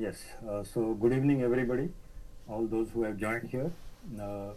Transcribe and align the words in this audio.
yes. 0.00 0.24
Uh, 0.48 0.62
so, 0.64 0.94
good 0.94 1.12
evening, 1.12 1.42
everybody. 1.42 1.90
All 2.48 2.66
those 2.66 2.88
who 2.90 3.02
have 3.02 3.16
joined 3.18 3.48
here. 3.48 3.70
Uh, 4.18 4.52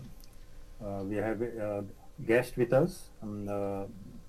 uh, 0.83 1.03
we 1.03 1.17
have 1.17 1.41
a 1.41 1.83
guest 2.25 2.57
with 2.57 2.73
us. 2.73 3.09
Um, 3.21 3.47
uh, 3.49 3.83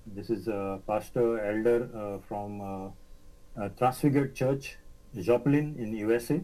this 0.05 0.29
is 0.29 0.47
uh, 0.47 0.79
Pastor 0.85 1.39
Elder 1.39 1.89
uh, 1.95 2.17
from 2.27 2.61
uh, 2.61 3.61
uh, 3.61 3.69
Transfigured 3.77 4.35
Church, 4.35 4.77
Joplin 5.19 5.75
in 5.79 5.95
USA, 5.95 6.41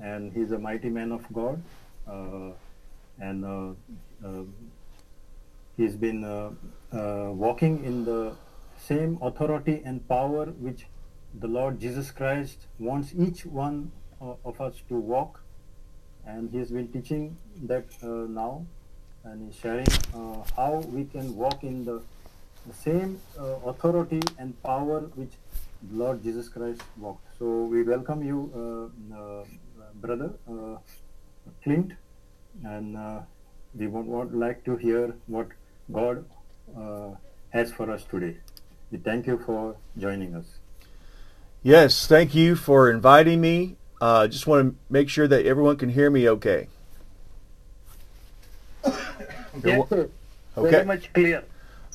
and 0.00 0.32
he's 0.32 0.52
a 0.52 0.58
mighty 0.58 0.88
man 0.88 1.12
of 1.12 1.24
God. 1.32 1.60
Uh, 2.08 2.50
and 3.20 3.44
uh, 3.44 4.26
uh, 4.26 4.42
he's 5.76 5.96
been 5.96 6.24
uh, 6.24 6.50
uh, 6.96 7.32
walking 7.32 7.84
in 7.84 8.04
the 8.04 8.34
same 8.78 9.18
authority 9.20 9.82
and 9.84 10.08
power 10.08 10.46
which 10.46 10.86
the 11.34 11.46
Lord 11.46 11.80
Jesus 11.80 12.10
Christ 12.10 12.66
wants 12.78 13.12
each 13.16 13.44
one 13.46 13.92
of 14.20 14.60
us 14.60 14.74
to 14.88 14.94
walk. 14.94 15.40
And 16.26 16.50
he's 16.50 16.70
been 16.70 16.88
teaching 16.88 17.36
that 17.64 17.86
uh, 18.02 18.06
now 18.06 18.66
and 19.24 19.46
he's 19.46 19.60
sharing 19.60 19.86
uh, 20.14 20.42
how 20.56 20.84
we 20.88 21.04
can 21.04 21.36
walk 21.36 21.62
in 21.62 21.84
the, 21.84 22.02
the 22.66 22.74
same 22.74 23.20
uh, 23.38 23.56
authority 23.66 24.20
and 24.38 24.60
power 24.62 25.00
which 25.14 25.32
Lord 25.92 26.22
Jesus 26.22 26.48
Christ 26.48 26.82
walked. 26.96 27.24
So 27.38 27.64
we 27.64 27.82
welcome 27.82 28.22
you, 28.22 28.92
brother 29.94 30.32
Clint, 31.62 31.92
and 32.64 33.24
we 33.76 33.86
would, 33.86 34.06
would 34.06 34.34
like 34.34 34.64
to 34.64 34.76
hear 34.76 35.14
what 35.26 35.48
God 35.92 36.24
uh, 36.76 37.10
has 37.50 37.72
for 37.72 37.90
us 37.90 38.04
today. 38.04 38.36
We 38.90 38.98
thank 38.98 39.26
you 39.26 39.38
for 39.44 39.76
joining 39.96 40.34
us. 40.34 40.57
Yes, 41.62 42.06
thank 42.06 42.34
you 42.34 42.54
for 42.56 42.90
inviting 42.90 43.40
me. 43.40 43.76
Uh, 44.00 44.28
just 44.28 44.46
want 44.46 44.68
to 44.72 44.76
make 44.90 45.08
sure 45.08 45.26
that 45.26 45.44
everyone 45.44 45.76
can 45.76 45.88
hear 45.88 46.08
me 46.10 46.28
okay. 46.28 46.68
Yes, 49.64 49.88
sir. 49.88 50.08
Okay. 50.56 50.70
Very 50.70 50.84
much 50.84 51.12
clear. 51.12 51.42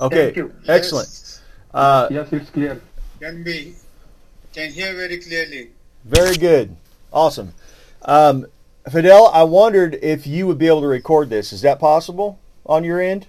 Okay, 0.01 0.25
Thank 0.25 0.35
you. 0.37 0.53
excellent. 0.67 1.39
Uh, 1.73 2.07
Yes, 2.11 2.27
it's 2.33 2.49
clear. 2.49 2.81
Can 3.21 3.43
be, 3.43 3.73
can 4.53 4.71
hear 4.71 4.93
very 4.95 5.17
clearly. 5.19 5.69
very 6.03 6.35
good. 6.35 6.75
Awesome. 7.11 7.53
Um, 8.01 8.45
Fidel, 8.91 9.27
I 9.33 9.43
wondered 9.43 9.97
if 10.01 10.27
you 10.27 10.45
would 10.47 10.57
be 10.57 10.67
able 10.67 10.81
to 10.81 10.87
record 10.87 11.29
this. 11.29 11.53
Is 11.53 11.61
that 11.61 11.79
possible 11.79 12.37
on 12.65 12.83
your 12.83 12.99
end? 12.99 13.27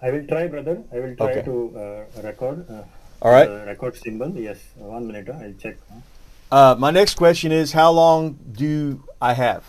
I 0.00 0.10
will 0.10 0.26
try, 0.26 0.46
brother. 0.46 0.82
I 0.92 1.00
will 1.00 1.16
try 1.16 1.30
Okay. 1.32 1.42
to 1.42 1.54
uh, 1.76 2.22
record. 2.22 2.66
Uh, 2.70 2.82
All 3.22 3.32
right. 3.32 3.48
record 3.66 3.96
symbol. 3.96 4.30
Yes, 4.30 4.58
one 4.76 5.06
minute. 5.06 5.28
I'll 5.28 5.52
check. 5.54 5.76
Uh, 6.50 6.76
my 6.78 6.90
next 6.90 7.14
question 7.16 7.52
is 7.52 7.72
how 7.72 7.90
long 7.90 8.38
do 8.52 9.02
I 9.20 9.32
have? 9.34 9.64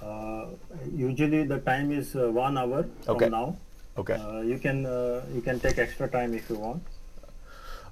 Uh, 0.00 0.46
usually 0.94 1.44
the 1.44 1.58
time 1.58 1.90
is 1.90 2.14
uh, 2.14 2.30
one 2.30 2.56
hour 2.56 2.84
from 3.04 3.16
Okay. 3.16 3.28
now. 3.28 3.56
Okay. 3.98 4.14
Uh, 4.14 4.40
you 4.40 4.58
can 4.58 4.86
uh, 4.86 5.22
you 5.34 5.40
can 5.40 5.58
take 5.60 5.78
extra 5.78 6.08
time 6.08 6.34
if 6.34 6.48
you 6.48 6.56
want. 6.56 6.82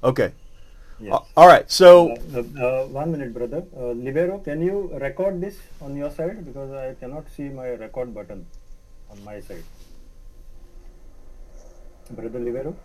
Okay. 0.05 0.33
Yes. 1.01 1.19
All 1.37 1.49
right. 1.49 1.69
So, 1.71 2.15
Uh, 2.35 2.43
uh, 2.65 2.87
one 2.87 3.11
minute, 3.11 3.35
brother. 3.35 3.65
Uh, 3.77 3.91
Libero, 4.07 4.39
can 4.39 4.63
you 4.63 4.91
record 5.03 5.41
this 5.41 5.57
on 5.81 5.97
your 5.97 6.11
side 6.11 6.45
because 6.47 6.71
I 6.73 6.95
cannot 7.01 7.29
see 7.37 7.49
my 7.49 7.71
record 7.71 8.15
button 8.15 8.47
on 9.11 9.23
my 9.25 9.41
side. 9.41 9.65
Brother 12.11 12.39
Libero. 12.41 12.77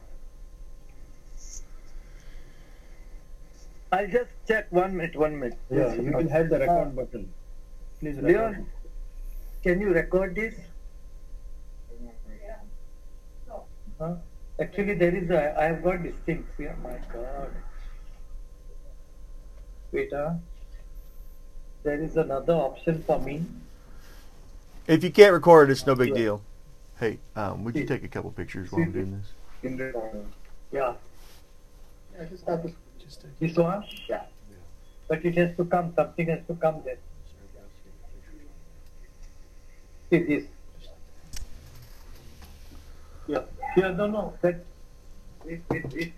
I'll 3.91 4.07
just 4.07 4.29
check 4.47 4.71
one 4.71 4.95
minute, 4.97 5.15
one 5.15 5.39
minute. 5.39 5.57
Yeah, 5.69 5.93
you 5.93 6.11
will 6.11 6.27
uh, 6.27 6.29
have 6.29 6.49
the 6.49 6.57
uh, 6.57 6.59
record 6.59 6.95
button. 6.95 7.33
Please 7.99 8.17
record. 8.17 8.31
Leon, 8.31 8.67
can 9.63 9.81
you 9.81 9.89
record 9.89 10.35
this? 10.35 10.55
Huh? 13.99 14.15
Actually, 14.59 14.93
there 14.93 15.15
is 15.15 15.29
a, 15.31 15.59
I 15.59 15.63
have 15.65 15.83
got 15.83 16.03
these 16.03 16.13
things 16.25 16.45
here. 16.57 16.75
My 16.83 16.99
God. 17.11 17.49
Wait, 19.91 20.09
huh? 20.13 20.33
There 21.83 22.01
is 22.03 22.17
another 22.17 22.53
option 22.53 23.03
for 23.03 23.19
me. 23.19 23.45
if 24.87 25.03
you 25.03 25.11
can't 25.11 25.33
record 25.33 25.69
it's 25.69 25.85
no 25.85 25.95
big 25.95 26.09
Yeah. 26.09 26.15
deal. 26.15 26.41
Hey, 26.99 27.19
um, 27.35 27.63
would 27.63 27.75
you 27.75 27.85
take 27.85 28.03
a 28.03 28.07
couple 28.07 28.31
pictures 28.31 28.71
while 28.71 28.81
I'm 28.81 28.91
doing 28.91 29.11
this? 29.15 29.33
In 29.61 29.77
the, 29.77 29.93
yeah. 30.71 30.95
This 33.39 33.55
one? 33.55 33.83
Yeah. 34.09 34.23
But 35.07 35.23
it 35.23 35.37
has 35.37 35.55
to 35.57 35.65
come, 35.65 35.93
something 35.95 36.27
has 36.27 36.39
to 36.47 36.55
come 36.55 36.81
there. 36.83 36.97
See 40.09 40.23
this. 40.23 40.43
Yeah, 43.27 43.43
yeah, 43.75 43.91
no, 43.91 44.07
no, 44.07 44.33
that, 44.41 44.65
wait, 45.43 45.61
wait, 45.69 45.85
wait. 45.93 46.13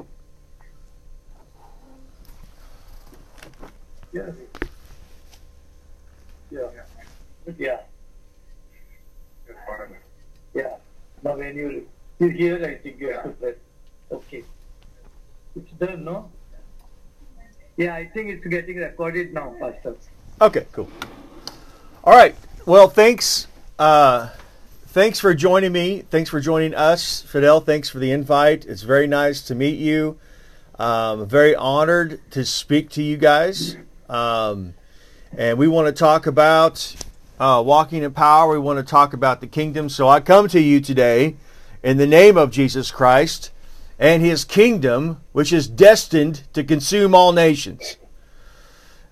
Yes. 4.13 4.35
Yeah. 6.51 6.59
Yeah. 7.47 7.57
Yeah. 7.57 7.77
Now 11.23 11.35
when 11.35 11.55
you, 11.55 11.87
you 12.19 12.29
hear, 12.29 12.63
I 12.65 12.75
think 12.75 12.99
you 12.99 13.13
have 13.13 13.23
to 13.23 13.29
press. 13.29 13.55
Okay. 14.11 14.43
It's 15.55 15.71
done, 15.73 16.05
no? 16.05 16.31
Yeah, 17.77 17.95
I 17.95 18.07
think 18.07 18.29
it's 18.29 18.45
getting 18.45 18.77
recorded 18.77 19.33
now, 19.33 19.55
Pastor. 19.59 19.95
Okay, 20.41 20.65
cool. 20.71 20.89
All 22.03 22.13
right. 22.13 22.35
Well, 22.65 22.89
thanks. 22.89 23.47
Uh, 23.77 24.29
thanks 24.87 25.19
for 25.19 25.33
joining 25.33 25.71
me. 25.71 26.03
Thanks 26.09 26.29
for 26.29 26.39
joining 26.39 26.73
us, 26.73 27.21
Fidel. 27.21 27.61
Thanks 27.61 27.89
for 27.89 27.99
the 27.99 28.11
invite. 28.11 28.65
It's 28.65 28.83
very 28.83 29.07
nice 29.07 29.41
to 29.43 29.55
meet 29.55 29.79
you. 29.79 30.17
Um, 30.77 31.27
very 31.27 31.55
honored 31.55 32.21
to 32.31 32.45
speak 32.45 32.89
to 32.91 33.03
you 33.03 33.17
guys. 33.17 33.75
Um, 34.07 34.75
and 35.37 35.57
we 35.57 35.67
want 35.67 35.87
to 35.87 35.91
talk 35.93 36.25
about 36.25 36.95
uh, 37.39 37.63
walking 37.65 38.03
in 38.03 38.11
power. 38.11 38.53
We 38.53 38.59
want 38.59 38.79
to 38.79 38.89
talk 38.89 39.13
about 39.13 39.41
the 39.41 39.47
kingdom. 39.47 39.89
So 39.89 40.09
I 40.09 40.19
come 40.19 40.47
to 40.49 40.59
you 40.59 40.81
today 40.81 41.35
in 41.81 41.97
the 41.97 42.07
name 42.07 42.37
of 42.37 42.51
Jesus 42.51 42.91
Christ 42.91 43.51
and 43.97 44.21
his 44.21 44.43
kingdom, 44.45 45.21
which 45.31 45.53
is 45.53 45.67
destined 45.67 46.43
to 46.53 46.63
consume 46.63 47.15
all 47.15 47.31
nations. 47.31 47.97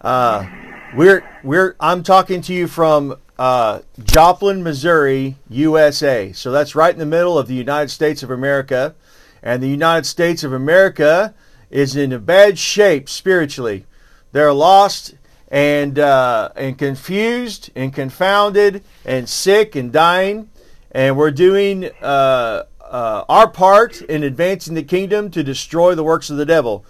Uh, 0.02 0.48
we're 0.96 1.28
we're 1.44 1.76
I'm 1.80 2.04
talking 2.04 2.42
to 2.42 2.54
you 2.54 2.68
from 2.68 3.18
uh, 3.40 3.82
Joplin, 4.04 4.64
Missouri, 4.64 5.36
USA. 5.50 6.32
So 6.34 6.52
that's 6.52 6.76
right 6.76 6.94
in 6.94 7.00
the 7.00 7.06
middle 7.06 7.38
of 7.38 7.48
the 7.48 7.54
United 7.54 7.90
States 7.90 8.24
of 8.24 8.32
America, 8.32 8.96
and 9.42 9.62
the 9.62 9.68
United 9.68 10.06
States 10.06 10.44
of 10.44 10.54
America 10.54 11.34
is 11.70 11.96
in 11.96 12.14
a 12.14 12.20
bad 12.20 12.58
shape 12.58 13.10
spiritually. 13.10 13.86
They're 14.32 14.54
lost 14.54 15.16
and 15.50 15.98
uh, 15.98 16.50
and 16.56 16.78
confused 16.78 17.70
and 17.76 17.94
confounded 17.94 18.84
and 19.06 19.28
sick 19.30 19.76
and 19.76 19.92
dying, 19.92 20.50
and 20.92 21.18
we're 21.18 21.32
doing 21.32 21.90
uh, 22.02 22.64
uh, 22.82 23.24
our 23.30 23.50
part 23.50 24.02
in 24.02 24.24
advancing 24.24 24.76
the 24.76 24.84
kingdom 24.84 25.32
to 25.32 25.44
destroy 25.44 25.96
the 25.96 26.04
works 26.04 26.30
of 26.30 26.38
the 26.38 26.46
devil. 26.46 26.86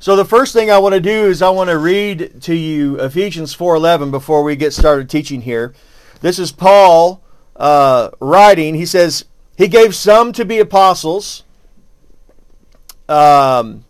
So 0.00 0.16
the 0.16 0.24
first 0.24 0.52
thing 0.52 0.70
I 0.70 0.78
want 0.78 0.94
to 0.94 1.00
do 1.00 1.26
is 1.26 1.42
I 1.42 1.50
want 1.50 1.68
to 1.68 1.76
read 1.76 2.40
to 2.42 2.54
you 2.54 2.98
Ephesians 3.00 3.54
4:11 3.54 4.10
before 4.10 4.42
we 4.42 4.56
get 4.56 4.72
started 4.72 5.10
teaching 5.10 5.42
here. 5.42 5.74
This 6.20 6.38
is 6.38 6.52
Paul 6.52 7.22
uh, 7.56 8.10
writing. 8.18 8.74
He 8.74 8.86
says 8.86 9.26
he 9.56 9.68
gave 9.68 9.94
some 9.94 10.32
to 10.32 10.44
be 10.46 10.58
apostles, 10.58 11.44
um, 13.08 13.84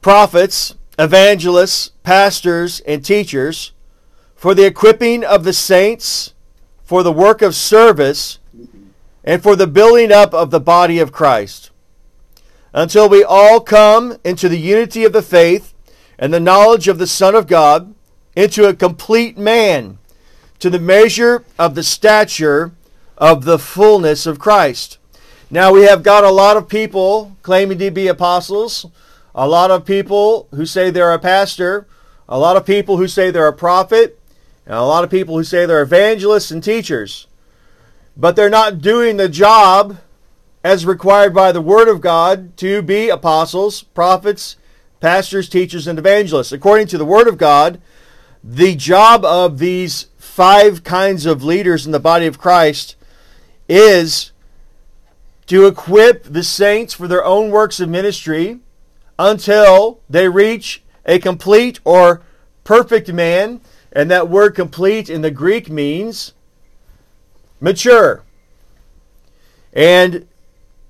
prophets, 0.00 0.74
evangelists, 0.98 1.92
pastors, 2.02 2.80
and 2.80 3.04
teachers 3.04 3.72
for 4.34 4.54
the 4.54 4.66
equipping 4.66 5.24
of 5.24 5.44
the 5.44 5.52
saints, 5.52 6.34
for 6.84 7.02
the 7.02 7.12
work 7.12 7.42
of 7.42 7.54
service, 7.54 8.38
and 9.24 9.42
for 9.42 9.56
the 9.56 9.66
building 9.66 10.10
up 10.10 10.32
of 10.32 10.50
the 10.50 10.60
body 10.60 10.98
of 10.98 11.12
Christ 11.12 11.70
until 12.72 13.08
we 13.08 13.24
all 13.24 13.60
come 13.60 14.16
into 14.24 14.48
the 14.48 14.58
unity 14.58 15.04
of 15.04 15.12
the 15.12 15.22
faith 15.22 15.74
and 16.18 16.32
the 16.32 16.40
knowledge 16.40 16.88
of 16.88 16.98
the 16.98 17.06
Son 17.06 17.34
of 17.34 17.46
God, 17.46 17.94
into 18.36 18.66
a 18.66 18.74
complete 18.74 19.38
man, 19.38 19.98
to 20.58 20.70
the 20.70 20.78
measure 20.78 21.44
of 21.58 21.74
the 21.74 21.82
stature 21.82 22.72
of 23.16 23.44
the 23.44 23.58
fullness 23.58 24.26
of 24.26 24.38
Christ. 24.38 24.98
Now, 25.50 25.72
we 25.72 25.82
have 25.82 26.02
got 26.02 26.24
a 26.24 26.30
lot 26.30 26.56
of 26.56 26.68
people 26.68 27.36
claiming 27.42 27.78
to 27.78 27.90
be 27.90 28.06
apostles, 28.06 28.86
a 29.38 29.46
lot 29.46 29.70
of 29.70 29.84
people 29.84 30.48
who 30.50 30.66
say 30.66 30.90
they're 30.90 31.12
a 31.12 31.18
pastor, 31.18 31.86
a 32.28 32.36
lot 32.36 32.56
of 32.56 32.66
people 32.66 32.96
who 32.96 33.06
say 33.06 33.30
they're 33.30 33.46
a 33.46 33.52
prophet, 33.52 34.18
and 34.66 34.74
a 34.74 34.82
lot 34.82 35.04
of 35.04 35.10
people 35.10 35.36
who 35.36 35.44
say 35.44 35.64
they're 35.64 35.80
evangelists 35.80 36.50
and 36.50 36.62
teachers. 36.62 37.28
But 38.16 38.34
they're 38.34 38.50
not 38.50 38.80
doing 38.80 39.16
the 39.16 39.28
job 39.28 39.98
as 40.64 40.84
required 40.84 41.32
by 41.32 41.52
the 41.52 41.60
Word 41.60 41.86
of 41.86 42.00
God 42.00 42.56
to 42.56 42.82
be 42.82 43.10
apostles, 43.10 43.84
prophets, 43.84 44.56
pastors, 44.98 45.48
teachers, 45.48 45.86
and 45.86 46.00
evangelists. 46.00 46.50
According 46.50 46.88
to 46.88 46.98
the 46.98 47.04
Word 47.04 47.28
of 47.28 47.38
God, 47.38 47.80
the 48.42 48.74
job 48.74 49.24
of 49.24 49.60
these 49.60 50.06
five 50.16 50.82
kinds 50.82 51.26
of 51.26 51.44
leaders 51.44 51.86
in 51.86 51.92
the 51.92 52.00
body 52.00 52.26
of 52.26 52.40
Christ 52.40 52.96
is 53.68 54.32
to 55.46 55.68
equip 55.68 56.24
the 56.24 56.42
saints 56.42 56.92
for 56.92 57.06
their 57.06 57.24
own 57.24 57.52
works 57.52 57.78
of 57.78 57.88
ministry 57.88 58.58
until 59.18 60.00
they 60.08 60.28
reach 60.28 60.82
a 61.04 61.18
complete 61.18 61.80
or 61.84 62.22
perfect 62.64 63.12
man. 63.12 63.60
And 63.92 64.10
that 64.10 64.28
word 64.28 64.54
complete 64.54 65.08
in 65.10 65.22
the 65.22 65.30
Greek 65.30 65.70
means 65.70 66.34
mature. 67.60 68.22
And 69.72 70.26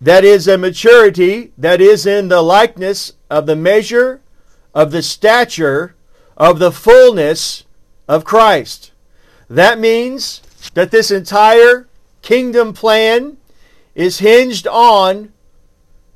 that 0.01 0.25
is 0.25 0.47
a 0.47 0.59
maturity 0.59 1.53
that 1.59 1.81
is 1.81 2.07
in 2.07 2.29
the 2.29 2.43
likeness 2.43 3.15
of 3.31 3.47
the 3.47 3.57
measure 3.57 4.21
of 4.75 4.93
the 4.93 5.03
stature 5.03 5.95
of 6.37 6.59
the 6.59 6.71
fullness 6.71 7.65
of 8.07 8.25
Christ. 8.25 8.93
That 9.51 9.79
means 9.79 10.41
that 10.75 10.91
this 10.91 11.11
entire 11.11 11.89
kingdom 12.23 12.73
plan 12.73 13.39
is 13.95 14.21
hinged 14.21 14.67
on 14.69 15.33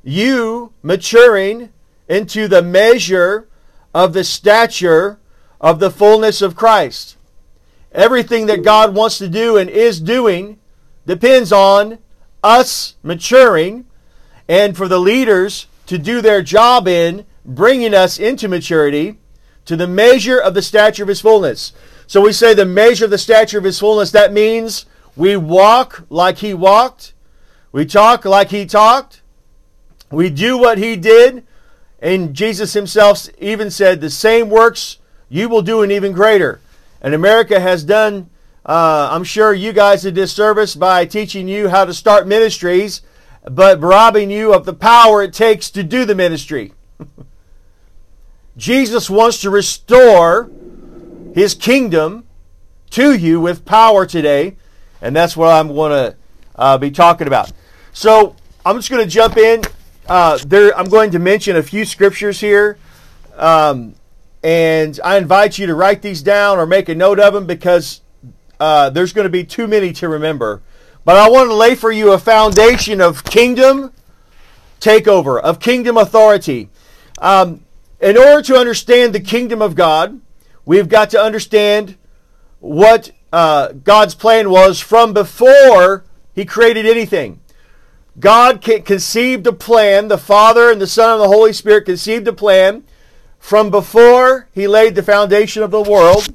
you 0.03 0.71
maturing 0.81 1.72
into 2.07 2.47
the 2.47 2.61
measure 2.61 3.47
of 3.93 4.13
the 4.13 4.23
stature 4.23 5.19
of 5.61 5.79
the 5.79 5.91
fullness 5.91 6.41
of 6.41 6.55
Christ. 6.55 7.15
Everything 7.91 8.47
that 8.47 8.63
God 8.63 8.95
wants 8.95 9.17
to 9.19 9.29
do 9.29 9.57
and 9.57 9.69
is 9.69 9.99
doing 9.99 10.59
depends 11.05 11.51
on 11.51 11.99
us 12.43 12.95
maturing 13.03 13.85
and 14.47 14.75
for 14.75 14.87
the 14.87 14.99
leaders 14.99 15.67
to 15.85 15.97
do 15.97 16.21
their 16.21 16.41
job 16.41 16.87
in 16.87 17.25
bringing 17.45 17.93
us 17.93 18.19
into 18.19 18.47
maturity 18.47 19.19
to 19.65 19.75
the 19.75 19.87
measure 19.87 20.39
of 20.39 20.53
the 20.53 20.61
stature 20.61 21.03
of 21.03 21.09
his 21.09 21.21
fullness. 21.21 21.73
So 22.07 22.21
we 22.21 22.33
say 22.33 22.53
the 22.53 22.65
measure 22.65 23.05
of 23.05 23.11
the 23.11 23.17
stature 23.17 23.57
of 23.57 23.63
his 23.63 23.79
fullness. 23.79 24.11
That 24.11 24.33
means 24.33 24.85
we 25.15 25.37
walk 25.37 26.05
like 26.09 26.39
he 26.39 26.53
walked, 26.53 27.13
we 27.71 27.85
talk 27.85 28.25
like 28.25 28.49
he 28.49 28.65
talked, 28.65 29.21
we 30.11 30.29
do 30.29 30.57
what 30.57 30.77
he 30.77 30.95
did. 30.95 31.45
And 32.03 32.33
Jesus 32.33 32.73
himself 32.73 33.29
even 33.39 33.71
said, 33.71 34.01
The 34.01 34.09
same 34.09 34.49
works 34.49 34.97
you 35.29 35.47
will 35.47 35.61
do, 35.61 35.81
and 35.81 35.91
even 35.91 36.11
greater. 36.11 36.59
And 37.01 37.13
America 37.13 37.61
has 37.61 37.85
done, 37.85 38.29
uh, 38.65 39.07
I'm 39.09 39.23
sure, 39.23 39.53
you 39.53 39.71
guys 39.71 40.03
a 40.03 40.11
disservice 40.11 40.75
by 40.75 41.05
teaching 41.05 41.47
you 41.47 41.69
how 41.69 41.85
to 41.85 41.93
start 41.93 42.27
ministries, 42.27 43.03
but 43.49 43.81
robbing 43.81 44.29
you 44.29 44.53
of 44.53 44.65
the 44.65 44.73
power 44.73 45.23
it 45.23 45.31
takes 45.31 45.69
to 45.71 45.81
do 45.81 46.03
the 46.03 46.13
ministry. 46.13 46.73
Jesus 48.57 49.09
wants 49.09 49.39
to 49.39 49.49
restore 49.49 50.51
his 51.33 51.55
kingdom 51.55 52.27
to 52.89 53.15
you 53.15 53.39
with 53.39 53.63
power 53.63 54.05
today, 54.05 54.57
and 55.01 55.15
that's 55.15 55.37
what 55.37 55.49
I'm 55.49 55.69
going 55.69 55.91
to 55.91 56.17
uh, 56.57 56.77
be 56.77 56.91
talking 56.91 57.27
about. 57.27 57.53
So 57.93 58.35
I'm 58.65 58.75
just 58.75 58.89
going 58.89 59.05
to 59.05 59.09
jump 59.09 59.37
in. 59.37 59.61
Uh, 60.07 60.37
there, 60.45 60.77
I'm 60.77 60.89
going 60.89 61.11
to 61.11 61.19
mention 61.19 61.55
a 61.55 61.63
few 61.63 61.85
scriptures 61.85 62.39
here, 62.41 62.77
um, 63.37 63.95
and 64.43 64.99
I 65.03 65.17
invite 65.17 65.57
you 65.57 65.67
to 65.67 65.75
write 65.75 66.01
these 66.01 66.21
down 66.21 66.57
or 66.57 66.65
make 66.65 66.89
a 66.89 66.95
note 66.95 67.19
of 67.19 67.33
them 67.33 67.45
because 67.45 68.01
uh, 68.59 68.89
there's 68.89 69.13
going 69.13 69.23
to 69.23 69.29
be 69.29 69.45
too 69.45 69.65
many 69.65 69.93
to 69.93 70.09
remember. 70.09 70.61
But 71.05 71.15
I 71.15 71.29
want 71.29 71.49
to 71.49 71.55
lay 71.55 71.75
for 71.75 71.91
you 71.91 72.11
a 72.11 72.19
foundation 72.19 72.99
of 72.99 73.23
kingdom 73.23 73.93
takeover, 74.81 75.39
of 75.39 75.59
kingdom 75.59 75.95
authority. 75.95 76.69
Um, 77.19 77.63
in 78.01 78.17
order 78.17 78.41
to 78.41 78.57
understand 78.57 79.15
the 79.15 79.21
kingdom 79.21 79.61
of 79.61 79.75
God, 79.75 80.19
we've 80.65 80.89
got 80.89 81.09
to 81.11 81.21
understand 81.21 81.95
what 82.59 83.11
uh, 83.31 83.69
God's 83.71 84.15
plan 84.15 84.49
was 84.49 84.81
from 84.81 85.13
before 85.13 86.03
He 86.35 86.43
created 86.43 86.85
anything. 86.85 87.39
God 88.19 88.61
conceived 88.61 89.47
a 89.47 89.53
plan, 89.53 90.07
the 90.07 90.17
Father 90.17 90.69
and 90.71 90.79
the 90.79 90.87
Son 90.87 91.13
and 91.13 91.21
the 91.21 91.27
Holy 91.27 91.53
Spirit 91.53 91.85
conceived 91.85 92.27
a 92.27 92.33
plan 92.33 92.83
from 93.39 93.71
before 93.71 94.47
He 94.53 94.67
laid 94.67 94.95
the 94.95 95.03
foundation 95.03 95.63
of 95.63 95.71
the 95.71 95.81
world. 95.81 96.27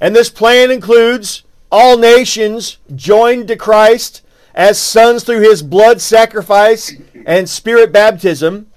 And 0.00 0.14
this 0.14 0.30
plan 0.30 0.70
includes 0.70 1.42
all 1.70 1.98
nations 1.98 2.78
joined 2.94 3.48
to 3.48 3.56
Christ 3.56 4.22
as 4.54 4.80
sons 4.80 5.24
through 5.24 5.40
His 5.40 5.62
blood 5.62 6.00
sacrifice 6.00 6.94
and 7.26 7.48
Spirit 7.48 7.92
baptism. 7.92 8.68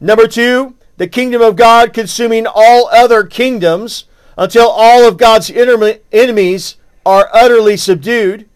Number 0.00 0.26
two, 0.26 0.74
the 0.96 1.08
kingdom 1.08 1.40
of 1.40 1.56
God 1.56 1.94
consuming 1.94 2.46
all 2.46 2.88
other 2.88 3.24
kingdoms 3.24 4.04
until 4.36 4.68
all 4.68 5.06
of 5.06 5.16
God's 5.16 5.50
enemies 5.50 6.76
are 7.06 7.28
utterly 7.32 7.76
subdued. 7.76 8.48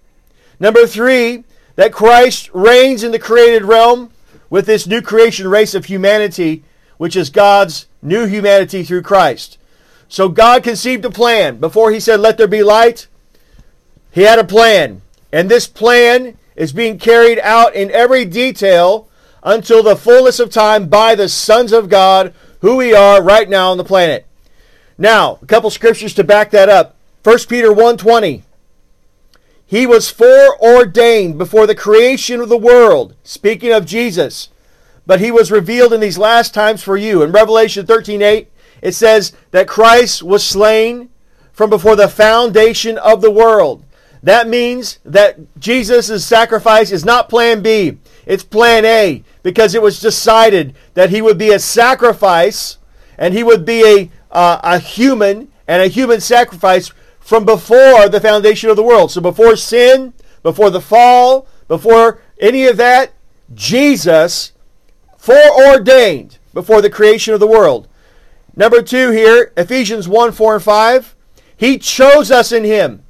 Number 0.61 0.87
three, 0.87 1.45
that 1.77 1.93
Christ 1.93 2.51
reigns 2.53 3.03
in 3.03 3.13
the 3.13 3.19
created 3.19 3.65
realm 3.65 4.11
with 4.51 4.67
this 4.67 4.87
new 4.87 5.03
creation 5.03 5.49
race 5.49 5.75
of 5.75 5.87
humanity, 5.87 6.63
which 6.97 7.17
is 7.17 7.31
God's 7.31 7.87
new 8.03 8.27
humanity 8.27 8.85
through 8.85 9.03
Christ. 9.03 9.59
So 10.09 10.29
God 10.29 10.63
conceived 10.63 11.05
a 11.05 11.11
plan. 11.11 11.59
Before 11.59 11.91
he 11.91 11.99
said, 11.99 12.21
Let 12.21 12.39
there 12.39 12.47
be 12.47 12.63
light, 12.63 13.09
he 14.13 14.23
had 14.23 14.39
a 14.39 14.45
plan. 14.45 15.03
And 15.33 15.51
this 15.51 15.67
plan 15.67 16.39
is 16.55 16.73
being 16.73 16.99
carried 16.99 17.41
out 17.41 17.75
in 17.75 17.91
every 17.91 18.25
detail 18.25 19.09
until 19.43 19.83
the 19.83 19.97
fullness 19.97 20.39
of 20.39 20.51
time 20.51 20.89
by 20.89 21.15
the 21.15 21.29
sons 21.29 21.73
of 21.73 21.89
God 21.89 22.33
who 22.61 22.77
we 22.77 22.95
are 22.95 23.23
right 23.23 23.49
now 23.49 23.71
on 23.71 23.77
the 23.77 23.85
planet. 23.85 24.27
Now, 24.97 25.39
a 25.43 25.47
couple 25.47 25.71
scriptures 25.71 26.15
to 26.15 26.25
back 26.25 26.51
that 26.51 26.69
up. 26.69 26.95
1 27.25 27.49
Peter 27.49 27.73
1:20. 27.73 28.43
He 29.67 29.87
was 29.87 30.11
foreordained 30.11 31.39
before 31.39 31.67
the 31.67 31.75
creation 31.75 32.41
of 32.41 32.49
the 32.49 32.59
world, 32.59 33.15
speaking 33.23 33.73
of 33.73 33.87
Jesus, 33.87 34.51
but 35.07 35.21
he 35.21 35.31
was 35.31 35.51
revealed 35.51 35.93
in 35.93 36.01
these 36.01 36.19
last 36.19 36.55
times 36.55 36.83
for 36.83 36.97
you. 36.97 37.23
In 37.23 37.33
Revelation 37.33 37.87
13:8, 37.87 38.47
it 38.83 38.93
says 38.95 39.33
that 39.51 39.67
Christ 39.67 40.23
was 40.23 40.45
slain 40.45 41.09
from 41.53 41.71
before 41.71 41.97
the 41.97 42.09
foundation 42.09 42.99
of 42.99 43.23
the 43.23 43.31
world. 43.31 43.85
That 44.23 44.49
means 44.49 44.99
that 45.05 45.39
Jesus' 45.59 46.25
sacrifice 46.25 46.91
is 46.91 47.05
not 47.05 47.29
plan 47.29 47.61
B, 47.63 47.99
it's 48.27 48.43
plan 48.43 48.85
A 48.85 49.23
because 49.43 49.75
it 49.75 49.83
was 49.83 50.01
decided 50.01 50.75
that 50.95 51.11
he 51.11 51.23
would 51.23 51.39
be 51.39 51.51
a 51.51 51.59
sacrifice 51.59 52.79
and 53.19 53.35
he 53.35 53.43
would 53.43 53.65
be 53.65 53.83
a, 53.85 54.11
uh, 54.35 54.61
a 54.63 54.79
human 54.79 55.49
and 55.69 55.83
a 55.83 55.89
human 55.89 56.21
sacrifice 56.21 56.91
from 57.25 57.47
before 57.47 58.09
the 58.09 58.21
foundation 58.21 58.69
of 58.69 58.77
the 58.77 58.83
world. 58.83 59.11
So 59.11 59.23
before 59.23 59.57
sin, 59.57 60.13
before 60.43 60.69
the 60.69 60.81
fall, 60.81 61.49
before 61.69 62.21
any 62.39 62.67
of 62.67 62.77
that, 62.77 63.13
Jesus 63.55 64.53
foreordained 65.17 66.37
before 66.53 66.83
the 66.83 66.91
creation 66.91 67.33
of 67.33 67.41
the 67.41 67.47
world. 67.47 67.89
Number 68.55 68.83
two 68.83 69.11
here, 69.11 69.53
Ephesians 69.57 70.07
1 70.07 70.33
4 70.33 70.55
and 70.57 70.63
5. 70.63 71.17
He 71.57 71.79
chose 71.79 72.31
us 72.31 72.53
in 72.53 72.65
him 72.65 73.05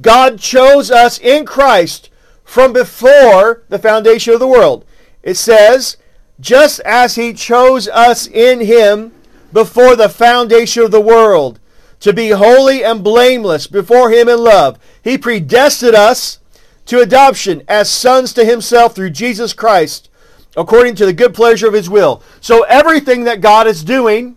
God 0.00 0.38
chose 0.38 0.90
us 0.90 1.18
in 1.18 1.44
Christ 1.44 2.08
from 2.44 2.72
before 2.72 3.62
the 3.68 3.78
foundation 3.78 4.32
of 4.32 4.40
the 4.40 4.48
world. 4.48 4.86
It 5.22 5.36
says, 5.36 5.98
just 6.40 6.80
as 6.80 7.16
he 7.16 7.34
chose 7.34 7.86
us 7.88 8.26
in 8.26 8.60
him 8.60 9.12
before 9.52 9.96
the 9.96 10.08
foundation 10.08 10.82
of 10.82 10.90
the 10.90 11.00
world 11.00 11.60
to 12.00 12.12
be 12.12 12.30
holy 12.30 12.84
and 12.84 13.04
blameless 13.04 13.66
before 13.66 14.10
him 14.10 14.28
in 14.28 14.38
love, 14.38 14.78
he 15.02 15.16
predestined 15.16 15.94
us 15.94 16.38
to 16.86 17.00
adoption 17.00 17.62
as 17.68 17.90
sons 17.90 18.32
to 18.32 18.44
himself 18.44 18.94
through 18.94 19.10
Jesus 19.10 19.52
Christ, 19.52 20.08
according 20.56 20.96
to 20.96 21.06
the 21.06 21.12
good 21.12 21.34
pleasure 21.34 21.68
of 21.68 21.74
his 21.74 21.88
will. 21.88 22.22
So 22.40 22.62
everything 22.64 23.24
that 23.24 23.40
God 23.40 23.66
is 23.66 23.84
doing 23.84 24.36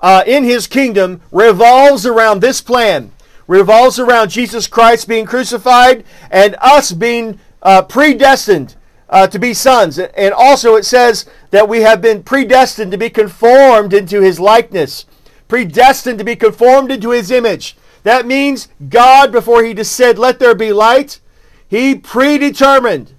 uh, 0.00 0.22
in 0.26 0.44
his 0.44 0.66
kingdom 0.66 1.22
revolves 1.30 2.04
around 2.04 2.40
this 2.40 2.60
plan 2.60 3.12
revolves 3.46 3.98
around 3.98 4.30
Jesus 4.30 4.66
Christ 4.66 5.08
being 5.08 5.26
crucified 5.26 6.04
and 6.30 6.56
us 6.60 6.92
being 6.92 7.38
uh, 7.62 7.82
predestined 7.82 8.76
uh, 9.08 9.26
to 9.26 9.38
be 9.38 9.54
sons. 9.54 9.98
And 9.98 10.32
also 10.32 10.76
it 10.76 10.84
says 10.84 11.26
that 11.50 11.68
we 11.68 11.80
have 11.82 12.00
been 12.00 12.22
predestined 12.22 12.90
to 12.92 12.98
be 12.98 13.10
conformed 13.10 13.92
into 13.92 14.20
his 14.20 14.40
likeness, 14.40 15.06
predestined 15.48 16.18
to 16.18 16.24
be 16.24 16.36
conformed 16.36 16.90
into 16.90 17.10
his 17.10 17.30
image. 17.30 17.76
That 18.02 18.26
means 18.26 18.68
God, 18.88 19.32
before 19.32 19.64
he 19.64 19.74
just 19.74 19.92
said, 19.92 20.18
Let 20.18 20.38
there 20.38 20.54
be 20.54 20.72
light, 20.72 21.20
he 21.68 21.94
predetermined 21.94 23.12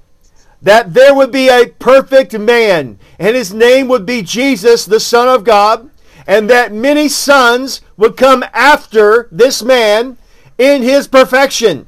that 0.62 0.94
there 0.94 1.14
would 1.14 1.32
be 1.32 1.50
a 1.50 1.68
perfect 1.68 2.38
man, 2.38 3.00
and 3.20 3.36
his 3.36 3.54
name 3.54 3.88
would 3.88 4.06
be 4.06 4.22
Jesus, 4.22 4.86
the 4.86 5.00
Son 5.00 5.28
of 5.28 5.44
God 5.44 5.90
and 6.28 6.50
that 6.50 6.74
many 6.74 7.08
sons 7.08 7.82
would 7.98 8.18
come 8.18 8.44
after 8.54 9.28
this 9.32 9.62
man 9.62 10.18
in 10.58 10.82
his 10.82 11.08
perfection. 11.08 11.88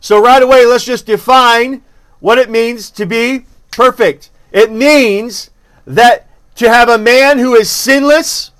So, 0.00 0.22
right 0.22 0.42
away, 0.42 0.66
let's 0.66 0.84
just 0.84 1.06
define 1.06 1.82
what 2.20 2.38
it 2.38 2.50
means 2.50 2.90
to 2.90 3.06
be 3.06 3.46
perfect. 3.72 4.30
It 4.52 4.70
means 4.70 5.50
that 5.86 6.28
to 6.56 6.68
have 6.68 6.88
a 6.88 6.98
man 6.98 7.38
who 7.38 7.54
is 7.54 7.70
sinless 7.70 8.50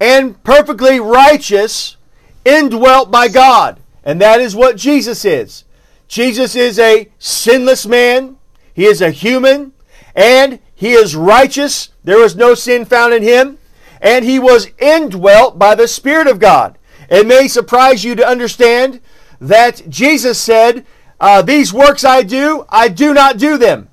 and 0.00 0.42
perfectly 0.42 1.00
righteous 1.00 1.96
indwelt 2.44 3.10
by 3.10 3.28
God. 3.28 3.80
And 4.02 4.20
that 4.20 4.40
is 4.40 4.54
what 4.54 4.76
Jesus 4.76 5.24
is. 5.24 5.64
Jesus 6.08 6.54
is 6.54 6.78
a 6.78 7.08
sinless 7.18 7.86
man. 7.86 8.36
He 8.74 8.84
is 8.84 9.00
a 9.00 9.10
human 9.10 9.72
and 10.14 10.60
he 10.74 10.92
is 10.92 11.16
righteous. 11.16 11.90
There 12.02 12.22
is 12.22 12.36
no 12.36 12.54
sin 12.54 12.84
found 12.84 13.14
in 13.14 13.22
him. 13.22 13.58
And 14.00 14.24
he 14.24 14.38
was 14.38 14.68
indwelt 14.78 15.58
by 15.58 15.74
the 15.74 15.88
Spirit 15.88 16.26
of 16.26 16.38
God. 16.38 16.76
It 17.08 17.26
may 17.26 17.48
surprise 17.48 18.04
you 18.04 18.14
to 18.16 18.26
understand 18.26 19.00
that 19.40 19.88
Jesus 19.88 20.38
said, 20.38 20.84
uh, 21.20 21.40
These 21.42 21.72
works 21.72 22.04
I 22.04 22.22
do, 22.22 22.66
I 22.68 22.88
do 22.88 23.14
not 23.14 23.38
do 23.38 23.56
them. 23.56 23.88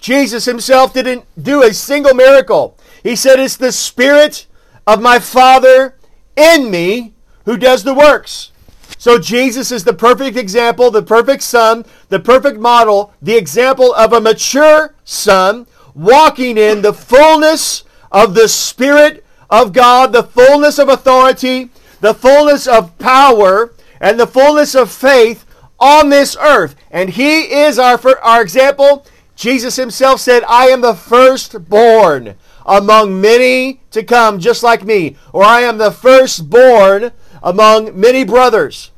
Jesus 0.00 0.44
himself 0.44 0.92
didn't 0.92 1.24
do 1.40 1.62
a 1.62 1.72
single 1.72 2.14
miracle. 2.14 2.76
He 3.02 3.14
said, 3.14 3.38
It's 3.38 3.56
the 3.56 3.72
Spirit 3.72 4.46
of 4.88 5.02
my 5.02 5.18
Father 5.18 5.94
in 6.34 6.70
me 6.70 7.12
who 7.44 7.58
does 7.58 7.84
the 7.84 7.92
works. 7.92 8.52
So 8.96 9.18
Jesus 9.18 9.70
is 9.70 9.84
the 9.84 9.92
perfect 9.92 10.38
example, 10.38 10.90
the 10.90 11.02
perfect 11.02 11.42
son, 11.42 11.84
the 12.08 12.18
perfect 12.18 12.58
model, 12.58 13.12
the 13.20 13.36
example 13.36 13.94
of 13.94 14.14
a 14.14 14.20
mature 14.20 14.94
son 15.04 15.66
walking 15.94 16.56
in 16.56 16.80
the 16.80 16.94
fullness 16.94 17.84
of 18.10 18.32
the 18.32 18.48
Spirit 18.48 19.26
of 19.50 19.74
God, 19.74 20.14
the 20.14 20.22
fullness 20.22 20.78
of 20.78 20.88
authority, 20.88 21.68
the 22.00 22.14
fullness 22.14 22.66
of 22.66 22.96
power, 22.98 23.74
and 24.00 24.18
the 24.18 24.26
fullness 24.26 24.74
of 24.74 24.90
faith 24.90 25.44
on 25.78 26.08
this 26.08 26.34
earth. 26.40 26.74
And 26.90 27.10
he 27.10 27.40
is 27.40 27.78
our, 27.78 28.00
our 28.22 28.40
example. 28.40 29.04
Jesus 29.36 29.76
himself 29.76 30.20
said, 30.20 30.44
I 30.48 30.68
am 30.68 30.80
the 30.80 30.94
firstborn 30.94 32.36
among 32.68 33.20
many 33.20 33.80
to 33.90 34.04
come, 34.04 34.38
just 34.38 34.62
like 34.62 34.84
me. 34.84 35.16
Or 35.32 35.42
I 35.42 35.62
am 35.62 35.78
the 35.78 35.90
firstborn 35.90 37.10
among 37.42 37.98
many 37.98 38.22
brothers. 38.22 38.92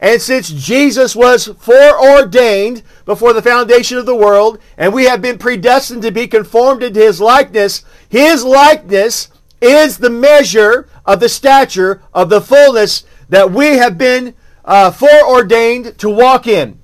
And 0.00 0.20
since 0.20 0.50
Jesus 0.50 1.16
was 1.16 1.46
foreordained 1.46 2.82
before 3.06 3.32
the 3.32 3.40
foundation 3.40 3.96
of 3.96 4.04
the 4.04 4.14
world, 4.14 4.58
and 4.76 4.92
we 4.92 5.04
have 5.04 5.22
been 5.22 5.38
predestined 5.38 6.02
to 6.02 6.10
be 6.10 6.26
conformed 6.26 6.82
into 6.82 7.00
his 7.00 7.20
likeness, 7.20 7.84
his 8.08 8.44
likeness 8.44 9.30
is 9.62 9.96
the 9.96 10.10
measure 10.10 10.88
of 11.06 11.20
the 11.20 11.28
stature 11.28 12.02
of 12.12 12.28
the 12.28 12.42
fullness 12.42 13.04
that 13.30 13.50
we 13.50 13.78
have 13.78 13.96
been 13.96 14.34
uh, 14.64 14.90
foreordained 14.90 15.98
to 15.98 16.10
walk 16.10 16.46
in. 16.46 16.78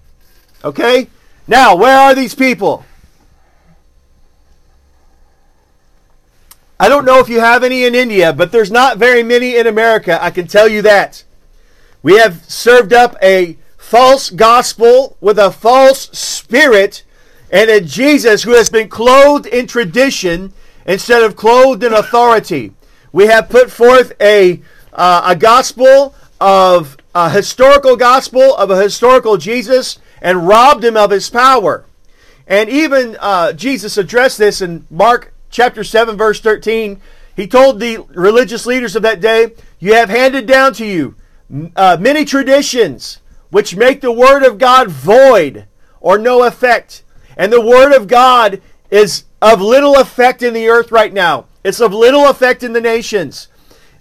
Okay? 0.64 1.08
Now, 1.46 1.76
where 1.76 1.98
are 1.98 2.14
these 2.14 2.34
people? 2.34 2.86
I 6.80 6.88
don't 6.88 7.04
know 7.04 7.18
if 7.18 7.28
you 7.28 7.40
have 7.40 7.62
any 7.62 7.84
in 7.84 7.94
India, 7.94 8.32
but 8.32 8.52
there's 8.52 8.70
not 8.70 8.96
very 8.96 9.22
many 9.22 9.54
in 9.54 9.66
America. 9.66 10.18
I 10.24 10.30
can 10.30 10.46
tell 10.46 10.66
you 10.66 10.80
that. 10.80 11.24
We 12.02 12.16
have 12.16 12.50
served 12.50 12.94
up 12.94 13.16
a 13.22 13.58
false 13.76 14.30
gospel 14.30 15.18
with 15.20 15.38
a 15.38 15.50
false 15.50 16.08
spirit 16.18 17.04
and 17.52 17.68
a 17.68 17.82
Jesus 17.82 18.44
who 18.44 18.52
has 18.52 18.70
been 18.70 18.88
clothed 18.88 19.44
in 19.44 19.66
tradition 19.66 20.54
instead 20.86 21.22
of 21.22 21.36
clothed 21.36 21.84
in 21.84 21.92
authority. 21.92 22.72
We 23.12 23.26
have 23.26 23.50
put 23.50 23.70
forth 23.70 24.14
a, 24.18 24.62
uh, 24.94 25.20
a 25.26 25.36
gospel 25.36 26.14
of 26.40 26.96
a 27.14 27.28
historical 27.28 27.94
gospel 27.94 28.56
of 28.56 28.70
a 28.70 28.82
historical 28.82 29.36
Jesus 29.36 29.98
and 30.22 30.48
robbed 30.48 30.82
him 30.82 30.96
of 30.96 31.10
his 31.10 31.28
power. 31.28 31.84
And 32.46 32.70
even 32.70 33.18
uh, 33.20 33.52
Jesus 33.52 33.98
addressed 33.98 34.38
this 34.38 34.62
in 34.62 34.86
Mark 34.88 35.34
chapter 35.50 35.84
7, 35.84 36.16
verse 36.16 36.40
13. 36.40 37.00
He 37.36 37.46
told 37.46 37.80
the 37.80 37.98
religious 38.14 38.66
leaders 38.66 38.96
of 38.96 39.02
that 39.02 39.20
day, 39.20 39.52
You 39.78 39.94
have 39.94 40.08
handed 40.08 40.46
down 40.46 40.74
to 40.74 40.86
you 40.86 41.14
uh, 41.76 41.96
many 42.00 42.24
traditions 42.24 43.18
which 43.50 43.76
make 43.76 44.00
the 44.00 44.12
word 44.12 44.42
of 44.42 44.58
God 44.58 44.88
void 44.88 45.66
or 46.00 46.18
no 46.18 46.44
effect. 46.44 47.02
And 47.36 47.52
the 47.52 47.60
word 47.60 47.92
of 47.92 48.06
God 48.06 48.62
is 48.90 49.24
of 49.42 49.60
little 49.60 49.96
effect 49.96 50.42
in 50.42 50.54
the 50.54 50.68
earth 50.68 50.92
right 50.92 51.12
now. 51.12 51.46
It's 51.64 51.80
of 51.80 51.92
little 51.92 52.28
effect 52.28 52.62
in 52.62 52.72
the 52.72 52.80
nations. 52.80 53.48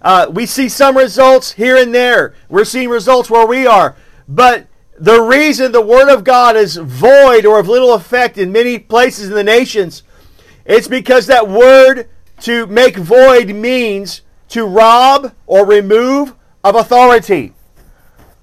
Uh, 0.02 0.26
we 0.30 0.46
see 0.46 0.68
some 0.68 0.96
results 0.96 1.52
here 1.52 1.76
and 1.76 1.94
there. 1.94 2.34
We're 2.48 2.64
seeing 2.64 2.88
results 2.88 3.28
where 3.28 3.46
we 3.46 3.66
are. 3.66 3.96
But 4.28 4.66
the 4.98 5.20
reason 5.20 5.72
the 5.72 5.80
Word 5.80 6.12
of 6.12 6.24
God 6.24 6.56
is 6.56 6.76
void 6.76 7.44
or 7.44 7.58
of 7.58 7.68
little 7.68 7.94
effect 7.94 8.38
in 8.38 8.52
many 8.52 8.78
places 8.78 9.28
in 9.28 9.34
the 9.34 9.44
nations, 9.44 10.02
it's 10.64 10.88
because 10.88 11.26
that 11.26 11.48
word 11.48 12.08
to 12.40 12.66
make 12.66 12.96
void 12.96 13.54
means 13.54 14.22
to 14.48 14.66
rob 14.66 15.34
or 15.46 15.66
remove 15.66 16.34
of 16.64 16.74
authority. 16.74 17.52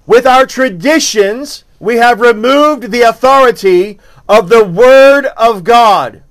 With 0.06 0.26
our 0.26 0.46
traditions, 0.46 1.64
we 1.78 1.96
have 1.96 2.20
removed 2.20 2.90
the 2.90 3.02
authority 3.02 3.98
of 4.28 4.48
the 4.48 4.64
Word 4.64 5.26
of 5.36 5.64
God. 5.64 6.22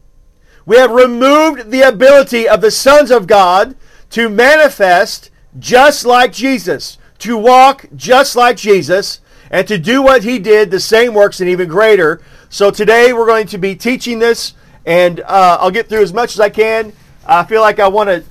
We 0.65 0.77
have 0.77 0.91
removed 0.91 1.71
the 1.71 1.81
ability 1.81 2.47
of 2.47 2.61
the 2.61 2.71
sons 2.71 3.11
of 3.11 3.27
God 3.27 3.75
to 4.11 4.29
manifest 4.29 5.29
just 5.57 6.05
like 6.05 6.33
Jesus, 6.33 6.97
to 7.19 7.37
walk 7.37 7.85
just 7.95 8.35
like 8.35 8.57
Jesus, 8.57 9.21
and 9.49 9.67
to 9.67 9.77
do 9.77 10.01
what 10.01 10.23
he 10.23 10.39
did, 10.39 10.71
the 10.71 10.79
same 10.79 11.13
works 11.13 11.39
and 11.39 11.49
even 11.49 11.69
greater. 11.69 12.21
So 12.49 12.69
today 12.69 13.13
we're 13.13 13.25
going 13.25 13.47
to 13.47 13.57
be 13.57 13.75
teaching 13.75 14.19
this, 14.19 14.53
and 14.87 15.19
uh, 15.19 15.57
I'll 15.59 15.69
get 15.69 15.89
through 15.89 16.01
as 16.01 16.13
much 16.13 16.33
as 16.33 16.39
I 16.39 16.49
can. 16.49 16.93
I 17.27 17.43
feel 17.43 17.59
like 17.59 17.77
I 17.77 17.89
want 17.89 18.09
to 18.09 18.23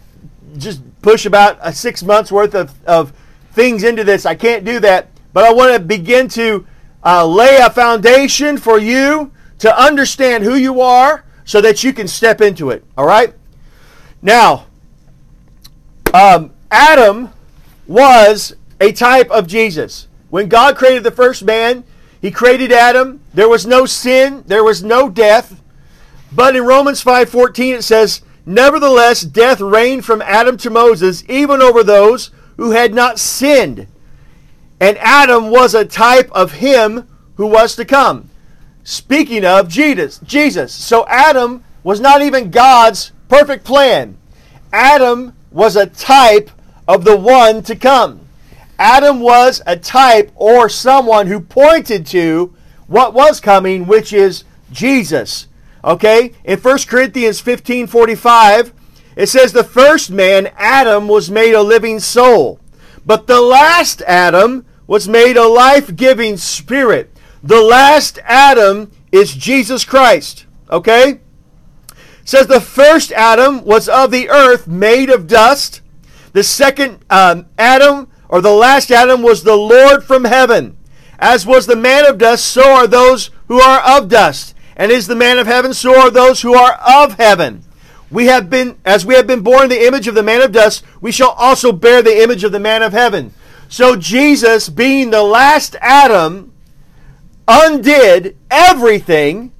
just 0.57 0.81
push 1.03 1.27
about 1.27 1.59
a 1.61 1.71
six 1.71 2.03
months 2.03 2.33
worth 2.33 2.55
of, 2.55 2.73
of 2.89 3.13
things 3.53 3.85
into 3.85 4.05
this. 4.05 4.25
I 4.25 4.35
can't 4.35 4.65
do 4.65 4.81
that, 4.81 5.09
but 5.35 5.45
I 5.45 5.53
want 5.53 5.75
to 5.75 5.79
begin 5.79 6.29
to 6.31 6.67
uh, 7.05 7.27
lay 7.27 7.59
a 7.59 7.69
foundation 7.69 8.57
for 8.57 8.79
you 8.79 9.31
to 9.59 9.79
understand 9.79 10.45
who 10.45 10.55
you 10.55 10.81
are 10.81 11.25
so 11.45 11.61
that 11.61 11.85
you 11.85 11.93
can 11.93 12.09
step 12.09 12.41
into 12.41 12.71
it. 12.71 12.83
All 12.97 13.07
right? 13.07 13.35
Now, 14.23 14.67
um, 16.15 16.53
Adam 16.71 17.29
was 17.87 18.57
a 18.81 18.93
type 18.93 19.31
of 19.31 19.47
Jesus. 19.47 20.09
When 20.31 20.49
God 20.49 20.77
created 20.77 21.05
the 21.05 21.11
first 21.11 21.45
man, 21.45 21.85
he 22.23 22.31
created 22.31 22.73
Adam. 22.73 23.21
There 23.35 23.49
was 23.49 23.67
no 23.67 23.85
sin, 23.85 24.43
there 24.47 24.65
was 24.65 24.83
no 24.83 25.11
death. 25.11 25.61
But 26.33 26.57
in 26.57 26.65
Romans 26.65 27.03
5:14 27.03 27.77
it 27.77 27.85
says, 27.85 28.21
"Nevertheless 28.45 29.23
death 29.23 29.61
reigned 29.61 30.05
from 30.05 30.23
Adam 30.23 30.57
to 30.59 30.71
Moses, 30.71 31.25
even 31.29 31.63
over 31.63 31.83
those 31.83 32.31
who 32.57 32.73
had 32.73 32.95
not 32.95 33.19
sinned." 33.19 33.87
And 34.81 34.99
Adam 34.99 35.51
was 35.51 35.75
a 35.75 35.85
type 35.85 36.31
of 36.33 36.53
him 36.53 37.07
who 37.37 37.47
was 37.47 37.75
to 37.77 37.85
come. 37.85 38.29
Speaking 38.85 39.45
of 39.45 39.69
Jesus, 39.69 40.21
Jesus. 40.23 40.73
So 40.73 41.07
Adam 41.09 41.65
was 41.83 42.01
not 42.01 42.23
even 42.23 42.51
God's 42.51 43.13
perfect 43.29 43.65
plan. 43.65 44.17
Adam 44.73 45.33
was 45.51 45.77
a 45.77 45.87
type 45.87 46.51
of 46.87 47.05
the 47.05 47.17
one 47.17 47.63
to 47.63 47.75
come. 47.75 48.21
Adam 48.79 49.21
was 49.21 49.63
a 49.67 49.77
type 49.77 50.31
or 50.35 50.69
someone 50.69 51.27
who 51.27 51.41
pointed 51.41 52.07
to 52.07 52.53
what 52.87 53.15
was 53.15 53.41
coming, 53.41 53.87
which 53.87 54.13
is 54.13 54.45
Jesus. 54.71 55.46
Okay? 55.87 56.33
In 56.45 56.59
1 56.59 56.79
Corinthians 56.89 57.41
15 57.41 57.87
45, 57.87 58.73
it 59.17 59.29
says, 59.29 59.53
The 59.53 59.65
first 59.65 60.11
man, 60.11 60.51
Adam, 60.57 61.09
was 61.09 61.31
made 61.31 61.55
a 61.55 61.63
living 61.63 62.01
soul, 62.01 62.61
but 63.07 63.27
the 63.27 63.41
last 63.41 64.03
Adam 64.03 64.67
was 64.87 65.09
made 65.09 65.37
a 65.37 65.49
life 65.49 65.97
giving 65.97 66.37
spirit. 66.37 67.17
The 67.43 67.63
last 67.63 68.19
Adam 68.25 68.91
is 69.13 69.35
Jesus 69.35 69.85
Christ. 69.85 70.47
Okay? 70.69 71.21
says 72.27 72.49
the 72.49 72.61
first 72.61 73.13
Adam 73.13 73.65
was 73.65 73.89
of 73.89 74.11
the 74.11 74.29
earth, 74.29 74.67
made 74.67 75.09
of 75.09 75.29
dust. 75.29 75.81
The 76.33 76.43
second 76.43 76.99
um, 77.09 77.47
Adam, 77.57 78.11
or 78.29 78.41
the 78.41 78.53
last 78.53 78.91
Adam, 78.91 79.23
was 79.23 79.45
the 79.45 79.55
Lord 79.55 80.03
from 80.03 80.25
heaven. 80.25 80.77
As 81.21 81.47
was 81.47 81.67
the 81.67 81.77
man 81.77 82.05
of 82.05 82.19
dust, 82.19 82.45
so 82.45 82.69
are 82.73 82.89
those 82.89 83.31
who 83.47 83.61
are 83.61 83.81
of 83.81 84.09
dust. 84.09 84.56
And 84.77 84.93
is 84.93 85.07
the 85.07 85.17
man 85.17 85.39
of 85.39 85.47
heaven, 85.47 85.73
so 85.73 85.99
are 85.99 86.11
those 86.11 86.43
who 86.43 86.55
are 86.55 86.75
of 86.75 87.15
heaven. 87.15 87.65
We 88.11 88.27
have 88.27 88.51
been, 88.51 88.79
as 88.85 89.05
we 89.05 89.15
have 89.15 89.27
been 89.27 89.41
borne 89.41 89.69
the 89.69 89.87
image 89.87 90.07
of 90.07 90.15
the 90.15 90.23
man 90.23 90.43
of 90.43 90.53
dust, 90.53 90.85
we 91.01 91.11
shall 91.11 91.31
also 91.31 91.73
bear 91.73 92.03
the 92.03 92.23
image 92.23 92.45
of 92.45 92.53
the 92.53 92.61
man 92.61 92.83
of 92.83 92.93
heaven. 92.93 93.33
So 93.69 93.97
Jesus, 93.97 94.69
being 94.69 95.11
the 95.11 95.23
last 95.23 95.77
Adam, 95.81 96.53
undid 97.49 98.37
everything 98.51 99.53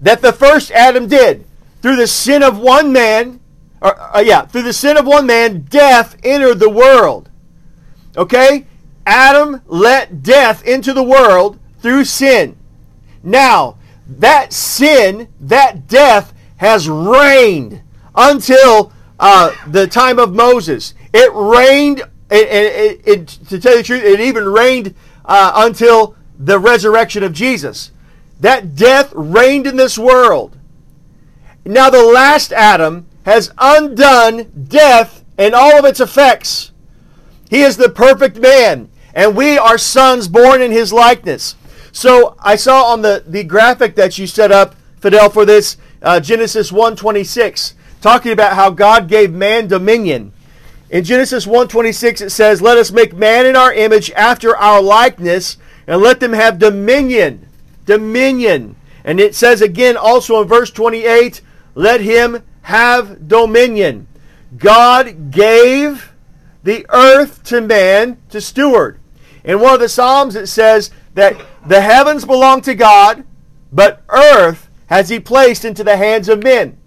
that 0.00 0.22
the 0.22 0.32
first 0.32 0.70
Adam 0.70 1.06
did 1.06 1.44
through 1.82 1.96
the 1.96 2.06
sin 2.06 2.42
of 2.42 2.58
one 2.58 2.92
man, 2.92 3.40
or 3.80 3.98
uh, 4.16 4.20
yeah, 4.20 4.46
through 4.46 4.62
the 4.62 4.72
sin 4.72 4.96
of 4.96 5.06
one 5.06 5.26
man, 5.26 5.62
death 5.62 6.16
entered 6.22 6.60
the 6.60 6.70
world. 6.70 7.28
Okay? 8.16 8.66
Adam 9.04 9.60
let 9.66 10.22
death 10.22 10.64
into 10.64 10.92
the 10.92 11.02
world 11.02 11.58
through 11.80 12.04
sin. 12.04 12.56
Now, 13.22 13.76
that 14.06 14.52
sin, 14.52 15.28
that 15.40 15.88
death 15.88 16.34
has 16.56 16.88
reigned 16.88 17.82
until 18.14 18.92
uh, 19.18 19.52
the 19.66 19.86
time 19.86 20.18
of 20.18 20.34
Moses. 20.34 20.94
It 21.12 21.30
reigned, 21.32 22.00
it, 22.30 22.48
it, 22.48 23.00
it, 23.06 23.28
to 23.48 23.60
tell 23.60 23.72
you 23.72 23.78
the 23.78 23.84
truth, 23.84 24.04
it 24.04 24.20
even 24.20 24.44
reigned 24.44 24.94
uh, 25.24 25.52
until 25.54 26.16
the 26.38 26.58
resurrection 26.58 27.22
of 27.22 27.32
Jesus. 27.32 27.92
That 28.40 28.74
death 28.74 29.12
reigned 29.14 29.66
in 29.66 29.76
this 29.76 29.96
world. 29.96 30.56
Now, 31.64 31.90
the 31.90 32.02
last 32.02 32.52
Adam 32.52 33.06
has 33.24 33.52
undone 33.58 34.66
death 34.68 35.24
and 35.38 35.54
all 35.54 35.78
of 35.78 35.84
its 35.84 36.00
effects. 36.00 36.72
He 37.48 37.62
is 37.62 37.76
the 37.76 37.88
perfect 37.88 38.38
man, 38.38 38.90
and 39.14 39.36
we 39.36 39.58
are 39.58 39.78
sons 39.78 40.26
born 40.26 40.60
in 40.60 40.72
his 40.72 40.92
likeness. 40.92 41.54
So 41.92 42.36
I 42.40 42.56
saw 42.56 42.84
on 42.86 43.02
the, 43.02 43.22
the 43.26 43.44
graphic 43.44 43.94
that 43.96 44.18
you 44.18 44.26
set 44.26 44.50
up, 44.50 44.74
Fidel, 44.98 45.28
for 45.28 45.44
this 45.44 45.76
uh, 46.00 46.20
Genesis 46.20 46.72
126, 46.72 47.74
talking 48.00 48.32
about 48.32 48.54
how 48.54 48.70
God 48.70 49.08
gave 49.08 49.32
man 49.32 49.68
dominion. 49.68 50.32
In 50.90 51.04
Genesis 51.04 51.46
126 51.46 52.20
it 52.22 52.30
says, 52.30 52.60
Let 52.60 52.78
us 52.78 52.90
make 52.90 53.14
man 53.14 53.46
in 53.46 53.56
our 53.56 53.72
image 53.72 54.10
after 54.12 54.56
our 54.56 54.82
likeness, 54.82 55.58
and 55.86 56.00
let 56.00 56.20
them 56.20 56.32
have 56.32 56.58
dominion. 56.58 57.46
Dominion. 57.84 58.76
And 59.04 59.20
it 59.20 59.34
says 59.34 59.60
again 59.60 59.96
also 59.96 60.42
in 60.42 60.48
verse 60.48 60.70
28, 60.70 61.40
Let 61.74 62.00
him 62.00 62.42
have 62.62 63.28
dominion. 63.28 64.06
God 64.56 65.30
gave 65.30 66.12
the 66.62 66.86
earth 66.90 67.42
to 67.44 67.60
man 67.60 68.18
to 68.30 68.40
steward. 68.40 68.98
In 69.44 69.60
one 69.60 69.74
of 69.74 69.80
the 69.80 69.88
Psalms 69.88 70.36
it 70.36 70.46
says 70.46 70.90
that 71.14 71.36
the 71.66 71.80
heavens 71.80 72.24
belong 72.24 72.60
to 72.62 72.74
God, 72.74 73.24
but 73.72 74.02
earth 74.08 74.68
has 74.86 75.08
he 75.08 75.20
placed 75.20 75.64
into 75.64 75.84
the 75.84 75.96
hands 75.96 76.28
of 76.28 76.42
men. 76.42 76.78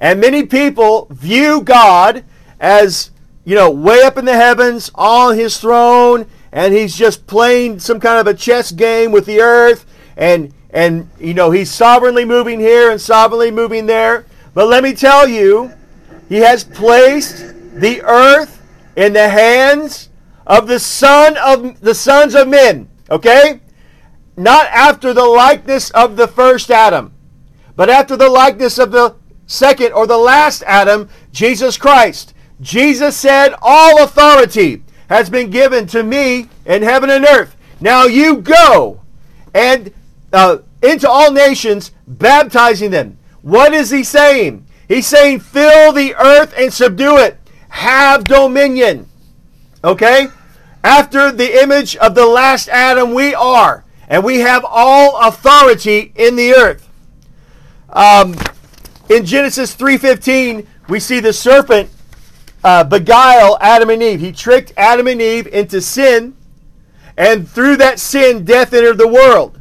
And 0.00 0.20
many 0.20 0.44
people 0.44 1.06
view 1.10 1.60
God 1.60 2.24
as, 2.60 3.10
you 3.44 3.54
know, 3.54 3.70
way 3.70 4.02
up 4.02 4.16
in 4.16 4.24
the 4.24 4.36
heavens 4.36 4.90
on 4.94 5.36
his 5.36 5.58
throne, 5.58 6.26
and 6.52 6.72
he's 6.72 6.96
just 6.96 7.26
playing 7.26 7.78
some 7.78 8.00
kind 8.00 8.18
of 8.18 8.26
a 8.26 8.34
chess 8.34 8.72
game 8.72 9.12
with 9.12 9.26
the 9.26 9.40
earth, 9.40 9.86
and 10.16 10.52
and 10.70 11.08
you 11.18 11.34
know, 11.34 11.50
he's 11.50 11.70
sovereignly 11.70 12.24
moving 12.24 12.60
here 12.60 12.90
and 12.90 13.00
sovereignly 13.00 13.50
moving 13.50 13.86
there. 13.86 14.26
But 14.52 14.68
let 14.68 14.82
me 14.82 14.94
tell 14.94 15.28
you, 15.28 15.72
he 16.28 16.36
has 16.36 16.64
placed 16.64 17.54
the 17.74 18.02
earth 18.02 18.62
in 18.96 19.12
the 19.12 19.28
hands 19.28 20.10
of 20.46 20.66
the 20.66 20.78
son 20.78 21.36
of 21.38 21.80
the 21.80 21.94
sons 21.94 22.34
of 22.34 22.48
men. 22.48 22.88
Okay? 23.10 23.60
Not 24.36 24.66
after 24.66 25.14
the 25.14 25.24
likeness 25.24 25.90
of 25.90 26.16
the 26.16 26.28
first 26.28 26.70
Adam, 26.70 27.12
but 27.74 27.88
after 27.88 28.16
the 28.16 28.28
likeness 28.28 28.78
of 28.78 28.92
the 28.92 29.16
second 29.46 29.92
or 29.92 30.06
the 30.06 30.18
last 30.18 30.62
Adam, 30.66 31.08
Jesus 31.32 31.76
Christ. 31.76 32.34
Jesus 32.60 33.16
said, 33.16 33.54
All 33.62 34.02
authority 34.02 34.82
has 35.08 35.30
been 35.30 35.50
given 35.50 35.86
to 35.88 36.02
me 36.02 36.48
in 36.64 36.82
heaven 36.82 37.10
and 37.10 37.24
earth. 37.24 37.56
Now 37.80 38.04
you 38.04 38.36
go 38.36 39.00
and 39.54 39.92
uh, 40.32 40.58
into 40.82 41.08
all 41.08 41.32
nations, 41.32 41.92
baptizing 42.06 42.90
them. 42.90 43.18
What 43.42 43.72
is 43.72 43.90
he 43.90 44.02
saying? 44.04 44.66
He's 44.88 45.06
saying, 45.06 45.40
Fill 45.40 45.92
the 45.92 46.14
earth 46.14 46.54
and 46.56 46.72
subdue 46.72 47.18
it, 47.18 47.38
have 47.68 48.24
dominion. 48.24 49.08
Okay? 49.82 50.28
After 50.82 51.32
the 51.32 51.62
image 51.62 51.96
of 51.96 52.14
the 52.14 52.26
last 52.26 52.68
Adam, 52.68 53.12
we 53.12 53.34
are, 53.34 53.84
and 54.08 54.24
we 54.24 54.40
have 54.40 54.64
all 54.64 55.18
authority 55.28 56.12
in 56.14 56.36
the 56.36 56.52
earth. 56.52 56.88
Um, 57.90 58.36
in 59.08 59.24
Genesis 59.24 59.74
3:15, 59.74 60.66
we 60.88 61.00
see 61.00 61.20
the 61.20 61.32
serpent 61.32 61.90
uh, 62.64 62.84
beguile 62.84 63.58
Adam 63.60 63.90
and 63.90 64.02
Eve. 64.02 64.20
He 64.20 64.32
tricked 64.32 64.72
Adam 64.76 65.06
and 65.06 65.22
Eve 65.22 65.46
into 65.46 65.80
sin, 65.80 66.36
and 67.16 67.48
through 67.48 67.76
that 67.76 67.98
sin, 67.98 68.44
death 68.44 68.74
entered 68.74 68.98
the 68.98 69.08
world. 69.08 69.58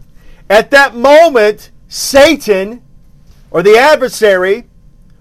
At 0.50 0.72
that 0.72 0.96
moment, 0.96 1.72
Satan, 1.88 2.82
or 3.52 3.64
the 3.64 3.78
adversary, 3.78 4.66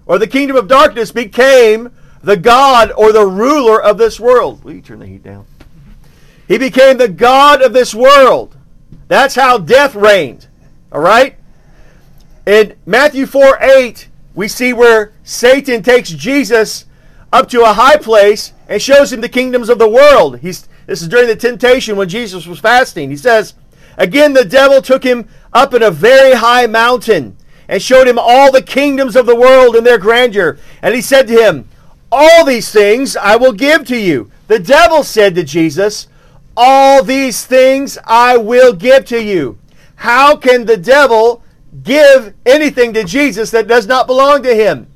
or 0.05 0.19
the 0.19 0.27
kingdom 0.27 0.55
of 0.55 0.67
darkness, 0.67 1.11
became 1.11 1.91
the 2.21 2.37
God 2.37 2.91
or 2.91 3.11
the 3.11 3.25
ruler 3.25 3.81
of 3.81 3.97
this 3.97 4.19
world. 4.19 4.63
Will 4.63 4.73
you 4.73 4.81
turn 4.81 4.99
the 4.99 5.05
heat 5.05 5.23
down? 5.23 5.45
He 6.47 6.57
became 6.57 6.97
the 6.97 7.07
God 7.07 7.61
of 7.61 7.73
this 7.73 7.95
world. 7.95 8.55
That's 9.07 9.35
how 9.35 9.57
death 9.57 9.95
reigned. 9.95 10.47
All 10.91 11.01
right? 11.01 11.37
In 12.45 12.75
Matthew 12.85 13.25
4 13.25 13.57
8, 13.61 14.09
we 14.33 14.47
see 14.47 14.73
where 14.73 15.13
Satan 15.23 15.81
takes 15.81 16.09
Jesus 16.09 16.85
up 17.31 17.49
to 17.49 17.61
a 17.63 17.73
high 17.73 17.97
place 17.97 18.53
and 18.67 18.81
shows 18.81 19.11
him 19.11 19.21
the 19.21 19.29
kingdoms 19.29 19.69
of 19.69 19.79
the 19.79 19.89
world. 19.89 20.39
He's, 20.39 20.67
this 20.85 21.01
is 21.01 21.07
during 21.07 21.27
the 21.27 21.35
temptation 21.35 21.97
when 21.97 22.09
Jesus 22.09 22.45
was 22.45 22.59
fasting. 22.59 23.09
He 23.09 23.17
says, 23.17 23.55
Again, 23.97 24.33
the 24.33 24.45
devil 24.45 24.81
took 24.81 25.03
him 25.03 25.27
up 25.53 25.73
in 25.73 25.81
a 25.81 25.91
very 25.91 26.33
high 26.33 26.67
mountain 26.67 27.37
and 27.67 27.81
showed 27.81 28.07
him 28.07 28.19
all 28.19 28.51
the 28.51 28.61
kingdoms 28.61 29.15
of 29.15 29.25
the 29.25 29.35
world 29.35 29.75
and 29.75 29.85
their 29.85 29.97
grandeur. 29.97 30.57
And 30.81 30.93
he 30.93 31.01
said 31.01 31.27
to 31.27 31.33
him, 31.33 31.69
All 32.11 32.45
these 32.45 32.71
things 32.71 33.15
I 33.15 33.35
will 33.37 33.53
give 33.53 33.85
to 33.87 33.97
you. 33.97 34.31
The 34.47 34.59
devil 34.59 35.03
said 35.03 35.35
to 35.35 35.43
Jesus, 35.43 36.07
All 36.57 37.03
these 37.03 37.45
things 37.45 37.97
I 38.05 38.37
will 38.37 38.73
give 38.73 39.05
to 39.05 39.21
you. 39.21 39.57
How 39.95 40.35
can 40.35 40.65
the 40.65 40.77
devil 40.77 41.43
give 41.83 42.33
anything 42.45 42.93
to 42.93 43.03
Jesus 43.03 43.51
that 43.51 43.67
does 43.67 43.87
not 43.87 44.07
belong 44.07 44.43
to 44.43 44.55
him? 44.55 44.87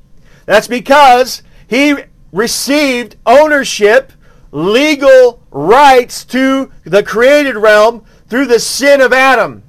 That's 0.46 0.68
because 0.68 1.44
he 1.68 1.96
received 2.32 3.18
ownership, 3.26 4.12
legal 4.52 5.42
rights 5.52 6.24
to 6.26 6.72
the 6.84 7.04
created 7.04 7.56
realm 7.56 8.06
through 8.28 8.48
the 8.48 8.60
sin 8.60 9.02
of 9.02 9.14
Adam. 9.14 9.64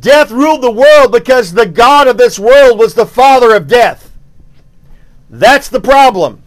Death 0.00 0.30
ruled 0.30 0.62
the 0.62 0.70
world 0.70 1.12
because 1.12 1.52
the 1.52 1.66
God 1.66 2.08
of 2.08 2.18
this 2.18 2.38
world 2.38 2.78
was 2.78 2.94
the 2.94 3.06
father 3.06 3.54
of 3.54 3.68
death. 3.68 4.12
That's 5.30 5.68
the 5.68 5.80
problem. 5.80 6.42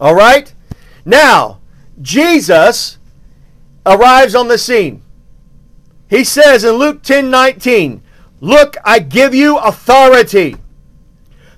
All 0.00 0.14
right? 0.14 0.52
Now, 1.04 1.60
Jesus 2.00 2.98
arrives 3.84 4.34
on 4.34 4.48
the 4.48 4.58
scene. 4.58 5.02
He 6.08 6.24
says 6.24 6.64
in 6.64 6.74
Luke 6.74 7.02
10 7.02 7.30
19, 7.30 8.02
Look, 8.40 8.76
I 8.84 8.98
give 8.98 9.34
you 9.34 9.58
authority 9.58 10.56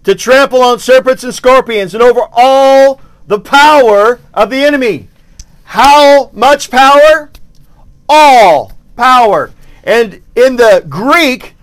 to 0.05 0.15
trample 0.15 0.63
on 0.63 0.79
serpents 0.79 1.25
and 1.25 1.35
scorpions 1.35 1.95
and 1.95 2.03
over 2.03 2.23
all 2.33 3.01
the 3.27 3.41
power 3.41 4.21
of 4.33 4.51
the 4.51 4.65
enemy. 4.65 5.09
How 5.65 6.31
much 6.33 6.71
power? 6.71 7.31
All 8.09 8.73
power. 8.97 9.53
And 9.85 10.23
in 10.35 10.57
the 10.57 10.85
Greek, 10.89 11.55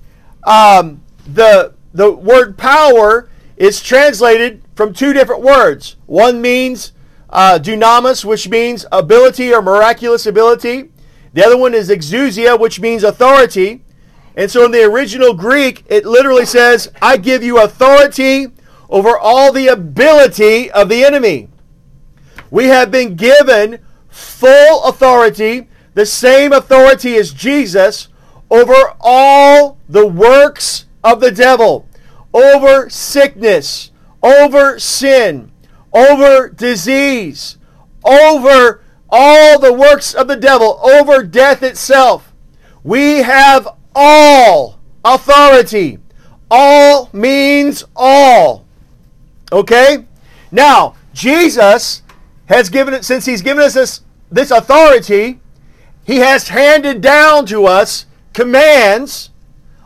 um, 0.43 1.01
the, 1.25 1.73
the 1.93 2.11
word 2.11 2.57
power 2.57 3.29
is 3.57 3.81
translated 3.81 4.61
from 4.75 4.93
two 4.93 5.13
different 5.13 5.41
words. 5.41 5.95
One 6.05 6.41
means 6.41 6.91
uh, 7.35 7.59
dunamis, 7.59 8.23
which 8.23 8.47
means 8.47 8.85
ability 8.93 9.53
or 9.53 9.61
miraculous 9.61 10.25
ability. 10.25 10.89
The 11.33 11.45
other 11.45 11.57
one 11.57 11.73
is 11.73 11.89
exousia, 11.89 12.57
which 12.57 12.79
means 12.79 13.03
authority. 13.03 13.83
And 14.37 14.49
so 14.49 14.63
in 14.63 14.71
the 14.71 14.85
original 14.85 15.33
Greek, 15.33 15.83
it 15.87 16.05
literally 16.05 16.45
says, 16.45 16.89
I 17.01 17.17
give 17.17 17.43
you 17.43 17.61
authority 17.61 18.47
over 18.89 19.17
all 19.17 19.51
the 19.51 19.67
ability 19.67 20.71
of 20.71 20.87
the 20.87 21.03
enemy. 21.03 21.49
We 22.49 22.67
have 22.67 22.89
been 22.89 23.15
given 23.15 23.79
full 24.07 24.85
authority, 24.85 25.67
the 25.93 26.05
same 26.05 26.53
authority 26.53 27.17
as 27.17 27.33
Jesus, 27.33 28.07
over 28.49 28.93
all 29.01 29.77
the 29.89 30.07
works 30.07 30.85
of 31.03 31.19
the 31.19 31.31
devil, 31.31 31.89
over 32.33 32.89
sickness, 32.89 33.91
over 34.23 34.79
sin, 34.79 35.51
over 35.95 36.49
disease, 36.49 37.57
over 38.03 38.83
all 39.09 39.59
the 39.59 39.73
works 39.73 40.13
of 40.13 40.27
the 40.27 40.35
devil, 40.35 40.79
over 40.83 41.23
death 41.23 41.63
itself. 41.63 42.33
We 42.83 43.23
have 43.23 43.67
all 43.95 44.79
authority. 45.03 45.99
All 46.51 47.09
means 47.13 47.85
all. 47.95 48.65
Okay? 49.51 50.05
Now, 50.51 50.95
Jesus 51.13 52.03
has 52.47 52.69
given 52.69 52.93
it, 52.93 53.05
since 53.05 53.25
he's 53.25 53.41
given 53.41 53.63
us 53.63 53.73
this, 53.73 54.01
this 54.29 54.51
authority, 54.51 55.39
he 56.03 56.17
has 56.17 56.49
handed 56.49 57.01
down 57.01 57.45
to 57.47 57.65
us 57.65 58.05
commands 58.33 59.31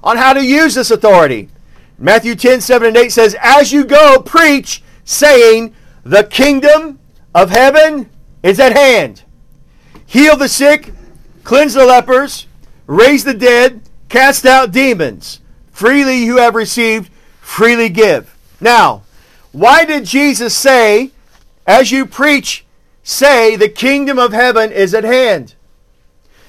on 0.04 0.18
how 0.18 0.34
to 0.34 0.44
use 0.44 0.74
this 0.74 0.92
authority. 0.92 1.50
Matthew 1.98 2.36
10, 2.36 2.62
7 2.62 2.88
and 2.88 2.98
8 2.98 3.12
says, 3.12 3.36
As 3.42 3.72
you 3.72 3.86
go, 3.86 4.22
preach, 4.22 4.84
saying, 5.04 5.76
The 6.04 6.24
kingdom 6.24 7.00
of 7.36 7.50
heaven 7.50 8.10
is 8.42 8.60
at 8.60 8.76
hand. 8.76 9.24
Heal 10.06 10.36
the 10.36 10.50
sick, 10.50 10.94
cleanse 11.44 11.74
the 11.74 11.86
lepers, 11.86 12.48
raise 12.88 13.24
the 13.24 13.34
dead, 13.34 13.82
cast 14.08 14.46
out 14.46 14.72
demons. 14.72 15.40
Freely 15.72 16.24
you 16.24 16.38
have 16.38 16.56
received, 16.56 17.12
freely 17.42 17.90
give. 17.90 18.36
Now, 18.60 19.04
Why 19.52 19.86
did 19.86 20.06
Jesus 20.06 20.56
say, 20.56 21.12
as 21.66 21.92
you 21.92 22.06
preach, 22.06 22.66
say 23.04 23.56
the 23.56 23.70
kingdom 23.70 24.20
of 24.20 24.32
heaven 24.32 24.72
is 24.72 24.94
at 24.94 25.04
hand? 25.04 25.56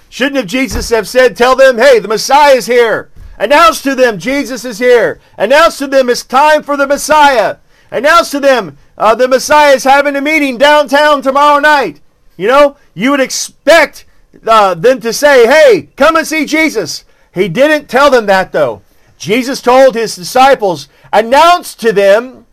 Shouldn't 0.09 0.37
have 0.37 0.47
Jesus 0.47 0.91
have 0.91 1.09
said, 1.09 1.37
tell 1.37 1.57
them, 1.57 1.79
hey, 1.79 1.99
the 1.99 2.09
Messiah 2.09 2.57
is 2.57 2.67
here. 2.67 3.11
Announce 3.39 3.81
to 3.83 3.95
them, 3.95 4.19
Jesus 4.19 4.65
is 4.65 4.79
here. 4.79 5.21
Announce 5.39 5.79
to 5.79 5.87
them, 5.87 6.11
it's 6.11 6.25
time 6.25 6.63
for 6.63 6.77
the 6.77 6.87
Messiah. 6.87 7.57
Announce 7.91 8.31
to 8.33 8.41
them, 8.41 8.77
uh, 9.01 9.15
the 9.15 9.27
Messiah 9.27 9.75
is 9.75 9.85
having 9.85 10.15
a 10.15 10.21
meeting 10.21 10.59
downtown 10.59 11.23
tomorrow 11.23 11.59
night. 11.59 12.03
You 12.37 12.49
know, 12.49 12.77
you 12.93 13.11
would 13.11 13.21
expect 13.21 14.05
uh, 14.47 14.75
them 14.75 15.01
to 15.01 15.13
say, 15.15 15.47
hey, 15.47 15.89
come 15.97 16.17
and 16.17 16.27
see 16.27 16.45
Jesus. 16.45 17.07
He 17.33 17.49
didn't 17.49 17.89
tell 17.89 18.11
them 18.11 18.27
that, 18.27 18.53
though. 18.53 18.83
Jesus 19.17 19.63
told 19.63 19.95
his 19.95 20.15
disciples, 20.17 20.89
announce 21.15 21.75
to 21.77 21.93
them 21.93 22.45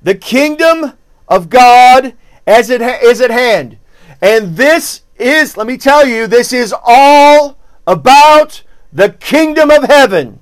the 0.00 0.14
kingdom 0.14 0.92
of 1.26 1.50
God 1.50 2.14
as 2.46 2.70
it 2.70 2.80
ha- 2.80 3.00
is 3.02 3.20
at 3.20 3.32
hand. 3.32 3.78
And 4.22 4.56
this 4.56 5.02
is, 5.16 5.56
let 5.56 5.66
me 5.66 5.76
tell 5.76 6.06
you, 6.06 6.28
this 6.28 6.52
is 6.52 6.72
all 6.84 7.58
about 7.88 8.62
the 8.92 9.10
kingdom 9.10 9.70
of 9.70 9.84
heaven 9.84 10.38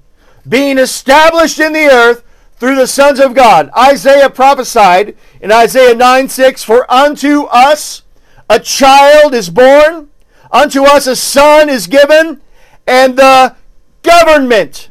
being 0.46 0.76
established 0.76 1.58
in 1.58 1.72
the 1.72 1.86
earth 1.86 2.22
through 2.58 2.76
the 2.76 2.86
sons 2.86 3.20
of 3.20 3.34
God. 3.34 3.70
Isaiah 3.76 4.30
prophesied 4.30 5.16
in 5.40 5.52
Isaiah 5.52 5.94
9 5.94 6.28
6, 6.28 6.62
For 6.64 6.90
unto 6.90 7.44
us 7.44 8.02
a 8.48 8.60
child 8.60 9.34
is 9.34 9.50
born, 9.50 10.10
unto 10.50 10.84
us 10.84 11.06
a 11.06 11.16
son 11.16 11.68
is 11.68 11.86
given, 11.86 12.40
and 12.86 13.16
the 13.16 13.56
government 14.02 14.88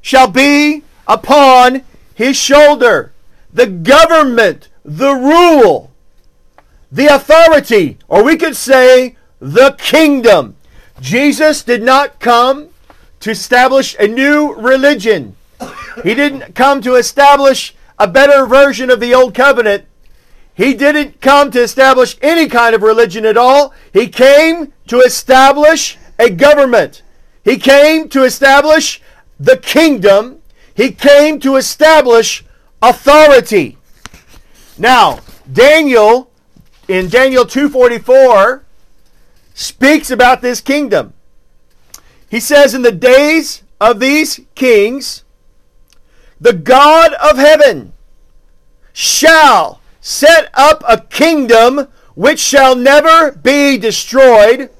shall 0.00 0.28
be 0.28 0.82
upon 1.06 1.82
his 2.14 2.36
shoulder. 2.36 3.12
The 3.52 3.66
government, 3.66 4.68
the 4.84 5.12
rule, 5.14 5.90
the 6.92 7.06
authority, 7.06 7.98
or 8.08 8.22
we 8.22 8.36
could 8.36 8.56
say 8.56 9.16
the 9.40 9.74
kingdom. 9.78 10.56
Jesus 11.00 11.62
did 11.62 11.82
not 11.82 12.20
come 12.20 12.68
to 13.20 13.30
establish 13.30 13.96
a 13.98 14.06
new 14.06 14.54
religion. 14.54 15.36
He 16.02 16.14
didn't 16.14 16.54
come 16.54 16.80
to 16.82 16.94
establish 16.94 17.74
a 18.00 18.08
better 18.08 18.46
version 18.46 18.88
of 18.90 18.98
the 18.98 19.14
old 19.14 19.34
covenant. 19.34 19.84
He 20.54 20.72
didn't 20.72 21.20
come 21.20 21.50
to 21.50 21.62
establish 21.62 22.16
any 22.22 22.48
kind 22.48 22.74
of 22.74 22.82
religion 22.82 23.26
at 23.26 23.36
all. 23.36 23.74
He 23.92 24.08
came 24.08 24.72
to 24.88 25.00
establish 25.00 25.98
a 26.18 26.30
government. 26.30 27.02
He 27.44 27.58
came 27.58 28.08
to 28.08 28.24
establish 28.24 29.02
the 29.38 29.58
kingdom. 29.58 30.40
He 30.74 30.92
came 30.92 31.40
to 31.40 31.56
establish 31.56 32.42
authority. 32.80 33.76
Now, 34.78 35.20
Daniel 35.52 36.30
in 36.88 37.08
Daniel 37.08 37.44
244 37.44 38.64
speaks 39.52 40.10
about 40.10 40.40
this 40.40 40.62
kingdom. 40.62 41.12
He 42.30 42.40
says 42.40 42.74
in 42.74 42.80
the 42.80 42.92
days 42.92 43.62
of 43.78 44.00
these 44.00 44.40
kings 44.54 45.24
the 46.40 46.52
God 46.52 47.12
of 47.14 47.36
heaven 47.36 47.92
shall 48.92 49.80
set 50.00 50.50
up 50.54 50.82
a 50.88 51.00
kingdom 51.02 51.88
which 52.14 52.40
shall 52.40 52.74
never 52.74 53.32
be 53.32 53.78
destroyed, 53.78 54.70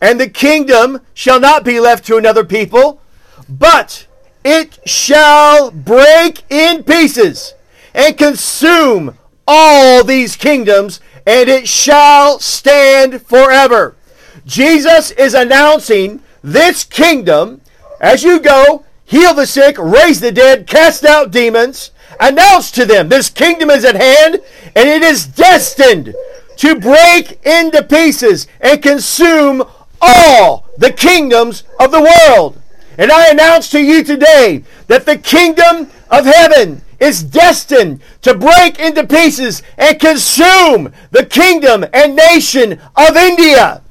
and 0.00 0.20
the 0.20 0.28
kingdom 0.28 1.00
shall 1.14 1.40
not 1.40 1.64
be 1.64 1.80
left 1.80 2.06
to 2.06 2.16
another 2.16 2.44
people, 2.44 3.00
but 3.48 4.06
it 4.44 4.78
shall 4.88 5.70
break 5.70 6.44
in 6.50 6.82
pieces 6.84 7.54
and 7.94 8.18
consume 8.18 9.16
all 9.46 10.04
these 10.04 10.36
kingdoms, 10.36 11.00
and 11.26 11.48
it 11.48 11.68
shall 11.68 12.38
stand 12.38 13.22
forever. 13.22 13.96
Jesus 14.44 15.10
is 15.12 15.34
announcing 15.34 16.22
this 16.42 16.84
kingdom 16.84 17.60
as 18.00 18.22
you 18.22 18.38
go, 18.40 18.84
heal 19.06 19.32
the 19.32 19.46
sick, 19.46 19.78
raise 19.78 20.20
the 20.20 20.32
dead, 20.32 20.66
cast 20.66 21.04
out 21.04 21.30
demons, 21.30 21.92
announce 22.20 22.70
to 22.72 22.84
them 22.84 23.08
this 23.08 23.30
kingdom 23.30 23.70
is 23.70 23.84
at 23.84 23.94
hand 23.94 24.40
and 24.74 24.88
it 24.88 25.02
is 25.02 25.26
destined 25.26 26.14
to 26.56 26.78
break 26.78 27.44
into 27.46 27.82
pieces 27.82 28.46
and 28.60 28.82
consume 28.82 29.62
all 30.00 30.66
the 30.76 30.92
kingdoms 30.92 31.64
of 31.80 31.90
the 31.90 32.00
world. 32.00 32.60
And 32.98 33.10
I 33.12 33.28
announce 33.28 33.70
to 33.70 33.80
you 33.80 34.02
today 34.02 34.64
that 34.88 35.06
the 35.06 35.18
kingdom 35.18 35.90
of 36.10 36.24
heaven 36.24 36.82
is 36.98 37.22
destined 37.22 38.00
to 38.22 38.34
break 38.34 38.78
into 38.78 39.06
pieces 39.06 39.62
and 39.76 40.00
consume 40.00 40.92
the 41.10 41.26
kingdom 41.26 41.84
and 41.92 42.16
nation 42.16 42.80
of 42.96 43.16
India. 43.16 43.82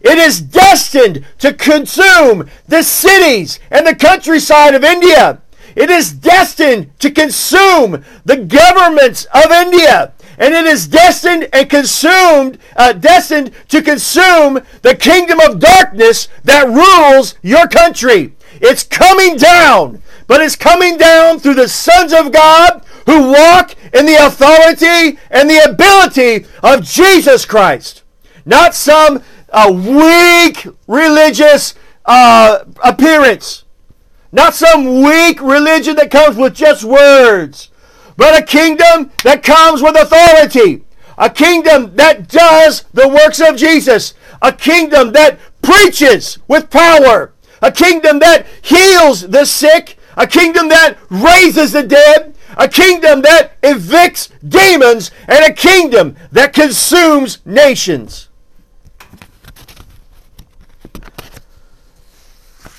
It 0.00 0.18
is 0.18 0.40
destined 0.40 1.24
to 1.38 1.52
consume 1.52 2.48
the 2.66 2.82
cities 2.82 3.58
and 3.70 3.86
the 3.86 3.94
countryside 3.94 4.74
of 4.74 4.84
India. 4.84 5.40
It 5.74 5.90
is 5.90 6.12
destined 6.12 6.98
to 7.00 7.10
consume 7.10 8.04
the 8.24 8.36
governments 8.36 9.26
of 9.32 9.50
India. 9.50 10.12
And 10.38 10.54
it 10.54 10.66
is 10.66 10.86
destined 10.86 11.48
and 11.52 11.68
consumed, 11.68 12.58
uh, 12.76 12.92
destined 12.92 13.52
to 13.68 13.82
consume 13.82 14.60
the 14.82 14.94
kingdom 14.94 15.40
of 15.40 15.58
darkness 15.58 16.28
that 16.44 16.68
rules 16.68 17.34
your 17.42 17.66
country. 17.66 18.34
It's 18.60 18.84
coming 18.84 19.36
down, 19.36 20.02
but 20.26 20.40
it's 20.40 20.56
coming 20.56 20.96
down 20.96 21.40
through 21.40 21.54
the 21.54 21.68
sons 21.68 22.12
of 22.12 22.32
God 22.32 22.84
who 23.06 23.32
walk 23.32 23.74
in 23.94 24.06
the 24.06 24.26
authority 24.26 25.18
and 25.30 25.48
the 25.48 25.64
ability 25.64 26.46
of 26.62 26.84
Jesus 26.84 27.44
Christ. 27.44 28.02
Not 28.44 28.74
some 28.74 29.22
a 29.50 29.72
weak 29.72 30.66
religious 30.86 31.74
uh, 32.04 32.64
appearance. 32.82 33.64
Not 34.30 34.54
some 34.54 35.02
weak 35.02 35.40
religion 35.40 35.96
that 35.96 36.10
comes 36.10 36.36
with 36.36 36.54
just 36.54 36.84
words, 36.84 37.70
but 38.16 38.40
a 38.40 38.44
kingdom 38.44 39.10
that 39.24 39.42
comes 39.42 39.82
with 39.82 39.96
authority. 39.96 40.84
A 41.16 41.30
kingdom 41.30 41.96
that 41.96 42.28
does 42.28 42.84
the 42.92 43.08
works 43.08 43.40
of 43.40 43.56
Jesus. 43.56 44.14
A 44.40 44.52
kingdom 44.52 45.12
that 45.12 45.38
preaches 45.62 46.38
with 46.46 46.70
power. 46.70 47.32
A 47.60 47.72
kingdom 47.72 48.20
that 48.20 48.46
heals 48.62 49.28
the 49.28 49.44
sick. 49.44 49.98
A 50.16 50.26
kingdom 50.26 50.68
that 50.68 50.96
raises 51.10 51.72
the 51.72 51.82
dead. 51.82 52.36
A 52.56 52.68
kingdom 52.68 53.22
that 53.22 53.60
evicts 53.62 54.30
demons. 54.48 55.10
And 55.26 55.44
a 55.44 55.52
kingdom 55.52 56.14
that 56.30 56.52
consumes 56.52 57.44
nations. 57.44 58.27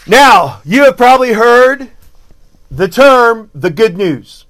Now, 0.09 0.63
you 0.65 0.85
have 0.85 0.97
probably 0.97 1.33
heard 1.33 1.91
the 2.71 2.87
term 2.87 3.51
the 3.53 3.69
good 3.69 3.95
news. 3.95 4.47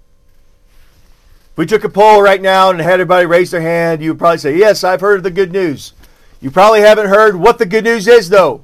If 1.51 1.57
we 1.57 1.65
took 1.65 1.83
a 1.83 1.89
poll 1.89 2.21
right 2.21 2.41
now 2.41 2.69
and 2.69 2.79
had 2.79 2.93
everybody 2.93 3.25
raise 3.25 3.51
their 3.51 3.59
hand, 3.59 4.01
you 4.01 4.11
would 4.11 4.19
probably 4.19 4.37
say, 4.37 4.57
Yes, 4.57 4.85
I've 4.85 5.01
heard 5.01 5.21
the 5.21 5.29
good 5.29 5.51
news. 5.51 5.91
You 6.39 6.49
probably 6.49 6.79
haven't 6.79 7.09
heard 7.09 7.35
what 7.35 7.57
the 7.57 7.65
good 7.65 7.83
news 7.83 8.07
is, 8.07 8.29
though, 8.29 8.63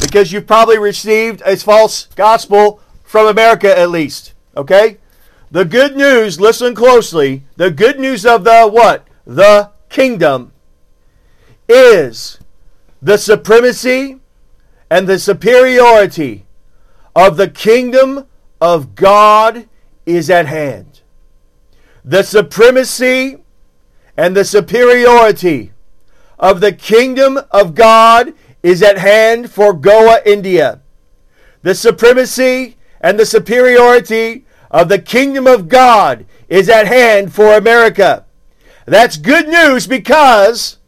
because 0.00 0.30
you've 0.30 0.46
probably 0.46 0.78
received 0.78 1.42
a 1.44 1.56
false 1.56 2.06
gospel 2.14 2.80
from 3.02 3.26
America, 3.26 3.76
at 3.76 3.90
least. 3.90 4.32
Okay? 4.56 4.98
The 5.50 5.64
good 5.64 5.96
news, 5.96 6.38
listen 6.38 6.72
closely, 6.72 7.42
the 7.56 7.72
good 7.72 7.98
news 7.98 8.24
of 8.24 8.44
the 8.44 8.68
what? 8.68 9.08
The 9.26 9.72
kingdom 9.88 10.52
is 11.68 12.38
the 13.02 13.18
supremacy 13.18 14.20
and 14.90 15.06
the 15.06 15.18
superiority 15.18 16.46
of 17.14 17.36
the 17.36 17.48
kingdom 17.48 18.26
of 18.60 18.94
God 18.94 19.68
is 20.06 20.30
at 20.30 20.46
hand. 20.46 21.00
The 22.04 22.22
supremacy 22.22 23.38
and 24.16 24.36
the 24.36 24.44
superiority 24.44 25.72
of 26.38 26.60
the 26.60 26.72
kingdom 26.72 27.38
of 27.50 27.74
God 27.74 28.34
is 28.62 28.82
at 28.82 28.98
hand 28.98 29.50
for 29.50 29.72
Goa, 29.72 30.20
India. 30.24 30.80
The 31.62 31.74
supremacy 31.74 32.76
and 33.00 33.18
the 33.18 33.26
superiority 33.26 34.44
of 34.70 34.88
the 34.88 34.98
kingdom 34.98 35.46
of 35.46 35.68
God 35.68 36.26
is 36.48 36.68
at 36.68 36.86
hand 36.86 37.32
for 37.32 37.56
America. 37.56 38.24
That's 38.86 39.16
good 39.16 39.48
news 39.48 39.86
because 39.86 40.78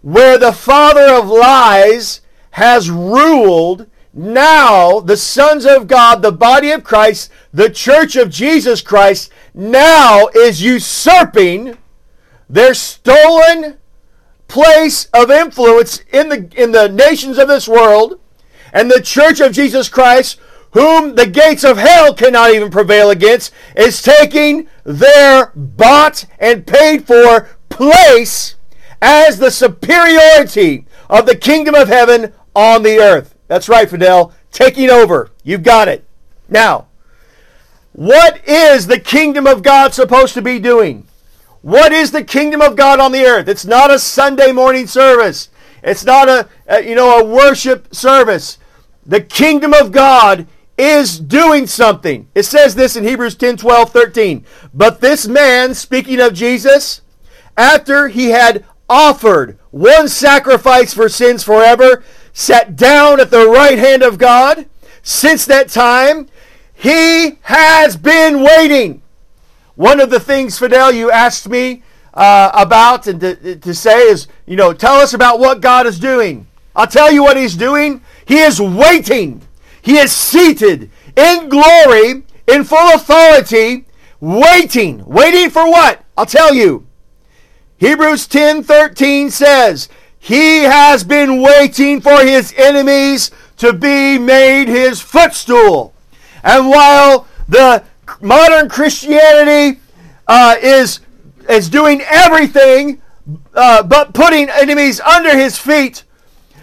where 0.00 0.38
the 0.38 0.52
father 0.52 1.14
of 1.14 1.28
lies 1.28 2.21
has 2.52 2.90
ruled, 2.90 3.86
now 4.14 5.00
the 5.00 5.16
sons 5.16 5.66
of 5.66 5.86
God, 5.86 6.22
the 6.22 6.32
body 6.32 6.70
of 6.70 6.84
Christ, 6.84 7.30
the 7.52 7.70
church 7.70 8.16
of 8.16 8.30
Jesus 8.30 8.80
Christ, 8.80 9.32
now 9.54 10.28
is 10.34 10.62
usurping 10.62 11.76
their 12.48 12.74
stolen 12.74 13.78
place 14.48 15.06
of 15.14 15.30
influence 15.30 16.02
in 16.12 16.28
the 16.28 16.48
in 16.54 16.72
the 16.72 16.88
nations 16.88 17.38
of 17.38 17.48
this 17.48 17.66
world 17.66 18.20
and 18.70 18.90
the 18.90 19.00
church 19.00 19.40
of 19.40 19.52
Jesus 19.52 19.88
Christ 19.88 20.38
whom 20.72 21.14
the 21.14 21.26
gates 21.26 21.64
of 21.64 21.78
hell 21.78 22.14
cannot 22.14 22.50
even 22.50 22.70
prevail 22.70 23.10
against, 23.10 23.52
is 23.76 24.02
taking 24.02 24.68
their 24.84 25.52
bought 25.54 26.24
and 26.38 26.66
paid 26.66 27.06
for 27.06 27.48
place 27.68 28.56
as 29.00 29.38
the 29.38 29.50
superiority 29.50 30.86
of 31.10 31.26
the 31.26 31.36
kingdom 31.36 31.74
of 31.74 31.88
heaven 31.88 32.32
on 32.54 32.82
the 32.82 32.98
earth. 32.98 33.34
That's 33.48 33.68
right, 33.68 33.88
Fidel. 33.88 34.32
Taking 34.50 34.90
over. 34.90 35.30
You've 35.44 35.62
got 35.62 35.88
it. 35.88 36.04
Now, 36.48 36.86
what 37.92 38.46
is 38.48 38.86
the 38.86 39.00
kingdom 39.00 39.46
of 39.46 39.62
God 39.62 39.94
supposed 39.94 40.34
to 40.34 40.42
be 40.42 40.58
doing? 40.58 41.06
What 41.60 41.92
is 41.92 42.10
the 42.10 42.24
kingdom 42.24 42.60
of 42.60 42.76
God 42.76 42.98
on 42.98 43.12
the 43.12 43.24
earth? 43.24 43.48
It's 43.48 43.64
not 43.64 43.90
a 43.90 43.98
Sunday 43.98 44.50
morning 44.50 44.86
service. 44.86 45.48
It's 45.82 46.04
not 46.04 46.28
a, 46.28 46.48
a, 46.66 46.82
you 46.82 46.94
know 46.94 47.18
a 47.18 47.24
worship 47.24 47.94
service. 47.94 48.58
The 49.04 49.20
kingdom 49.20 49.74
of 49.74 49.92
God 49.92 50.46
is 50.78 51.18
doing 51.18 51.66
something. 51.66 52.28
It 52.34 52.44
says 52.44 52.74
this 52.74 52.96
in 52.96 53.04
Hebrews 53.04 53.34
10, 53.34 53.56
12, 53.58 53.90
13. 53.90 54.44
But 54.72 55.00
this 55.00 55.28
man, 55.28 55.74
speaking 55.74 56.20
of 56.20 56.34
Jesus, 56.34 57.02
after 57.56 58.08
he 58.08 58.30
had 58.30 58.64
offered 58.88 59.58
one 59.70 60.08
sacrifice 60.08 60.94
for 60.94 61.08
sins 61.08 61.42
forever, 61.44 62.02
sat 62.32 62.76
down 62.76 63.20
at 63.20 63.30
the 63.30 63.46
right 63.48 63.78
hand 63.78 64.02
of 64.02 64.18
God. 64.18 64.66
Since 65.02 65.46
that 65.46 65.68
time, 65.68 66.28
he 66.74 67.38
has 67.42 67.96
been 67.96 68.42
waiting. 68.42 69.02
One 69.74 70.00
of 70.00 70.10
the 70.10 70.20
things, 70.20 70.58
Fidel, 70.58 70.92
you 70.92 71.10
asked 71.10 71.48
me 71.48 71.82
uh, 72.14 72.50
about 72.54 73.06
and 73.06 73.20
to, 73.20 73.56
to 73.56 73.74
say 73.74 74.08
is, 74.08 74.28
you 74.46 74.56
know, 74.56 74.72
tell 74.72 74.94
us 74.94 75.14
about 75.14 75.40
what 75.40 75.60
God 75.60 75.86
is 75.86 75.98
doing. 75.98 76.46
I'll 76.74 76.86
tell 76.86 77.10
you 77.10 77.22
what 77.22 77.36
he's 77.36 77.56
doing. 77.56 78.02
He 78.26 78.38
is 78.38 78.60
waiting. 78.60 79.42
He 79.82 79.96
is 79.96 80.12
seated 80.12 80.90
in 81.16 81.48
glory, 81.48 82.22
in 82.46 82.64
full 82.64 82.94
authority, 82.94 83.86
waiting. 84.20 85.04
Waiting 85.04 85.50
for 85.50 85.70
what? 85.70 86.04
I'll 86.16 86.26
tell 86.26 86.54
you. 86.54 86.86
Hebrews 87.78 88.28
10:13 88.28 89.30
says, 89.30 89.88
"He 90.22 90.62
has 90.62 91.02
been 91.02 91.42
waiting 91.42 92.00
for 92.00 92.24
his 92.24 92.54
enemies 92.56 93.32
to 93.56 93.72
be 93.72 94.18
made 94.18 94.68
his 94.68 95.00
footstool." 95.00 95.92
And 96.44 96.68
while 96.68 97.26
the 97.48 97.82
modern 98.20 98.68
Christianity 98.68 99.80
uh, 100.28 100.54
is 100.62 101.00
is 101.48 101.68
doing 101.68 102.02
everything 102.02 103.02
uh, 103.52 103.82
but 103.82 104.14
putting 104.14 104.48
enemies 104.48 105.00
under 105.00 105.36
his 105.36 105.58
feet, 105.58 106.04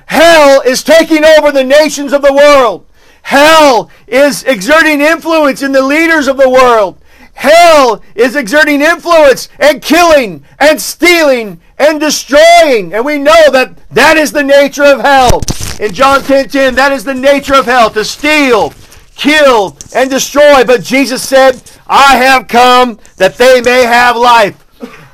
hell 0.06 0.62
is 0.62 0.82
taking 0.82 1.26
over 1.26 1.52
the 1.52 1.65
nations 1.65 2.13
of 2.13 2.22
the 2.22 2.34
world. 2.34 2.86
Hell 3.24 3.91
is 4.08 4.43
exerting 4.43 5.02
influence 5.02 5.62
in 5.62 5.74
the 5.74 5.82
leaders 5.82 6.30
of 6.30 6.38
the 6.38 6.50
world. 6.50 6.98
Hell 7.39 8.04
is 8.15 8.36
exerting 8.36 8.82
influence 8.82 9.47
and 9.60 9.82
killing 9.82 10.43
and 10.60 10.80
stealing 10.80 11.62
and 11.78 11.97
destroying. 11.97 12.93
And 12.93 13.06
we 13.06 13.17
know 13.17 13.49
that 13.52 13.78
that 13.91 14.17
is 14.17 14.34
the 14.34 14.43
nature 14.43 14.84
of 14.84 14.99
hell. 14.99 15.39
In 15.80 15.93
John 15.93 16.21
10 16.21 16.49
10, 16.49 16.75
that 16.75 16.91
is 16.91 17.06
the 17.06 17.13
nature 17.13 17.56
of 17.56 17.63
hell 17.63 17.89
to 17.91 18.04
steal, 18.04 18.73
kill, 19.15 19.78
and 19.95 20.10
destroy. 20.10 20.65
But 20.65 20.84
Jesus 20.84 21.25
said, 21.25 21.62
I 21.88 22.17
have 22.17 22.49
come 22.49 22.99
that 23.15 23.38
they 23.38 23.62
may 23.62 23.84
have 23.84 24.17
life. 24.17 24.62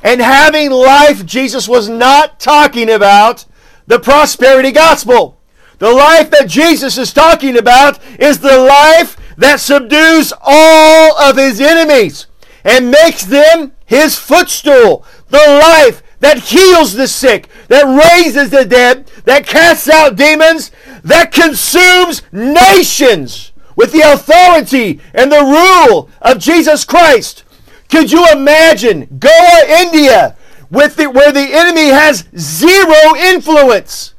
And 0.02 0.20
having 0.20 0.72
life, 0.72 1.28
Jesus 1.28 1.70
was 1.70 1.90
not 1.90 2.40
talking 2.40 2.90
about 2.90 3.46
the 3.86 4.00
prosperity 4.00 4.72
gospel. 4.72 5.38
The 5.78 5.92
life 5.92 6.32
that 6.32 6.50
Jesus 6.50 6.98
is 6.98 7.14
talking 7.14 7.56
about 7.56 8.00
is 8.18 8.40
the 8.40 8.58
life 8.58 9.16
that 9.38 9.60
subdues 9.60 10.34
all 10.42 11.18
of 11.18 11.38
his 11.38 11.60
enemies 11.60 12.28
and 12.64 12.92
makes 12.92 13.24
them 13.24 13.74
his 13.86 14.18
footstool. 14.18 15.06
The 15.30 15.38
life 15.38 16.02
that 16.20 16.40
heals 16.40 16.94
the 16.94 17.08
sick, 17.08 17.48
that 17.68 17.86
raises 17.86 18.50
the 18.50 18.66
dead, 18.66 19.08
that 19.26 19.46
casts 19.46 19.90
out 19.90 20.16
demons, 20.16 20.72
that 21.04 21.32
consumes 21.32 22.24
nations 22.32 23.52
with 23.76 23.92
the 23.92 24.02
authority 24.02 25.00
and 25.14 25.32
the 25.32 25.44
rule 25.44 26.10
of 26.22 26.40
Jesus 26.40 26.86
Christ. 26.86 27.44
Could 27.90 28.12
you 28.12 28.26
imagine 28.32 29.08
Goa, 29.20 29.66
India, 29.68 30.36
with 30.72 30.96
the, 30.96 31.10
where 31.10 31.32
the 31.32 31.54
enemy 31.54 31.88
has 31.88 32.26
zero 32.36 33.16
influence? 33.16 34.14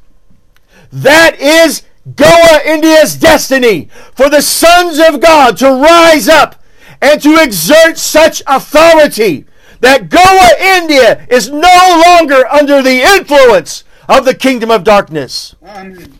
That 0.91 1.35
is 1.39 1.83
Goa, 2.15 2.61
India's 2.65 3.15
destiny 3.15 3.89
for 4.15 4.29
the 4.29 4.41
sons 4.41 4.99
of 4.99 5.19
God 5.19 5.57
to 5.57 5.69
rise 5.69 6.27
up 6.27 6.63
and 7.01 7.21
to 7.21 7.41
exert 7.41 7.97
such 7.97 8.41
authority 8.47 9.45
that 9.81 10.09
Goa, 10.09 10.49
India 10.59 11.25
is 11.29 11.49
no 11.49 12.03
longer 12.07 12.47
under 12.47 12.81
the 12.81 13.01
influence 13.01 13.83
of 14.07 14.25
the 14.25 14.33
kingdom 14.33 14.71
of 14.71 14.83
darkness. 14.83 15.55
Amen. 15.63 16.13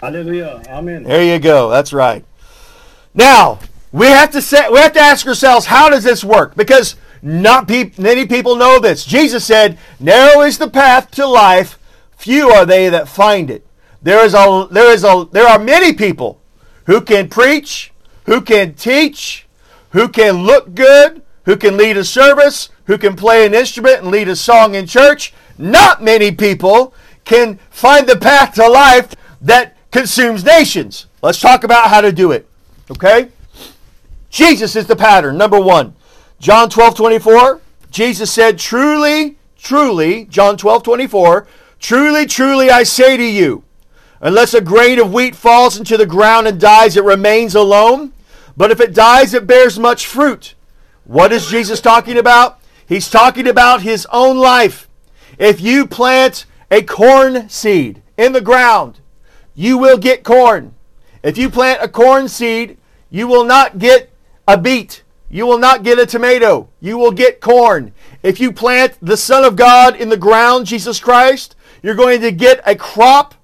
Hallelujah. 0.00 0.62
Amen. 0.68 1.04
There 1.04 1.22
you 1.22 1.38
go. 1.38 1.70
That's 1.70 1.92
right. 1.92 2.24
Now, 3.14 3.58
we 3.92 4.06
have 4.06 4.30
to 4.32 4.42
say, 4.42 4.68
we 4.68 4.78
have 4.78 4.92
to 4.92 5.00
ask 5.00 5.26
ourselves, 5.26 5.66
how 5.66 5.90
does 5.90 6.04
this 6.04 6.22
work? 6.22 6.54
Because 6.54 6.96
not 7.22 7.68
pe- 7.68 7.92
many 7.98 8.26
people 8.26 8.56
know 8.56 8.78
this. 8.78 9.04
Jesus 9.04 9.44
said, 9.44 9.78
"Narrow 9.98 10.42
is 10.42 10.58
the 10.58 10.70
path 10.70 11.10
to 11.12 11.26
life; 11.26 11.78
few 12.16 12.50
are 12.50 12.64
they 12.64 12.88
that 12.88 13.08
find 13.08 13.50
it." 13.50 13.66
There 14.02 14.24
is 14.24 14.34
a 14.34 14.68
there 14.70 14.92
is 14.92 15.04
a 15.04 15.28
there 15.30 15.46
are 15.46 15.58
many 15.58 15.92
people 15.92 16.40
who 16.86 17.00
can 17.00 17.28
preach, 17.28 17.92
who 18.24 18.40
can 18.40 18.74
teach, 18.74 19.46
who 19.90 20.08
can 20.08 20.44
look 20.44 20.74
good, 20.74 21.22
who 21.44 21.56
can 21.56 21.76
lead 21.76 21.96
a 21.96 22.04
service, 22.04 22.70
who 22.84 22.98
can 22.98 23.16
play 23.16 23.46
an 23.46 23.54
instrument 23.54 24.02
and 24.02 24.10
lead 24.10 24.28
a 24.28 24.36
song 24.36 24.74
in 24.74 24.86
church. 24.86 25.34
Not 25.58 26.02
many 26.02 26.32
people 26.32 26.94
can 27.24 27.58
find 27.70 28.08
the 28.08 28.16
path 28.16 28.54
to 28.54 28.68
life 28.68 29.14
that 29.42 29.76
consumes 29.90 30.44
nations. 30.44 31.06
Let's 31.22 31.40
talk 31.40 31.64
about 31.64 31.90
how 31.90 32.00
to 32.00 32.12
do 32.12 32.32
it. 32.32 32.48
Okay? 32.90 33.28
Jesus 34.30 34.76
is 34.76 34.86
the 34.86 34.96
pattern. 34.96 35.36
Number 35.36 35.60
one. 35.60 35.94
John 36.38 36.70
12, 36.70 36.94
24. 36.94 37.60
Jesus 37.90 38.32
said, 38.32 38.58
Truly, 38.58 39.36
truly, 39.58 40.24
John 40.24 40.56
12, 40.56 40.82
24, 40.82 41.46
truly, 41.78 42.26
truly, 42.26 42.70
I 42.70 42.82
say 42.84 43.16
to 43.16 43.24
you, 43.24 43.64
unless 44.20 44.54
a 44.54 44.60
grain 44.60 44.98
of 44.98 45.12
wheat 45.12 45.34
falls 45.34 45.76
into 45.76 45.96
the 45.96 46.06
ground 46.06 46.46
and 46.46 46.60
dies, 46.60 46.96
it 46.96 47.04
remains 47.04 47.54
alone. 47.54 48.12
But 48.56 48.70
if 48.70 48.80
it 48.80 48.94
dies, 48.94 49.34
it 49.34 49.46
bears 49.46 49.78
much 49.78 50.06
fruit. 50.06 50.54
What 51.04 51.32
is 51.32 51.48
Jesus 51.48 51.80
talking 51.80 52.18
about? 52.18 52.60
He's 52.86 53.08
talking 53.08 53.48
about 53.48 53.82
his 53.82 54.06
own 54.12 54.36
life. 54.36 54.88
If 55.38 55.60
you 55.60 55.86
plant 55.86 56.44
a 56.70 56.82
corn 56.82 57.48
seed 57.48 58.02
in 58.16 58.32
the 58.32 58.40
ground, 58.40 59.00
you 59.54 59.78
will 59.78 59.98
get 59.98 60.24
corn. 60.24 60.74
If 61.22 61.38
you 61.38 61.50
plant 61.50 61.82
a 61.82 61.88
corn 61.88 62.28
seed, 62.28 62.78
you 63.10 63.26
will 63.26 63.44
not 63.44 63.78
get 63.78 64.10
a 64.46 64.58
beet. 64.58 65.02
You 65.28 65.46
will 65.46 65.58
not 65.58 65.82
get 65.82 65.98
a 65.98 66.06
tomato. 66.06 66.68
You 66.80 66.98
will 66.98 67.12
get 67.12 67.40
corn. 67.40 67.92
If 68.22 68.40
you 68.40 68.52
plant 68.52 68.98
the 69.00 69.16
Son 69.16 69.44
of 69.44 69.56
God 69.56 69.96
in 69.96 70.08
the 70.08 70.16
ground, 70.16 70.66
Jesus 70.66 70.98
Christ, 70.98 71.54
you're 71.82 71.94
going 71.94 72.20
to 72.20 72.32
get 72.32 72.60
a 72.66 72.74
crop 72.74 73.34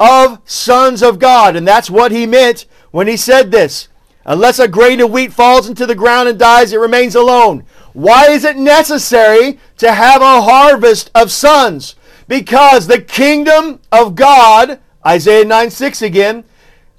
of 0.00 0.40
sons 0.46 1.02
of 1.02 1.18
God. 1.18 1.54
And 1.54 1.68
that's 1.68 1.90
what 1.90 2.10
he 2.10 2.26
meant 2.26 2.66
when 2.90 3.06
he 3.06 3.16
said 3.16 3.52
this. 3.52 3.88
Unless 4.24 4.58
a 4.58 4.68
grain 4.68 5.00
of 5.00 5.10
wheat 5.10 5.32
falls 5.32 5.68
into 5.68 5.86
the 5.86 5.94
ground 5.94 6.28
and 6.28 6.38
dies, 6.38 6.72
it 6.72 6.80
remains 6.80 7.14
alone. 7.14 7.64
Why 7.92 8.30
is 8.30 8.44
it 8.44 8.56
necessary 8.56 9.58
to 9.78 9.92
have 9.92 10.22
a 10.22 10.42
harvest 10.42 11.10
of 11.14 11.30
sons? 11.30 11.96
Because 12.28 12.86
the 12.86 13.00
kingdom 13.00 13.80
of 13.90 14.14
God, 14.14 14.78
Isaiah 15.06 15.44
9 15.44 15.70
6 15.70 16.02
again, 16.02 16.44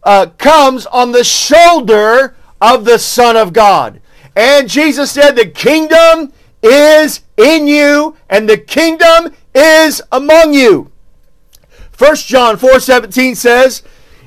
uh, 0.03 0.27
comes 0.37 0.85
on 0.87 1.11
the 1.11 1.23
shoulder 1.23 2.35
of 2.59 2.85
the 2.85 2.99
Son 2.99 3.37
of 3.37 3.53
God. 3.53 4.01
And 4.35 4.69
Jesus 4.69 5.11
said, 5.11 5.35
The 5.35 5.47
kingdom 5.47 6.33
is 6.61 7.21
in 7.37 7.67
you, 7.67 8.17
and 8.29 8.49
the 8.49 8.57
kingdom 8.57 9.33
is 9.55 10.01
among 10.11 10.53
you. 10.53 10.91
1 12.01 12.15
John 12.15 12.57
4 12.57 12.79
17 12.79 13.35
says, 13.35 13.83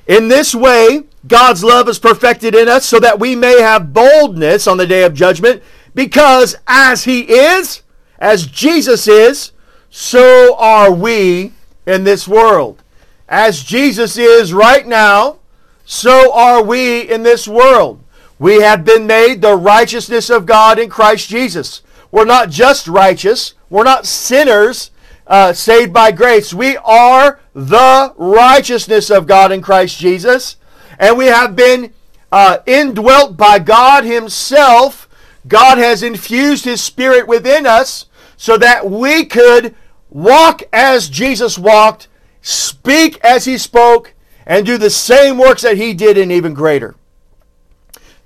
In 0.07 0.29
this 0.29 0.55
way, 0.55 1.03
God's 1.27 1.65
love 1.65 1.89
is 1.89 1.99
perfected 1.99 2.55
in 2.55 2.69
us 2.69 2.87
so 2.87 3.01
that 3.01 3.19
we 3.19 3.35
may 3.35 3.61
have 3.61 3.93
boldness 3.93 4.69
on 4.69 4.77
the 4.77 4.87
day 4.87 5.03
of 5.03 5.13
judgment, 5.13 5.61
because 5.93 6.55
as 6.69 7.03
He 7.03 7.23
is, 7.23 7.83
as 8.21 8.47
Jesus 8.47 9.09
is, 9.09 9.51
so 9.91 10.55
are 10.57 10.93
we 10.93 11.53
in 11.85 12.05
this 12.05 12.29
world. 12.29 12.81
As 13.29 13.65
Jesus 13.65 14.17
is 14.17 14.53
right 14.53 14.87
now, 14.87 15.41
so 15.85 16.33
are 16.33 16.63
we 16.63 17.01
in 17.01 17.25
this 17.25 17.49
world. 17.49 18.05
We 18.39 18.61
have 18.61 18.85
been 18.85 19.09
made 19.09 19.43
the 19.43 19.57
righteousness 19.57 20.31
of 20.31 20.47
God 20.47 20.79
in 20.79 20.89
Christ 20.89 21.29
Jesus. 21.29 21.83
We're 22.13 22.25
not 22.25 22.51
just 22.51 22.87
righteous, 22.87 23.55
we're 23.69 23.83
not 23.83 24.07
sinners 24.07 24.93
uh, 25.27 25.53
saved 25.53 25.93
by 25.93 26.13
grace. 26.13 26.53
We 26.53 26.77
are 26.79 27.41
the 27.55 28.15
righteousness 28.17 29.11
of 29.11 29.27
God 29.27 29.53
in 29.53 29.63
Christ 29.63 29.99
Jesus. 29.99 30.57
And 30.99 31.17
we 31.17 31.27
have 31.27 31.57
been 31.57 31.93
uh, 32.31 32.59
indwelt 32.67 33.37
by 33.37 33.59
God 33.59 34.05
Himself. 34.05 35.09
God 35.47 35.79
has 35.79 36.03
infused 36.03 36.65
His 36.65 36.83
Spirit 36.83 37.27
within 37.27 37.67
us 37.67 38.07
so 38.37 38.57
that 38.59 38.91
we 38.91 39.25
could 39.25 39.75
walk 40.11 40.63
as 40.73 41.09
Jesus 41.09 41.59
walked, 41.59 42.09
speak 42.43 43.19
as 43.25 43.45
He 43.45 43.59
spoke, 43.59 44.15
and 44.47 44.67
do 44.67 44.77
the 44.77 44.91
same 44.91 45.39
works 45.39 45.63
that 45.63 45.77
He 45.77 45.95
did 45.95 46.19
and 46.19 46.31
even 46.31 46.55
greater. 46.55 46.95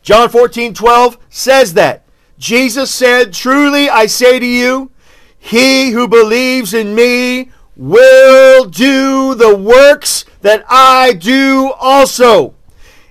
John 0.03 0.29
14, 0.29 0.75
12 0.75 1.19
says 1.29 1.75
that. 1.75 2.05
Jesus 2.39 2.91
said, 2.91 3.33
Truly 3.33 3.91
I 3.91 4.07
say 4.07 4.39
to 4.39 4.47
you, 4.47 4.91
he 5.39 5.91
who 5.91 6.09
believes 6.09 6.75
in 6.75 6.95
me 6.95 7.51
will 7.77 8.65
do 8.65 9.35
the 9.35 9.57
works 9.57 10.25
that 10.43 10.65
I 10.69 11.13
do 11.13 11.73
also. 11.79 12.55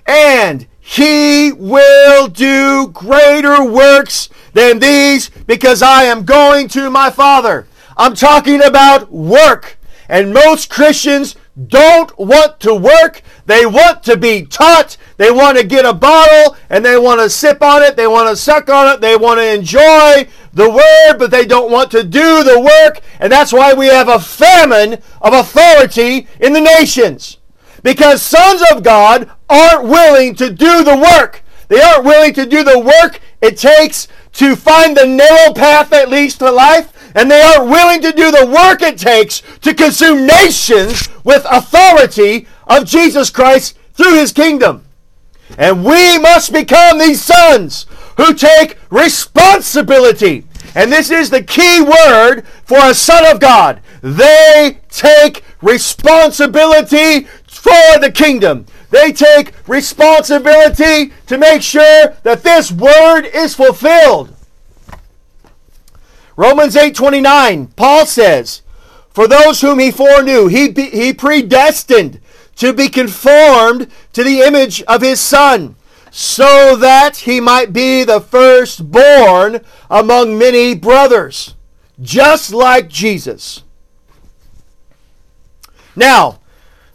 And 0.06 0.66
he 0.78 1.52
will 1.52 2.28
do 2.28 2.88
greater 2.88 3.64
works 3.64 4.28
than 4.52 4.78
these 4.78 5.30
because 5.46 5.82
I 5.82 6.04
am 6.04 6.24
going 6.24 6.68
to 6.68 6.90
my 6.90 7.10
Father. 7.10 7.66
I'm 7.96 8.14
talking 8.14 8.62
about 8.62 9.10
work. 9.10 9.78
And 10.08 10.32
most 10.32 10.70
Christians 10.70 11.36
don't 11.66 12.16
want 12.18 12.60
to 12.60 12.74
work. 12.74 13.22
They 13.46 13.66
want 13.66 14.02
to 14.04 14.16
be 14.16 14.46
taught. 14.46 14.96
They 15.18 15.32
want 15.32 15.58
to 15.58 15.66
get 15.66 15.84
a 15.84 15.92
bottle 15.92 16.56
and 16.70 16.84
they 16.84 16.96
want 16.96 17.20
to 17.20 17.28
sip 17.28 17.60
on 17.60 17.82
it. 17.82 17.96
They 17.96 18.06
want 18.06 18.28
to 18.30 18.36
suck 18.36 18.70
on 18.70 18.94
it. 18.94 19.00
They 19.00 19.16
want 19.16 19.38
to 19.40 19.52
enjoy 19.52 20.28
the 20.54 20.70
word, 20.70 21.18
but 21.18 21.32
they 21.32 21.44
don't 21.44 21.70
want 21.70 21.90
to 21.90 22.04
do 22.04 22.44
the 22.44 22.60
work. 22.60 23.00
And 23.20 23.30
that's 23.30 23.52
why 23.52 23.74
we 23.74 23.88
have 23.88 24.08
a 24.08 24.20
famine 24.20 25.02
of 25.20 25.34
authority 25.34 26.28
in 26.40 26.52
the 26.52 26.60
nations. 26.60 27.38
Because 27.82 28.22
sons 28.22 28.62
of 28.72 28.84
God 28.84 29.30
aren't 29.50 29.88
willing 29.88 30.36
to 30.36 30.50
do 30.50 30.84
the 30.84 30.96
work. 30.96 31.42
They 31.66 31.80
aren't 31.80 32.04
willing 32.04 32.32
to 32.34 32.46
do 32.46 32.62
the 32.62 32.78
work 32.78 33.20
it 33.42 33.58
takes 33.58 34.06
to 34.34 34.54
find 34.54 34.96
the 34.96 35.06
narrow 35.06 35.52
path 35.52 35.90
that 35.90 36.08
leads 36.08 36.36
to 36.38 36.50
life 36.50 36.92
and 37.14 37.30
they 37.30 37.40
aren't 37.40 37.70
willing 37.70 38.00
to 38.02 38.12
do 38.12 38.30
the 38.30 38.46
work 38.46 38.82
it 38.82 38.98
takes 38.98 39.42
to 39.62 39.74
consume 39.74 40.26
nations 40.26 41.08
with 41.24 41.44
authority 41.50 42.46
of 42.68 42.84
Jesus 42.84 43.30
Christ 43.30 43.76
through 43.94 44.14
his 44.14 44.32
kingdom. 44.32 44.84
And 45.56 45.84
we 45.84 46.18
must 46.18 46.52
become 46.52 46.98
these 46.98 47.22
sons 47.22 47.86
who 48.16 48.34
take 48.34 48.76
responsibility. 48.90 50.44
And 50.74 50.92
this 50.92 51.10
is 51.10 51.30
the 51.30 51.42
key 51.42 51.80
word 51.80 52.42
for 52.64 52.78
a 52.78 52.94
son 52.94 53.24
of 53.26 53.40
God. 53.40 53.80
They 54.02 54.78
take 54.90 55.44
responsibility 55.62 57.26
for 57.46 57.98
the 58.00 58.12
kingdom. 58.14 58.66
They 58.90 59.12
take 59.12 59.52
responsibility 59.66 61.12
to 61.26 61.38
make 61.38 61.62
sure 61.62 62.14
that 62.22 62.42
this 62.42 62.70
word 62.70 63.22
is 63.26 63.54
fulfilled. 63.54 64.34
Romans 66.36 66.76
8:29, 66.76 67.68
Paul 67.74 68.06
says, 68.06 68.62
"For 69.12 69.26
those 69.26 69.60
whom 69.60 69.80
he 69.80 69.90
foreknew, 69.90 70.46
he 70.46 70.70
he 70.70 71.12
predestined 71.12 72.20
to 72.58 72.72
be 72.72 72.88
conformed 72.88 73.88
to 74.12 74.22
the 74.22 74.40
image 74.40 74.82
of 74.82 75.02
his 75.02 75.20
son, 75.20 75.76
so 76.10 76.76
that 76.76 77.18
he 77.18 77.40
might 77.40 77.72
be 77.72 78.04
the 78.04 78.20
firstborn 78.20 79.60
among 79.90 80.38
many 80.38 80.74
brothers, 80.74 81.54
just 82.00 82.52
like 82.52 82.88
Jesus." 82.88 83.62
Now, 85.96 86.38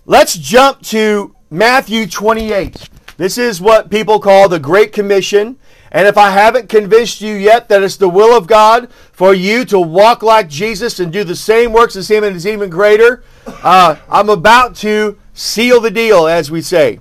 let's 0.05 0.37
jump 0.37 0.81
to 0.83 1.35
Matthew 1.49 2.07
28. 2.07 2.89
This 3.17 3.37
is 3.37 3.61
what 3.61 3.91
people 3.91 4.19
call 4.19 4.47
the 4.47 4.59
Great 4.59 4.91
Commission. 4.91 5.57
And 5.91 6.07
if 6.07 6.17
I 6.17 6.31
haven't 6.31 6.69
convinced 6.69 7.21
you 7.21 7.35
yet 7.35 7.69
that 7.69 7.83
it's 7.83 7.97
the 7.97 8.09
will 8.09 8.35
of 8.35 8.47
God 8.47 8.89
for 9.11 9.33
you 9.33 9.63
to 9.65 9.79
walk 9.79 10.23
like 10.23 10.49
Jesus 10.49 10.99
and 10.99 11.13
do 11.13 11.23
the 11.23 11.35
same 11.35 11.71
works 11.71 11.95
as 11.95 12.09
Him 12.09 12.23
and 12.23 12.35
is 12.35 12.47
even 12.47 12.69
greater, 12.69 13.23
uh, 13.45 13.97
I'm 14.09 14.29
about 14.29 14.75
to 14.77 15.19
seal 15.33 15.79
the 15.79 15.91
deal, 15.91 16.27
as 16.27 16.49
we 16.49 16.61
say. 16.61 16.99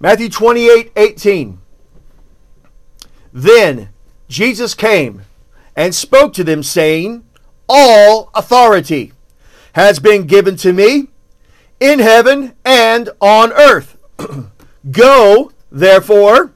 Matthew 0.00 0.28
28 0.28 0.92
18. 0.96 1.58
Then 3.32 3.90
Jesus 4.28 4.74
came 4.74 5.22
and 5.76 5.94
spoke 5.94 6.32
to 6.34 6.44
them, 6.44 6.62
saying, 6.62 7.24
All 7.68 8.30
authority 8.34 9.12
has 9.72 9.98
been 9.98 10.26
given 10.26 10.56
to 10.56 10.72
me 10.72 11.08
in 11.80 11.98
heaven 11.98 12.54
and 12.64 13.10
on 13.20 13.52
earth. 13.52 13.96
Go, 14.90 15.52
therefore, 15.70 16.52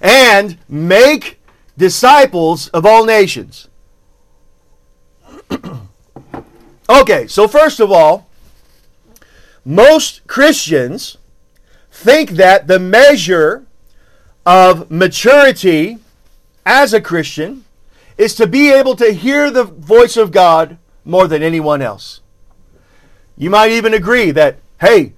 and 0.00 0.58
make 0.68 1.40
disciples 1.76 2.68
of 2.68 2.86
all 2.86 3.04
nations. 3.04 3.68
okay, 6.88 7.26
so 7.26 7.48
first 7.48 7.80
of 7.80 7.90
all, 7.90 8.27
most 9.68 10.26
Christians 10.26 11.18
think 11.90 12.30
that 12.30 12.68
the 12.68 12.78
measure 12.78 13.66
of 14.46 14.90
maturity 14.90 15.98
as 16.64 16.94
a 16.94 17.02
Christian 17.02 17.66
is 18.16 18.34
to 18.36 18.46
be 18.46 18.72
able 18.72 18.96
to 18.96 19.12
hear 19.12 19.50
the 19.50 19.64
voice 19.64 20.16
of 20.16 20.32
God 20.32 20.78
more 21.04 21.28
than 21.28 21.42
anyone 21.42 21.82
else. 21.82 22.22
You 23.36 23.50
might 23.50 23.70
even 23.70 23.92
agree 23.92 24.30
that, 24.30 24.56
hey, 24.80 25.12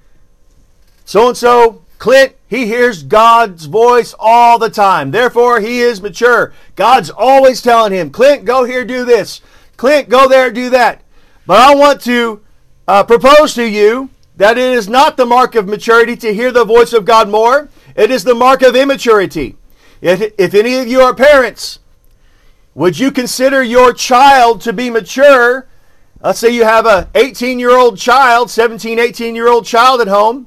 so 1.04 1.28
and 1.28 1.36
so 1.36 1.82
Clint, 1.98 2.34
he 2.48 2.66
hears 2.66 3.04
God's 3.04 3.66
voice 3.66 4.16
all 4.18 4.58
the 4.58 4.68
time. 4.68 5.12
Therefore, 5.12 5.60
he 5.60 5.78
is 5.78 6.02
mature. 6.02 6.52
God's 6.74 7.10
always 7.10 7.62
telling 7.62 7.92
him, 7.92 8.10
Clint, 8.10 8.44
go 8.44 8.64
here, 8.64 8.84
do 8.84 9.04
this. 9.04 9.42
Clint, 9.76 10.08
go 10.08 10.28
there, 10.28 10.50
do 10.50 10.70
that. 10.70 11.02
But 11.46 11.60
I 11.60 11.76
want 11.76 12.00
to 12.00 12.42
uh, 12.88 13.04
propose 13.04 13.54
to 13.54 13.64
you 13.64 14.10
that 14.40 14.57
it 14.57 14.72
is 14.72 14.88
not 14.88 15.18
the 15.18 15.26
mark 15.26 15.55
of 15.55 15.68
maturity 15.68 16.16
to 16.16 16.33
hear 16.33 16.50
the 16.50 16.64
voice 16.64 16.94
of 16.94 17.05
God 17.05 17.29
more. 17.29 17.68
It 17.94 18.11
is 18.11 18.24
the 18.24 18.35
mark 18.35 18.62
of 18.62 18.74
immaturity. 18.74 19.59
If, 20.00 20.33
if 20.38 20.55
any 20.55 20.79
of 20.79 20.88
you 20.88 21.03
are 21.03 21.14
parents, 21.14 21.81
would 22.74 22.98
you 22.98 23.11
consider 23.11 23.62
your 23.62 23.92
child 23.92 24.62
to 24.62 24.72
be 24.72 24.88
mature? 24.88 25.68
Let's 26.22 26.38
say 26.38 26.48
you 26.55 26.64
have 26.64 26.87
a 26.87 27.11
18 27.14 27.59
year 27.59 27.76
old 27.76 27.98
child, 27.98 28.50
17, 28.50 28.98
18 28.98 29.35
year 29.35 29.46
old 29.46 29.66
child 29.66 30.00
at 30.00 30.09
home 30.09 30.46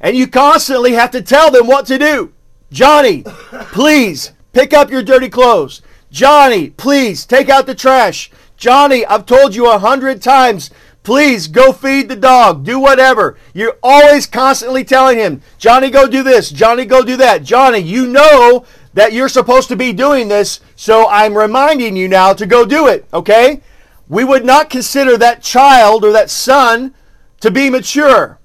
and 0.00 0.16
you 0.16 0.28
constantly 0.28 0.92
have 0.92 1.10
to 1.10 1.20
tell 1.20 1.50
them 1.50 1.66
what 1.66 1.84
to 1.86 1.98
do. 1.98 2.32
Johnny, 2.70 3.24
please 3.72 4.30
pick 4.52 4.72
up 4.72 4.88
your 4.88 5.02
dirty 5.02 5.28
clothes. 5.28 5.82
Johnny, 6.12 6.70
please 6.70 7.26
take 7.26 7.48
out 7.48 7.66
the 7.66 7.74
trash. 7.74 8.30
Johnny, 8.56 9.04
I've 9.04 9.26
told 9.26 9.56
you 9.56 9.68
a 9.68 9.80
hundred 9.80 10.22
times, 10.22 10.70
please 11.02 11.48
go 11.48 11.72
feed 11.72 12.08
the 12.08 12.16
dog, 12.16 12.64
do 12.64 12.78
whatever. 12.78 13.36
You're 13.52 13.78
always 13.82 14.26
constantly 14.26 14.84
telling 14.84 15.18
him, 15.18 15.42
Johnny, 15.58 15.90
go 15.90 16.06
do 16.06 16.22
this. 16.22 16.50
Johnny, 16.50 16.84
go 16.84 17.02
do 17.02 17.16
that. 17.16 17.42
Johnny, 17.42 17.78
you 17.78 18.06
know 18.06 18.64
that 18.94 19.12
you're 19.12 19.28
supposed 19.28 19.68
to 19.68 19.76
be 19.76 19.92
doing 19.92 20.28
this, 20.28 20.60
so 20.76 21.08
I'm 21.08 21.36
reminding 21.36 21.96
you 21.96 22.08
now 22.08 22.32
to 22.34 22.46
go 22.46 22.64
do 22.64 22.86
it, 22.86 23.06
okay? 23.12 23.62
We 24.08 24.24
would 24.24 24.44
not 24.44 24.70
consider 24.70 25.16
that 25.16 25.42
child 25.42 26.04
or 26.04 26.12
that 26.12 26.30
son 26.30 26.94
to 27.40 27.50
be 27.50 27.70
mature. 27.70 28.38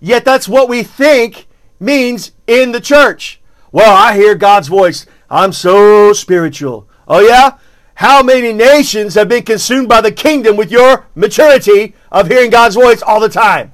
Yet 0.00 0.24
that's 0.24 0.48
what 0.48 0.68
we 0.68 0.82
think 0.82 1.46
means 1.80 2.32
in 2.46 2.72
the 2.72 2.80
church. 2.80 3.40
Well, 3.72 3.96
I 3.96 4.14
hear 4.14 4.34
God's 4.34 4.68
voice. 4.68 5.06
I'm 5.30 5.52
so 5.52 6.12
spiritual. 6.12 6.88
Oh, 7.08 7.20
yeah? 7.20 7.58
How 7.96 8.22
many 8.22 8.52
nations 8.52 9.14
have 9.14 9.28
been 9.28 9.42
consumed 9.42 9.88
by 9.88 10.02
the 10.02 10.12
kingdom 10.12 10.56
with 10.56 10.70
your 10.70 11.06
maturity 11.14 11.94
of 12.12 12.28
hearing 12.28 12.50
God's 12.50 12.74
voice 12.74 13.00
all 13.00 13.20
the 13.20 13.30
time? 13.30 13.72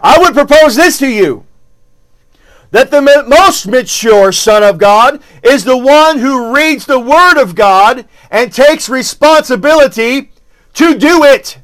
I 0.00 0.18
would 0.18 0.34
propose 0.34 0.74
this 0.74 0.98
to 0.98 1.08
you 1.08 1.46
that 2.72 2.90
the 2.90 3.00
most 3.00 3.68
mature 3.68 4.32
Son 4.32 4.64
of 4.64 4.78
God 4.78 5.22
is 5.42 5.64
the 5.64 5.76
one 5.76 6.18
who 6.18 6.52
reads 6.54 6.84
the 6.84 6.98
Word 6.98 7.40
of 7.40 7.54
God 7.54 8.06
and 8.30 8.52
takes 8.52 8.88
responsibility 8.88 10.32
to 10.74 10.98
do 10.98 11.22
it. 11.22 11.58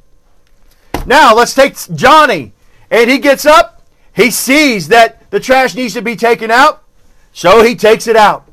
Now, 1.07 1.35
let's 1.35 1.55
take 1.55 1.77
Johnny. 1.95 2.53
And 2.89 3.11
he 3.11 3.19
gets 3.19 3.45
up, 3.45 3.83
he 4.15 4.31
sees 4.31 4.89
that 4.89 5.29
the 5.33 5.41
trash 5.41 5.75
needs 5.75 5.95
to 5.95 6.03
be 6.03 6.15
taken 6.15 6.53
out, 6.53 6.85
so 7.33 7.65
he 7.65 7.75
takes 7.75 8.07
it 8.07 8.17
out. 8.17 8.49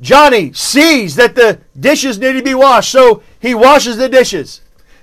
Johnny 0.00 0.52
sees 0.52 1.16
that 1.16 1.34
the 1.34 1.60
dishes 1.78 2.18
need 2.18 2.34
to 2.34 2.42
be 2.42 2.54
washed, 2.54 2.92
so 2.92 3.22
he 3.40 3.54
washes 3.54 3.96
the 3.96 4.08
dishes. 4.08 4.60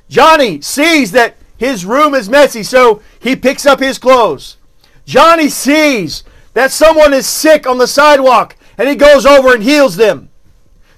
Johnny 0.09 0.61
sees 0.61 1.11
that 1.13 1.35
his 1.57 1.85
room 1.85 2.13
is 2.13 2.29
messy, 2.29 2.63
so 2.63 3.01
he 3.19 3.35
picks 3.35 3.65
up 3.65 3.79
his 3.79 3.97
clothes. 3.97 4.57
Johnny 5.05 5.49
sees 5.49 6.23
that 6.53 6.71
someone 6.71 7.13
is 7.13 7.25
sick 7.25 7.65
on 7.65 7.77
the 7.77 7.87
sidewalk, 7.87 8.55
and 8.77 8.87
he 8.87 8.95
goes 8.95 9.25
over 9.25 9.53
and 9.53 9.63
heals 9.63 9.95
them. 9.95 10.29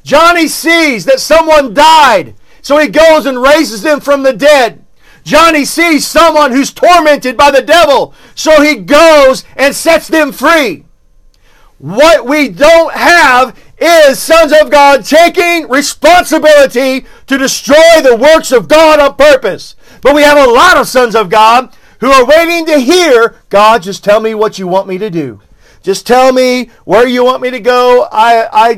Johnny 0.03 0.47
sees 0.47 1.05
that 1.05 1.19
someone 1.19 1.73
died, 1.73 2.35
so 2.61 2.77
he 2.77 2.87
goes 2.87 3.25
and 3.25 3.41
raises 3.41 3.81
them 3.81 3.99
from 3.99 4.23
the 4.23 4.33
dead. 4.33 4.85
Johnny 5.23 5.65
sees 5.65 6.05
someone 6.05 6.51
who's 6.51 6.71
tormented 6.71 7.35
by 7.35 7.49
the 7.49 7.61
devil, 7.61 8.13
so 8.35 8.61
he 8.61 8.75
goes 8.75 9.43
and 9.55 9.73
sets 9.75 10.07
them 10.07 10.31
free. 10.31 10.85
What 11.79 12.25
we 12.25 12.49
don't 12.49 12.93
have 12.93 13.59
is 13.77 14.19
sons 14.19 14.51
of 14.51 14.71
God 14.71 15.05
taking 15.05 15.69
responsibility 15.69 17.05
to 17.27 17.37
destroy 17.37 18.01
the 18.01 18.15
works 18.15 18.51
of 18.51 18.67
God 18.67 18.99
on 18.99 19.15
purpose. 19.15 19.75
But 20.01 20.15
we 20.15 20.21
have 20.23 20.37
a 20.37 20.51
lot 20.51 20.77
of 20.77 20.87
sons 20.87 21.15
of 21.15 21.29
God 21.29 21.75
who 21.99 22.11
are 22.11 22.25
waiting 22.25 22.65
to 22.67 22.79
hear 22.79 23.35
God, 23.49 23.83
just 23.83 24.03
tell 24.03 24.19
me 24.19 24.35
what 24.35 24.59
you 24.59 24.67
want 24.67 24.87
me 24.87 24.97
to 24.97 25.09
do. 25.09 25.41
Just 25.81 26.07
tell 26.07 26.31
me 26.31 26.71
where 26.83 27.07
you 27.07 27.23
want 27.23 27.41
me 27.41 27.51
to 27.51 27.59
go. 27.59 28.07
I, 28.11 28.47
I, 28.51 28.69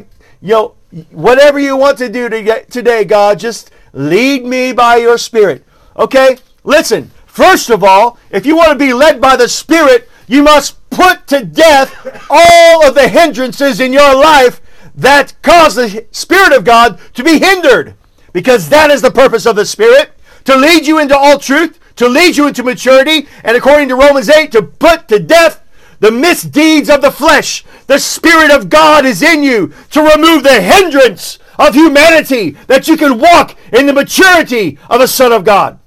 you 0.42 0.50
know, 0.50 0.76
whatever 1.12 1.60
you 1.60 1.76
want 1.76 1.98
to 2.00 2.10
do 2.10 2.30
to 2.30 2.44
get 2.44 2.70
today, 2.70 3.06
God, 3.06 3.40
just 3.40 3.72
lead 3.94 4.46
me 4.46 4.74
by 4.74 4.98
your 4.98 5.18
Spirit. 5.18 5.66
Okay? 5.96 6.38
Listen, 6.64 7.12
first 7.26 7.70
of 7.70 7.84
all, 7.84 8.18
if 8.30 8.46
you 8.46 8.56
want 8.56 8.72
to 8.72 8.78
be 8.78 8.94
led 8.94 9.22
by 9.22 9.36
the 9.36 9.48
Spirit, 9.48 10.10
you 10.28 10.44
must 10.44 10.78
put 10.90 11.28
to 11.28 11.44
death 11.46 12.28
all 12.30 12.86
of 12.86 12.96
the 12.96 13.08
hindrances 13.08 13.80
in 13.80 13.94
your 13.94 14.16
life 14.16 14.62
that 14.98 15.34
cause 15.42 15.76
the 15.76 16.06
Spirit 16.12 16.52
of 16.52 16.66
God 16.66 17.00
to 17.14 17.24
be 17.24 17.40
hindered. 17.40 17.94
Because 18.34 18.70
that 18.70 18.92
is 18.92 19.02
the 19.02 19.12
purpose 19.12 19.46
of 19.46 19.56
the 19.56 19.66
Spirit 19.66 20.12
to 20.44 20.56
lead 20.56 20.86
you 20.86 21.00
into 21.00 21.18
all 21.18 21.40
truth, 21.40 21.80
to 21.96 22.08
lead 22.08 22.38
you 22.38 22.48
into 22.48 22.64
maturity, 22.64 23.28
and 23.44 23.56
according 23.56 23.88
to 23.90 23.96
Romans 23.96 24.30
8, 24.30 24.52
to 24.52 24.62
put 24.62 25.08
to 25.08 25.20
death 25.20 25.64
the 26.00 26.12
misdeeds 26.12 26.90
of 26.90 27.02
the 27.02 27.12
flesh. 27.12 27.64
The 27.88 28.00
Spirit 28.00 28.52
of 28.52 28.70
God 28.70 29.06
is 29.06 29.22
in 29.22 29.44
you 29.44 29.74
to 29.92 30.02
remove 30.02 30.44
the 30.44 30.62
hindrance 30.62 31.40
of 31.58 31.74
humanity 31.74 32.52
that 32.68 32.88
you 32.88 32.98
can 32.98 33.20
walk 33.20 33.58
in 33.74 33.88
the 33.88 33.94
maturity 33.94 34.78
of 34.90 35.02
a 35.02 35.08
Son 35.08 35.32
of 35.32 35.44
God. 35.44 35.80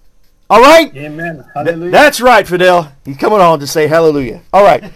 All 0.48 0.60
right? 0.60 0.94
Amen. 0.96 1.44
Hallelujah. 1.54 1.92
That's 1.92 2.20
right, 2.20 2.46
Fidel. 2.46 2.92
He's 3.04 3.16
coming 3.16 3.40
on 3.40 3.60
to 3.60 3.66
say 3.66 3.86
hallelujah. 3.86 4.42
All 4.52 4.64
right. 4.64 4.92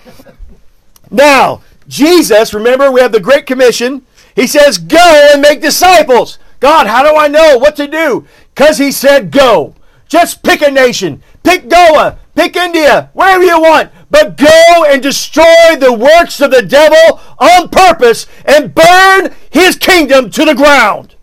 now, 1.10 1.62
Jesus, 1.88 2.54
remember, 2.54 2.90
we 2.90 3.00
have 3.00 3.12
the 3.12 3.20
Great 3.20 3.46
Commission. 3.46 4.04
He 4.34 4.46
says, 4.46 4.78
Go 4.78 5.30
and 5.32 5.42
make 5.42 5.60
disciples. 5.60 6.38
God, 6.60 6.86
how 6.86 7.02
do 7.02 7.16
I 7.16 7.28
know 7.28 7.58
what 7.58 7.76
to 7.76 7.86
do? 7.86 8.26
Because 8.54 8.78
He 8.78 8.90
said, 8.92 9.30
Go. 9.30 9.74
Just 10.08 10.42
pick 10.42 10.62
a 10.62 10.70
nation. 10.70 11.22
Pick 11.42 11.68
Goa. 11.68 12.18
Pick 12.34 12.56
India. 12.56 13.10
Wherever 13.14 13.44
you 13.44 13.60
want. 13.60 13.90
But 14.10 14.36
go 14.36 14.84
and 14.86 15.02
destroy 15.02 15.76
the 15.76 15.92
works 15.92 16.40
of 16.40 16.50
the 16.50 16.62
devil 16.62 17.20
on 17.38 17.68
purpose 17.68 18.26
and 18.44 18.74
burn 18.74 19.34
his 19.50 19.76
kingdom 19.76 20.30
to 20.30 20.44
the 20.44 20.54
ground. 20.54 21.14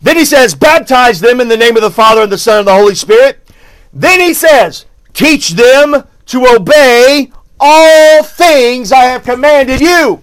Then 0.00 0.16
he 0.16 0.24
says, 0.24 0.54
Baptize 0.54 1.20
them 1.20 1.40
in 1.40 1.48
the 1.48 1.56
name 1.56 1.76
of 1.76 1.82
the 1.82 1.90
Father 1.90 2.22
and 2.22 2.32
the 2.32 2.38
Son 2.38 2.58
and 2.58 2.68
the 2.68 2.74
Holy 2.74 2.94
Spirit. 2.94 3.48
Then 3.92 4.20
he 4.20 4.34
says, 4.34 4.86
Teach 5.12 5.50
them 5.50 6.04
to 6.26 6.46
obey 6.46 7.30
all 7.66 8.22
things 8.22 8.92
I 8.92 9.04
have 9.04 9.22
commanded 9.22 9.80
you. 9.80 10.22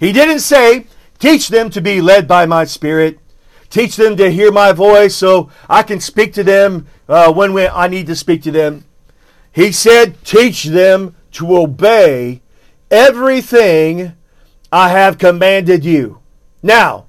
He 0.00 0.10
didn't 0.10 0.40
say, 0.40 0.86
Teach 1.18 1.48
them 1.48 1.68
to 1.70 1.82
be 1.82 2.00
led 2.00 2.26
by 2.26 2.46
my 2.46 2.64
Spirit. 2.64 3.18
Teach 3.68 3.96
them 3.96 4.16
to 4.16 4.30
hear 4.30 4.50
my 4.50 4.72
voice 4.72 5.14
so 5.14 5.50
I 5.68 5.82
can 5.82 6.00
speak 6.00 6.32
to 6.34 6.44
them 6.44 6.86
uh, 7.08 7.30
when 7.30 7.52
we, 7.52 7.68
I 7.68 7.88
need 7.88 8.06
to 8.06 8.16
speak 8.16 8.42
to 8.44 8.50
them. 8.50 8.86
He 9.52 9.70
said, 9.70 10.24
Teach 10.24 10.64
them 10.64 11.14
to 11.32 11.58
obey 11.58 12.40
everything 12.90 14.14
I 14.72 14.88
have 14.88 15.18
commanded 15.18 15.84
you. 15.84 16.20
Now, 16.62 17.06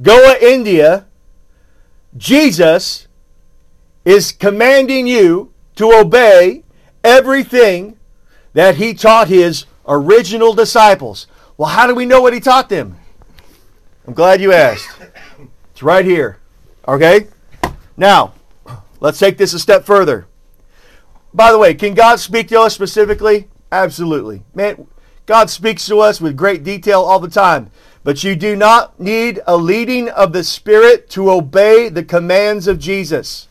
Goa, 0.00 0.36
India, 0.40 1.06
Jesus 2.16 3.06
is 4.04 4.32
commanding 4.32 5.06
you 5.06 5.52
to 5.76 5.92
obey 5.92 6.64
everything 7.04 7.98
that 8.52 8.76
he 8.76 8.94
taught 8.94 9.28
his 9.28 9.66
original 9.86 10.52
disciples. 10.52 11.26
Well, 11.56 11.70
how 11.70 11.86
do 11.86 11.94
we 11.94 12.06
know 12.06 12.20
what 12.20 12.34
he 12.34 12.40
taught 12.40 12.68
them? 12.68 12.96
I'm 14.06 14.14
glad 14.14 14.40
you 14.40 14.52
asked. 14.52 14.88
It's 15.70 15.82
right 15.82 16.04
here. 16.04 16.38
Okay? 16.86 17.28
Now, 17.96 18.34
let's 19.00 19.18
take 19.18 19.38
this 19.38 19.54
a 19.54 19.58
step 19.58 19.84
further. 19.84 20.26
By 21.34 21.52
the 21.52 21.58
way, 21.58 21.74
can 21.74 21.94
God 21.94 22.20
speak 22.20 22.48
to 22.48 22.60
us 22.60 22.74
specifically? 22.74 23.48
Absolutely. 23.70 24.42
Man, 24.54 24.86
God 25.24 25.48
speaks 25.48 25.86
to 25.86 26.00
us 26.00 26.20
with 26.20 26.36
great 26.36 26.64
detail 26.64 27.02
all 27.02 27.20
the 27.20 27.28
time. 27.28 27.70
But 28.04 28.24
you 28.24 28.34
do 28.34 28.56
not 28.56 28.98
need 28.98 29.40
a 29.46 29.56
leading 29.56 30.08
of 30.08 30.32
the 30.32 30.42
Spirit 30.42 31.08
to 31.10 31.30
obey 31.30 31.88
the 31.88 32.02
commands 32.02 32.66
of 32.66 32.80
Jesus. 32.80 33.46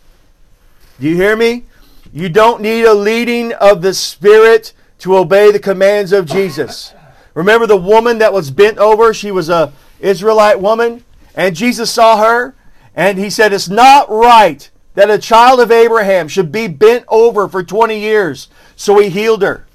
Do 0.99 1.07
you 1.07 1.15
hear 1.15 1.37
me? 1.37 1.63
You 2.11 2.27
don't 2.27 2.61
need 2.61 2.83
a 2.83 2.93
leading 2.93 3.53
of 3.53 3.81
the 3.81 3.93
Spirit 3.93 4.73
to 5.01 5.17
obey 5.17 5.51
the 5.51 5.59
commands 5.59 6.11
of 6.11 6.25
Jesus. 6.25 6.93
Remember 7.33 7.67
the 7.67 7.77
woman 7.77 8.17
that 8.19 8.33
was 8.33 8.51
bent 8.51 8.77
over? 8.77 9.13
She 9.13 9.31
was 9.31 9.49
a 9.49 9.73
Israelite 9.99 10.59
woman, 10.59 11.03
and 11.35 11.55
Jesus 11.55 11.91
saw 11.91 12.17
her, 12.17 12.55
and 12.95 13.17
he 13.17 13.29
said, 13.29 13.53
"It's 13.53 13.69
not 13.69 14.09
right 14.09 14.69
that 14.95 15.09
a 15.09 15.17
child 15.17 15.59
of 15.59 15.71
Abraham 15.71 16.27
should 16.27 16.51
be 16.51 16.67
bent 16.67 17.05
over 17.07 17.47
for 17.47 17.63
20 17.63 17.99
years." 17.99 18.47
So 18.75 18.97
he 18.99 19.09
healed 19.09 19.41
her. 19.41 19.65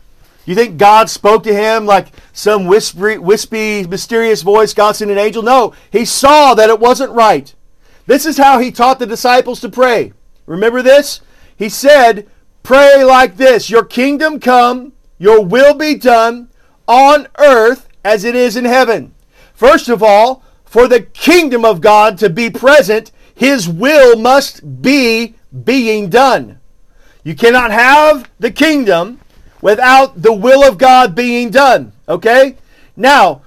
You 0.44 0.54
think 0.54 0.78
God 0.78 1.10
spoke 1.10 1.42
to 1.42 1.54
him 1.54 1.86
like 1.86 2.08
some 2.32 2.66
whispery, 2.66 3.18
wispy, 3.18 3.84
mysterious 3.84 4.42
voice, 4.42 4.74
God 4.74 4.94
sent 4.94 5.10
an 5.10 5.18
angel? 5.18 5.42
No, 5.42 5.74
he 5.90 6.04
saw 6.04 6.54
that 6.54 6.70
it 6.70 6.78
wasn't 6.78 7.12
right. 7.12 7.52
This 8.06 8.24
is 8.24 8.38
how 8.38 8.60
he 8.60 8.70
taught 8.70 9.00
the 9.00 9.06
disciples 9.06 9.60
to 9.60 9.68
pray. 9.68 10.12
Remember 10.46 10.82
this? 10.82 11.20
He 11.56 11.68
said, 11.68 12.28
Pray 12.62 13.04
like 13.04 13.36
this 13.36 13.70
Your 13.70 13.84
kingdom 13.84 14.40
come, 14.40 14.92
your 15.18 15.44
will 15.44 15.74
be 15.74 15.94
done 15.94 16.48
on 16.86 17.28
earth 17.38 17.88
as 18.04 18.24
it 18.24 18.34
is 18.34 18.56
in 18.56 18.64
heaven. 18.64 19.14
First 19.54 19.88
of 19.88 20.02
all, 20.02 20.42
for 20.64 20.88
the 20.88 21.00
kingdom 21.00 21.64
of 21.64 21.80
God 21.80 22.18
to 22.18 22.28
be 22.28 22.50
present, 22.50 23.10
his 23.34 23.68
will 23.68 24.16
must 24.18 24.82
be 24.82 25.34
being 25.64 26.10
done. 26.10 26.60
You 27.24 27.34
cannot 27.34 27.70
have 27.70 28.30
the 28.38 28.50
kingdom 28.50 29.20
without 29.60 30.22
the 30.22 30.32
will 30.32 30.66
of 30.66 30.78
God 30.78 31.14
being 31.14 31.50
done. 31.50 31.92
Okay? 32.08 32.56
Now, 32.96 33.42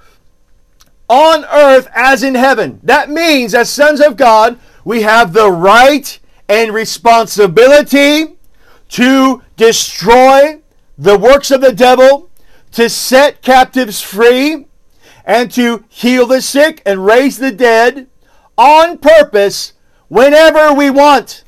on 1.08 1.44
earth 1.46 1.88
as 1.92 2.22
in 2.22 2.36
heaven. 2.36 2.78
That 2.84 3.10
means, 3.10 3.54
as 3.54 3.68
sons 3.68 4.00
of 4.00 4.16
God, 4.16 4.58
we 4.84 5.02
have 5.02 5.32
the 5.32 5.50
right 5.50 6.18
and 6.48 6.72
responsibility 6.72 8.36
to 8.90 9.42
destroy 9.56 10.59
the 11.00 11.18
works 11.18 11.50
of 11.50 11.62
the 11.62 11.72
devil, 11.72 12.30
to 12.72 12.90
set 12.90 13.40
captives 13.40 14.02
free, 14.02 14.66
and 15.24 15.50
to 15.50 15.82
heal 15.88 16.26
the 16.26 16.42
sick 16.42 16.82
and 16.84 17.06
raise 17.06 17.38
the 17.38 17.50
dead 17.50 18.06
on 18.58 18.98
purpose 18.98 19.72
whenever 20.08 20.74
we 20.74 20.90
want. 20.90 21.42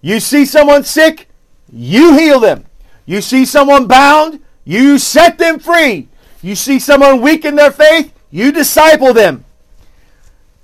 You 0.00 0.20
see 0.20 0.46
someone 0.46 0.84
sick, 0.84 1.28
you 1.70 2.16
heal 2.16 2.40
them. 2.40 2.64
You 3.04 3.20
see 3.20 3.44
someone 3.44 3.86
bound, 3.86 4.40
you 4.64 4.98
set 4.98 5.36
them 5.36 5.58
free. 5.58 6.08
You 6.40 6.54
see 6.54 6.78
someone 6.78 7.20
weak 7.20 7.44
in 7.44 7.56
their 7.56 7.72
faith, 7.72 8.12
you 8.30 8.52
disciple 8.52 9.12
them. 9.12 9.44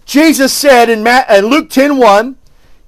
Jesus 0.06 0.54
said 0.54 0.88
in, 0.88 1.04
Luke 1.04 1.68
10:1, 1.68 2.36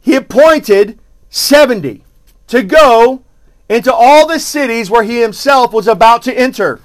he 0.00 0.16
appointed 0.16 0.98
70 1.28 2.04
to 2.46 2.62
go 2.62 3.22
into 3.70 3.94
all 3.94 4.26
the 4.26 4.40
cities 4.40 4.90
where 4.90 5.04
he 5.04 5.20
himself 5.20 5.72
was 5.72 5.86
about 5.86 6.22
to 6.24 6.36
enter. 6.36 6.80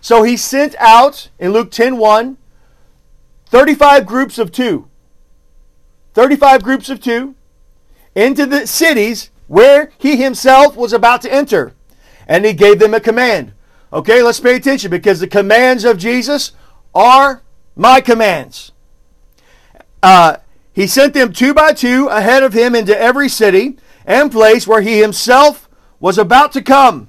So 0.00 0.22
he 0.22 0.36
sent 0.36 0.76
out 0.78 1.28
in 1.40 1.52
Luke 1.52 1.72
10:1 1.72 2.36
35 3.46 4.06
groups 4.06 4.38
of 4.38 4.52
2. 4.52 4.86
35 6.14 6.62
groups 6.62 6.88
of 6.88 7.00
2 7.00 7.34
into 8.14 8.46
the 8.46 8.64
cities 8.66 9.30
where 9.48 9.90
he 9.98 10.16
himself 10.16 10.76
was 10.76 10.92
about 10.92 11.20
to 11.22 11.32
enter 11.32 11.74
and 12.28 12.44
he 12.44 12.52
gave 12.52 12.78
them 12.78 12.94
a 12.94 13.00
command. 13.00 13.52
Okay, 13.92 14.22
let's 14.22 14.38
pay 14.38 14.54
attention 14.54 14.88
because 14.88 15.18
the 15.18 15.26
commands 15.26 15.84
of 15.84 15.98
Jesus 15.98 16.52
are 16.94 17.42
my 17.74 18.00
commands. 18.00 18.70
Uh, 20.00 20.36
he 20.72 20.86
sent 20.86 21.12
them 21.12 21.32
two 21.32 21.52
by 21.52 21.72
two 21.72 22.06
ahead 22.06 22.44
of 22.44 22.52
him 22.52 22.76
into 22.76 22.96
every 22.96 23.28
city 23.28 23.78
and 24.06 24.30
place 24.30 24.64
where 24.64 24.80
he 24.80 25.00
himself 25.00 25.68
was 26.00 26.18
about 26.18 26.52
to 26.52 26.62
come. 26.62 27.08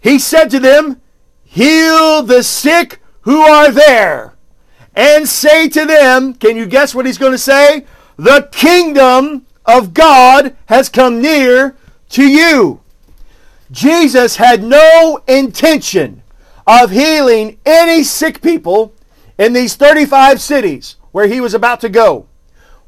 He 0.00 0.18
said 0.18 0.50
to 0.50 0.60
them, 0.60 1.00
Heal 1.44 2.22
the 2.22 2.42
sick 2.42 3.00
who 3.22 3.40
are 3.40 3.70
there, 3.70 4.34
and 4.94 5.28
say 5.28 5.68
to 5.68 5.84
them, 5.86 6.34
Can 6.34 6.56
you 6.56 6.66
guess 6.66 6.94
what 6.94 7.06
he's 7.06 7.18
going 7.18 7.32
to 7.32 7.38
say? 7.38 7.86
The 8.16 8.48
kingdom 8.52 9.46
of 9.64 9.94
God 9.94 10.54
has 10.66 10.88
come 10.88 11.20
near 11.20 11.76
to 12.10 12.26
you. 12.26 12.80
Jesus 13.70 14.36
had 14.36 14.62
no 14.62 15.22
intention 15.26 16.22
of 16.66 16.90
healing 16.90 17.58
any 17.64 18.02
sick 18.02 18.42
people 18.42 18.92
in 19.38 19.52
these 19.52 19.74
35 19.74 20.40
cities 20.40 20.96
where 21.10 21.26
he 21.26 21.40
was 21.40 21.54
about 21.54 21.80
to 21.80 21.88
go. 21.88 22.26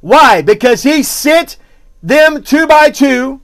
Why? 0.00 0.42
Because 0.42 0.82
he 0.82 1.02
sent 1.02 1.56
them 2.02 2.42
two 2.42 2.66
by 2.66 2.90
two 2.90 3.40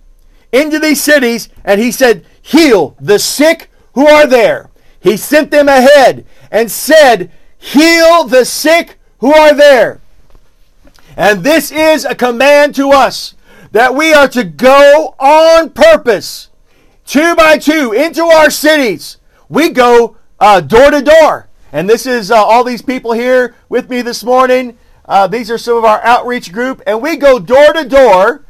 into 0.53 0.79
these 0.79 1.01
cities 1.01 1.49
and 1.65 1.81
he 1.81 1.93
said, 1.93 2.25
Heal 2.43 2.97
the 3.01 3.19
sick 3.19 3.71
who 3.95 4.07
are 4.07 4.27
there. 4.27 4.71
He 5.01 5.17
sent 5.17 5.51
them 5.51 5.69
ahead 5.69 6.27
and 6.51 6.71
said, 6.71 7.31
Heal 7.59 8.25
the 8.25 8.45
sick 8.45 8.99
who 9.19 9.33
are 9.33 9.55
there. 9.55 10.01
And 11.17 11.45
this 11.45 11.71
is 11.71 12.05
a 12.05 12.15
command 12.15 12.75
to 12.77 12.91
us 12.91 13.35
that 13.73 13.95
we 13.95 14.13
are 14.13 14.29
to 14.29 14.45
go 14.45 15.15
on 15.19 15.71
purpose, 15.71 16.49
two 17.05 17.35
by 17.37 17.59
two, 17.59 17.93
into 17.93 18.25
our 18.25 18.51
cities. 18.51 19.19
We 19.49 19.71
go 19.71 20.17
uh, 20.39 20.61
door 20.61 20.91
to 20.91 21.03
door. 21.03 21.49
And 21.73 21.89
this 21.89 22.07
is 22.07 22.31
uh, 22.31 22.37
all 22.37 22.65
these 22.65 22.83
people 22.83 23.13
here 23.13 23.55
with 23.69 23.89
me 23.91 24.03
this 24.03 24.25
morning. 24.25 24.77
Uh, 25.05 25.27
these 25.27 25.51
are 25.51 25.59
some 25.59 25.77
of 25.77 25.85
our 25.85 26.03
outreach 26.03 26.53
group. 26.53 26.83
And 26.87 27.01
we 27.01 27.17
go 27.17 27.39
door 27.39 27.73
to 27.73 27.85
door 27.85 28.45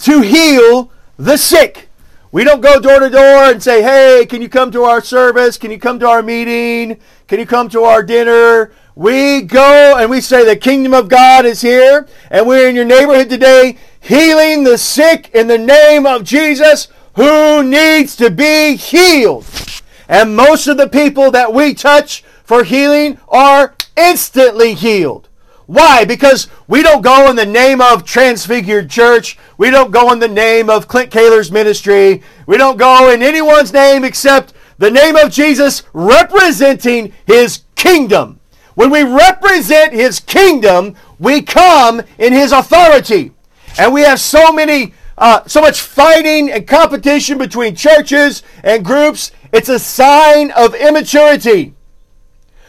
to 0.00 0.20
heal 0.20 0.92
the 1.20 1.36
sick. 1.36 1.88
We 2.32 2.44
don't 2.44 2.62
go 2.62 2.80
door 2.80 3.00
to 3.00 3.10
door 3.10 3.44
and 3.44 3.62
say, 3.62 3.82
hey, 3.82 4.24
can 4.26 4.40
you 4.40 4.48
come 4.48 4.70
to 4.70 4.84
our 4.84 5.02
service? 5.02 5.58
Can 5.58 5.70
you 5.70 5.78
come 5.78 5.98
to 5.98 6.08
our 6.08 6.22
meeting? 6.22 6.98
Can 7.28 7.38
you 7.40 7.46
come 7.46 7.68
to 7.70 7.82
our 7.82 8.02
dinner? 8.02 8.72
We 8.94 9.42
go 9.42 9.96
and 9.98 10.08
we 10.08 10.20
say 10.20 10.44
the 10.44 10.56
kingdom 10.56 10.94
of 10.94 11.08
God 11.08 11.44
is 11.44 11.60
here 11.60 12.08
and 12.30 12.46
we're 12.46 12.68
in 12.68 12.76
your 12.76 12.84
neighborhood 12.84 13.28
today 13.28 13.76
healing 14.00 14.64
the 14.64 14.78
sick 14.78 15.30
in 15.34 15.46
the 15.46 15.58
name 15.58 16.06
of 16.06 16.24
Jesus 16.24 16.88
who 17.16 17.62
needs 17.62 18.16
to 18.16 18.30
be 18.30 18.76
healed. 18.76 19.44
And 20.08 20.36
most 20.36 20.68
of 20.68 20.76
the 20.76 20.88
people 20.88 21.30
that 21.32 21.52
we 21.52 21.74
touch 21.74 22.24
for 22.44 22.64
healing 22.64 23.18
are 23.28 23.74
instantly 23.96 24.74
healed. 24.74 25.28
Why? 25.70 26.04
Because 26.04 26.48
we 26.66 26.82
don't 26.82 27.00
go 27.00 27.30
in 27.30 27.36
the 27.36 27.46
name 27.46 27.80
of 27.80 28.04
Transfigured 28.04 28.90
Church. 28.90 29.38
We 29.56 29.70
don't 29.70 29.92
go 29.92 30.12
in 30.12 30.18
the 30.18 30.26
name 30.26 30.68
of 30.68 30.88
Clint 30.88 31.12
Kaler's 31.12 31.52
ministry. 31.52 32.24
We 32.48 32.56
don't 32.56 32.76
go 32.76 33.08
in 33.12 33.22
anyone's 33.22 33.72
name 33.72 34.02
except 34.02 34.52
the 34.78 34.90
name 34.90 35.14
of 35.14 35.30
Jesus 35.30 35.84
representing 35.92 37.12
his 37.24 37.62
kingdom. 37.76 38.40
When 38.74 38.90
we 38.90 39.04
represent 39.04 39.92
his 39.92 40.18
kingdom, 40.18 40.96
we 41.20 41.40
come 41.40 42.02
in 42.18 42.32
his 42.32 42.50
authority. 42.50 43.30
And 43.78 43.94
we 43.94 44.02
have 44.02 44.18
so 44.18 44.52
many, 44.52 44.92
uh, 45.16 45.46
so 45.46 45.60
much 45.60 45.82
fighting 45.82 46.50
and 46.50 46.66
competition 46.66 47.38
between 47.38 47.76
churches 47.76 48.42
and 48.64 48.84
groups. 48.84 49.30
It's 49.52 49.68
a 49.68 49.78
sign 49.78 50.50
of 50.50 50.74
immaturity. 50.74 51.74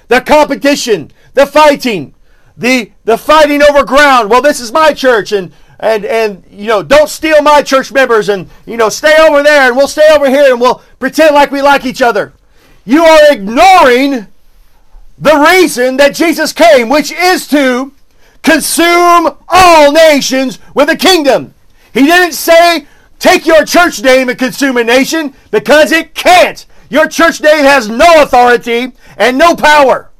The 0.07 0.21
competition, 0.21 1.11
the 1.33 1.47
fighting, 1.47 2.13
the 2.57 2.91
the 3.05 3.17
fighting 3.17 3.61
over 3.63 3.83
ground. 3.83 4.29
Well, 4.29 4.41
this 4.41 4.59
is 4.59 4.71
my 4.71 4.93
church, 4.93 5.31
and 5.31 5.51
and 5.79 6.05
and 6.05 6.43
you 6.49 6.67
know, 6.67 6.83
don't 6.83 7.09
steal 7.09 7.41
my 7.41 7.61
church 7.61 7.91
members, 7.91 8.29
and 8.29 8.49
you 8.65 8.77
know, 8.77 8.89
stay 8.89 9.15
over 9.19 9.43
there, 9.43 9.67
and 9.67 9.75
we'll 9.75 9.87
stay 9.87 10.07
over 10.11 10.29
here, 10.29 10.51
and 10.51 10.61
we'll 10.61 10.81
pretend 10.99 11.35
like 11.35 11.51
we 11.51 11.61
like 11.61 11.85
each 11.85 12.01
other. 12.01 12.33
You 12.85 13.03
are 13.03 13.33
ignoring 13.33 14.27
the 15.17 15.35
reason 15.35 15.97
that 15.97 16.15
Jesus 16.15 16.53
came, 16.53 16.89
which 16.89 17.11
is 17.11 17.47
to 17.47 17.91
consume 18.43 19.37
all 19.47 19.91
nations 19.91 20.59
with 20.73 20.89
a 20.89 20.95
kingdom. 20.95 21.53
He 21.93 22.05
didn't 22.05 22.33
say 22.33 22.85
take 23.19 23.45
your 23.45 23.65
church 23.65 24.01
name 24.01 24.29
and 24.29 24.39
consume 24.39 24.77
a 24.77 24.83
nation 24.83 25.33
because 25.51 25.91
it 25.91 26.15
can't. 26.15 26.65
Your 26.89 27.07
church 27.07 27.41
name 27.41 27.63
has 27.63 27.87
no 27.87 28.23
authority 28.23 28.91
and 29.17 29.37
no 29.37 29.55
power. 29.55 30.10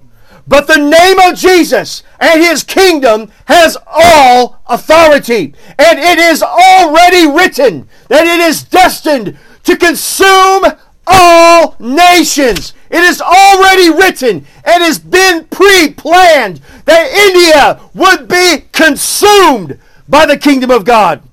But 0.52 0.68
the 0.68 0.76
name 0.76 1.18
of 1.18 1.39
Jesus 1.39 2.04
and 2.20 2.41
his 2.41 2.62
kingdom 2.62 3.32
has 3.45 3.78
all 3.88 4.62
authority. 4.68 5.56
And 5.80 5.97
it 5.97 6.20
is 6.20 6.43
already 6.43 7.26
written 7.26 7.88
that 8.10 8.28
it 8.28 8.41
is 8.41 8.62
destined 8.62 9.39
to 9.64 9.78
consume 9.78 10.66
all 11.08 11.78
nations. 11.80 12.74
It 12.89 13.02
is 13.02 13.22
already 13.22 13.91
written 13.91 14.45
and 14.66 14.84
has 14.84 14.99
been 14.99 15.45
pre 15.45 15.93
planned 15.93 16.60
that 16.84 17.10
India 17.14 17.80
would 17.93 18.28
be 18.28 18.66
consumed 18.74 19.80
by 20.10 20.26
the 20.26 20.38
kingdom 20.38 20.70
of 20.70 20.84
God. 20.84 21.24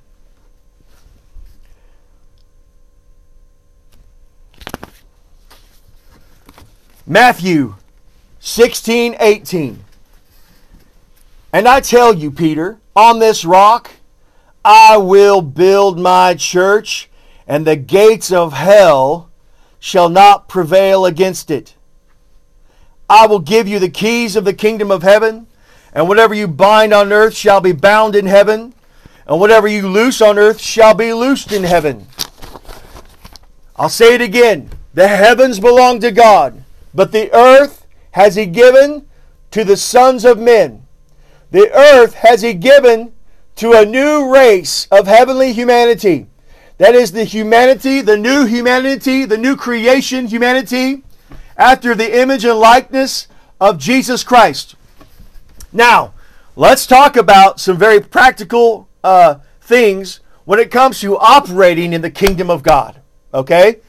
Matthew 7.05 7.75
16, 8.39 9.15
18. 9.19 9.83
And 11.51 11.67
I 11.67 11.79
tell 11.79 12.13
you, 12.13 12.31
Peter, 12.31 12.79
on 12.95 13.19
this 13.19 13.43
rock 13.43 13.91
I 14.63 14.97
will 14.97 15.41
build 15.41 15.99
my 15.99 16.35
church, 16.35 17.09
and 17.47 17.65
the 17.65 17.75
gates 17.75 18.31
of 18.31 18.53
hell 18.53 19.29
shall 19.79 20.09
not 20.09 20.47
prevail 20.47 21.05
against 21.05 21.49
it. 21.49 21.75
I 23.09 23.25
will 23.25 23.39
give 23.39 23.67
you 23.67 23.79
the 23.79 23.89
keys 23.89 24.35
of 24.35 24.45
the 24.45 24.53
kingdom 24.53 24.91
of 24.91 25.01
heaven, 25.01 25.47
and 25.93 26.07
whatever 26.07 26.33
you 26.33 26.47
bind 26.47 26.93
on 26.93 27.11
earth 27.11 27.35
shall 27.35 27.61
be 27.61 27.71
bound 27.71 28.15
in 28.15 28.25
heaven, 28.25 28.73
and 29.25 29.39
whatever 29.39 29.67
you 29.67 29.87
loose 29.87 30.21
on 30.21 30.37
earth 30.37 30.59
shall 30.59 30.93
be 30.93 31.13
loosed 31.13 31.51
in 31.51 31.63
heaven. 31.63 32.05
I'll 33.75 33.89
say 33.89 34.13
it 34.13 34.21
again. 34.21 34.69
The 34.93 35.07
heavens 35.07 35.59
belong 35.59 36.01
to 36.01 36.11
God, 36.11 36.63
but 36.93 37.11
the 37.11 37.31
earth 37.33 37.78
has 38.11 38.35
he 38.35 38.45
given 38.45 39.07
to 39.51 39.63
the 39.63 39.77
sons 39.77 40.25
of 40.25 40.39
men. 40.39 40.85
The 41.51 41.71
earth 41.73 42.15
has 42.15 42.41
he 42.41 42.53
given 42.53 43.13
to 43.55 43.73
a 43.73 43.85
new 43.85 44.33
race 44.33 44.87
of 44.91 45.07
heavenly 45.07 45.53
humanity. 45.53 46.27
That 46.77 46.95
is 46.95 47.11
the 47.11 47.25
humanity, 47.25 48.01
the 48.01 48.17
new 48.17 48.45
humanity, 48.45 49.25
the 49.25 49.37
new 49.37 49.55
creation 49.55 50.27
humanity 50.27 51.03
after 51.57 51.93
the 51.93 52.19
image 52.21 52.45
and 52.45 52.57
likeness 52.57 53.27
of 53.59 53.77
Jesus 53.77 54.23
Christ. 54.23 54.75
Now, 55.73 56.13
let's 56.55 56.87
talk 56.87 57.17
about 57.17 57.59
some 57.59 57.77
very 57.77 57.99
practical 57.99 58.87
uh, 59.03 59.35
things 59.59 60.21
when 60.45 60.59
it 60.59 60.71
comes 60.71 61.01
to 61.01 61.17
operating 61.17 61.91
in 61.91 62.01
the 62.01 62.09
kingdom 62.09 62.49
of 62.49 62.63
God. 62.63 63.01
Okay? 63.33 63.81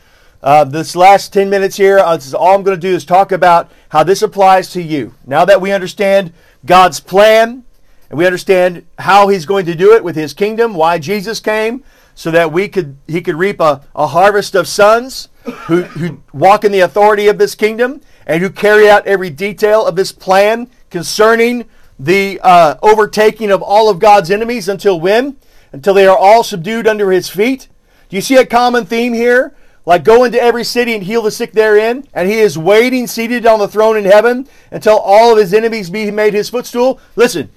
Uh, 0.43 0.65
this 0.65 0.97
last 0.97 1.35
10 1.35 1.51
minutes 1.51 1.77
here, 1.77 1.99
uh, 1.99 2.17
is 2.17 2.35
all 2.35 2.55
I'm 2.55 2.63
going 2.63 2.77
to 2.77 2.81
do 2.81 2.95
is 2.95 3.05
talk 3.05 3.31
about 3.31 3.71
how 3.91 4.03
this 4.03 4.23
applies 4.23 4.71
to 4.71 4.83
you. 4.83 5.15
Now 5.27 5.45
that 5.45 5.61
we 5.61 5.71
understand 5.71 6.33
God's 6.65 6.99
plan 6.99 7.65
and 8.09 8.19
we 8.19 8.25
understand 8.25 8.87
how 8.99 9.29
He's 9.29 9.45
going 9.45 9.67
to 9.67 9.75
do 9.75 9.93
it 9.93 10.03
with 10.03 10.17
His 10.17 10.33
kingdom, 10.33 10.73
why 10.73 10.99
Jesus 10.99 11.41
came, 11.41 11.85
so 12.15 12.31
that 12.31 12.53
we 12.53 12.69
could 12.69 12.97
He 13.07 13.21
could 13.21 13.35
reap 13.35 13.61
a, 13.61 13.83
a 13.95 14.07
harvest 14.07 14.55
of 14.55 14.67
sons 14.67 15.29
who, 15.67 15.83
who 15.83 16.23
walk 16.33 16.65
in 16.65 16.73
the 16.73 16.81
authority 16.81 17.29
of 17.29 17.37
this 17.37 17.55
kingdom 17.55 18.01
and 18.27 18.43
who 18.43 18.49
carry 18.49 18.89
out 18.89 19.07
every 19.07 19.29
detail 19.29 19.85
of 19.87 19.95
this 19.95 20.11
plan 20.11 20.71
concerning 20.89 21.67
the 21.99 22.41
uh, 22.43 22.77
overtaking 22.83 23.51
of 23.51 23.61
all 23.63 23.91
of 23.91 23.99
God's 23.99 24.31
enemies 24.31 24.71
until 24.71 24.99
when? 24.99 25.37
Until 25.71 25.93
they 25.93 26.07
are 26.07 26.17
all 26.17 26.43
subdued 26.43 26.87
under 26.87 27.13
His 27.13 27.29
feet. 27.29 27.69
Do 28.09 28.17
you 28.17 28.23
see 28.23 28.37
a 28.37 28.47
common 28.47 28.87
theme 28.87 29.13
here? 29.13 29.55
Like 29.91 30.05
go 30.05 30.23
into 30.23 30.41
every 30.41 30.63
city 30.63 30.95
and 30.95 31.03
heal 31.03 31.21
the 31.21 31.33
sick 31.33 31.51
therein, 31.51 32.07
and 32.15 32.29
he 32.29 32.39
is 32.39 32.57
waiting 32.57 33.09
seated 33.09 33.45
on 33.45 33.59
the 33.59 33.67
throne 33.67 33.97
in 33.97 34.05
heaven 34.05 34.47
until 34.71 34.97
all 34.97 35.33
of 35.33 35.39
his 35.39 35.53
enemies 35.53 35.91
be 35.91 36.09
made 36.13 36.33
his 36.33 36.49
footstool. 36.49 37.01
Listen, 37.17 37.51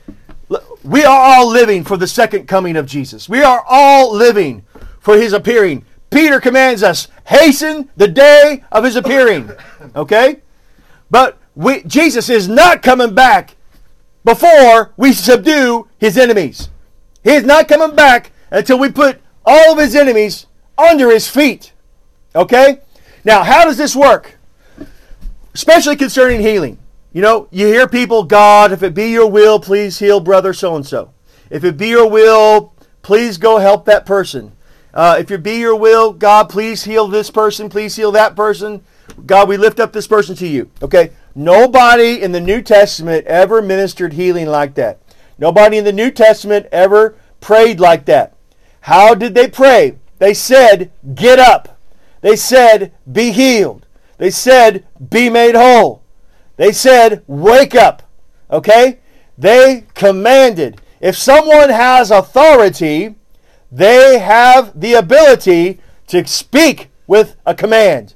we 0.83 1.05
are 1.05 1.19
all 1.19 1.47
living 1.47 1.83
for 1.83 1.95
the 1.95 2.07
second 2.07 2.47
coming 2.47 2.75
of 2.75 2.87
Jesus. 2.87 3.29
We 3.29 3.43
are 3.43 3.63
all 3.69 4.11
living 4.11 4.65
for 4.99 5.15
his 5.15 5.31
appearing. 5.31 5.85
Peter 6.09 6.39
commands 6.39 6.81
us, 6.81 7.07
hasten 7.27 7.87
the 7.97 8.07
day 8.07 8.63
of 8.71 8.83
his 8.83 8.95
appearing. 8.95 9.51
Okay? 9.95 10.37
But 11.11 11.37
we, 11.53 11.83
Jesus 11.83 12.29
is 12.29 12.47
not 12.47 12.81
coming 12.81 13.13
back 13.13 13.57
before 14.23 14.91
we 14.97 15.13
subdue 15.13 15.87
his 15.99 16.17
enemies. 16.17 16.69
He 17.23 17.31
is 17.31 17.43
not 17.43 17.67
coming 17.67 17.95
back 17.95 18.31
until 18.49 18.79
we 18.79 18.91
put 18.91 19.21
all 19.45 19.73
of 19.73 19.77
his 19.77 19.93
enemies 19.95 20.47
under 20.79 21.11
his 21.11 21.29
feet. 21.29 21.72
Okay? 22.35 22.79
Now, 23.23 23.43
how 23.43 23.65
does 23.65 23.77
this 23.77 23.95
work? 23.95 24.37
Especially 25.53 25.95
concerning 25.95 26.41
healing. 26.41 26.79
You 27.13 27.21
know, 27.21 27.47
you 27.51 27.67
hear 27.67 27.87
people, 27.87 28.23
God, 28.23 28.71
if 28.71 28.81
it 28.81 28.95
be 28.95 29.11
your 29.11 29.29
will, 29.29 29.59
please 29.59 29.99
heal 29.99 30.19
brother 30.19 30.51
so 30.51 30.75
and 30.75 30.85
so. 30.85 31.13
If 31.49 31.63
it 31.63 31.77
be 31.77 31.89
your 31.89 32.09
will, 32.09 32.73
please 33.03 33.37
go 33.37 33.59
help 33.59 33.85
that 33.85 34.05
person. 34.05 34.53
Uh, 34.93 35.17
if 35.19 35.29
it 35.29 35.43
be 35.43 35.59
your 35.59 35.75
will, 35.75 36.11
God, 36.11 36.49
please 36.49 36.83
heal 36.83 37.07
this 37.07 37.29
person, 37.29 37.69
please 37.69 37.95
heal 37.95 38.11
that 38.13 38.35
person. 38.35 38.83
God, 39.25 39.47
we 39.47 39.57
lift 39.57 39.79
up 39.79 39.93
this 39.93 40.07
person 40.07 40.35
to 40.37 40.47
you. 40.47 40.71
Okay? 40.81 41.11
Nobody 41.35 42.21
in 42.21 42.31
the 42.31 42.39
New 42.39 42.61
Testament 42.61 43.25
ever 43.27 43.61
ministered 43.61 44.13
healing 44.13 44.47
like 44.47 44.75
that. 44.75 44.99
Nobody 45.37 45.77
in 45.77 45.83
the 45.83 45.93
New 45.93 46.11
Testament 46.11 46.67
ever 46.71 47.15
prayed 47.41 47.79
like 47.79 48.05
that. 48.05 48.35
How 48.81 49.15
did 49.15 49.33
they 49.33 49.47
pray? 49.47 49.97
They 50.19 50.33
said, 50.33 50.91
Get 51.15 51.39
up. 51.39 51.72
They 52.23 52.37
said, 52.37 52.93
Be 53.11 53.31
healed. 53.31 53.85
They 54.17 54.31
said, 54.31 54.85
Be 55.09 55.29
made 55.29 55.55
whole. 55.55 56.03
They 56.55 56.71
said, 56.71 57.21
Wake 57.27 57.75
up. 57.75 58.01
Okay? 58.49 58.99
They 59.37 59.85
commanded. 59.93 60.81
If 61.01 61.17
someone 61.17 61.69
has 61.69 62.11
authority, 62.11 63.15
they 63.69 64.19
have 64.19 64.79
the 64.79 64.93
ability 64.93 65.81
to 66.07 66.25
speak 66.25 66.89
with 67.07 67.35
a 67.45 67.53
command. 67.53 68.15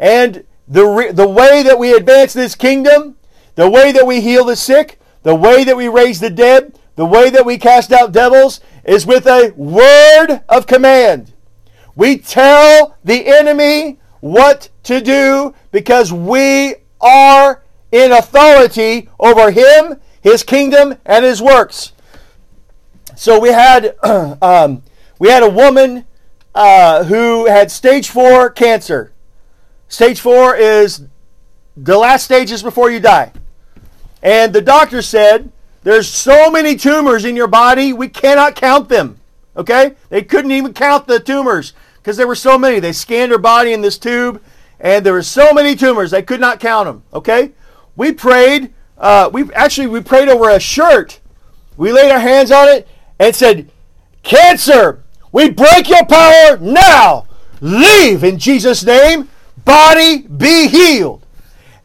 And 0.00 0.44
the, 0.66 0.84
re- 0.84 1.12
the 1.12 1.28
way 1.28 1.62
that 1.62 1.78
we 1.78 1.94
advance 1.94 2.32
this 2.32 2.56
kingdom, 2.56 3.16
the 3.54 3.70
way 3.70 3.92
that 3.92 4.06
we 4.06 4.20
heal 4.20 4.44
the 4.44 4.56
sick, 4.56 4.98
the 5.22 5.36
way 5.36 5.62
that 5.62 5.76
we 5.76 5.86
raise 5.86 6.18
the 6.18 6.28
dead, 6.28 6.76
the 6.96 7.06
way 7.06 7.30
that 7.30 7.46
we 7.46 7.58
cast 7.58 7.92
out 7.92 8.10
devils 8.10 8.58
is 8.84 9.06
with 9.06 9.26
a 9.26 9.52
word 9.56 10.42
of 10.48 10.66
command. 10.66 11.33
We 11.96 12.18
tell 12.18 12.96
the 13.04 13.26
enemy 13.26 13.98
what 14.20 14.68
to 14.84 15.00
do 15.00 15.54
because 15.70 16.12
we 16.12 16.76
are 17.00 17.62
in 17.92 18.10
authority 18.10 19.08
over 19.20 19.50
him, 19.50 20.00
his 20.20 20.42
kingdom, 20.42 20.96
and 21.04 21.24
his 21.24 21.40
works. 21.40 21.92
So 23.16 23.38
we 23.38 23.50
had 23.50 23.96
um, 24.42 24.82
we 25.18 25.28
had 25.28 25.42
a 25.42 25.48
woman 25.48 26.04
uh, 26.54 27.04
who 27.04 27.46
had 27.46 27.70
stage 27.70 28.08
four 28.08 28.50
cancer. 28.50 29.12
Stage 29.88 30.20
four 30.20 30.56
is 30.56 31.04
the 31.76 31.96
last 31.96 32.24
stages 32.24 32.62
before 32.62 32.90
you 32.90 33.00
die. 33.00 33.32
And 34.22 34.52
the 34.52 34.62
doctor 34.62 35.02
said, 35.02 35.52
There's 35.82 36.08
so 36.08 36.50
many 36.50 36.76
tumors 36.76 37.24
in 37.24 37.36
your 37.36 37.46
body, 37.46 37.92
we 37.92 38.08
cannot 38.08 38.56
count 38.56 38.88
them. 38.88 39.20
Okay? 39.56 39.94
They 40.08 40.22
couldn't 40.22 40.50
even 40.50 40.72
count 40.72 41.06
the 41.06 41.20
tumors 41.20 41.74
because 42.04 42.18
there 42.18 42.28
were 42.28 42.34
so 42.34 42.58
many. 42.58 42.80
They 42.80 42.92
scanned 42.92 43.32
her 43.32 43.38
body 43.38 43.72
in 43.72 43.80
this 43.80 43.96
tube, 43.96 44.42
and 44.78 45.06
there 45.06 45.14
were 45.14 45.22
so 45.22 45.54
many 45.54 45.74
tumors, 45.74 46.10
they 46.10 46.20
could 46.20 46.38
not 46.38 46.60
count 46.60 46.86
them. 46.86 47.02
Okay? 47.14 47.52
We 47.96 48.12
prayed. 48.12 48.74
Uh, 48.98 49.30
we 49.32 49.50
actually 49.54 49.86
we 49.86 50.02
prayed 50.02 50.28
over 50.28 50.50
a 50.50 50.60
shirt. 50.60 51.20
We 51.78 51.92
laid 51.92 52.12
our 52.12 52.20
hands 52.20 52.50
on 52.50 52.68
it 52.68 52.86
and 53.18 53.34
said, 53.34 53.70
Cancer, 54.22 55.02
we 55.32 55.48
break 55.48 55.88
your 55.88 56.04
power 56.04 56.58
now. 56.58 57.26
Leave 57.62 58.22
in 58.22 58.38
Jesus' 58.38 58.84
name. 58.84 59.30
Body 59.64 60.18
be 60.18 60.68
healed. 60.68 61.24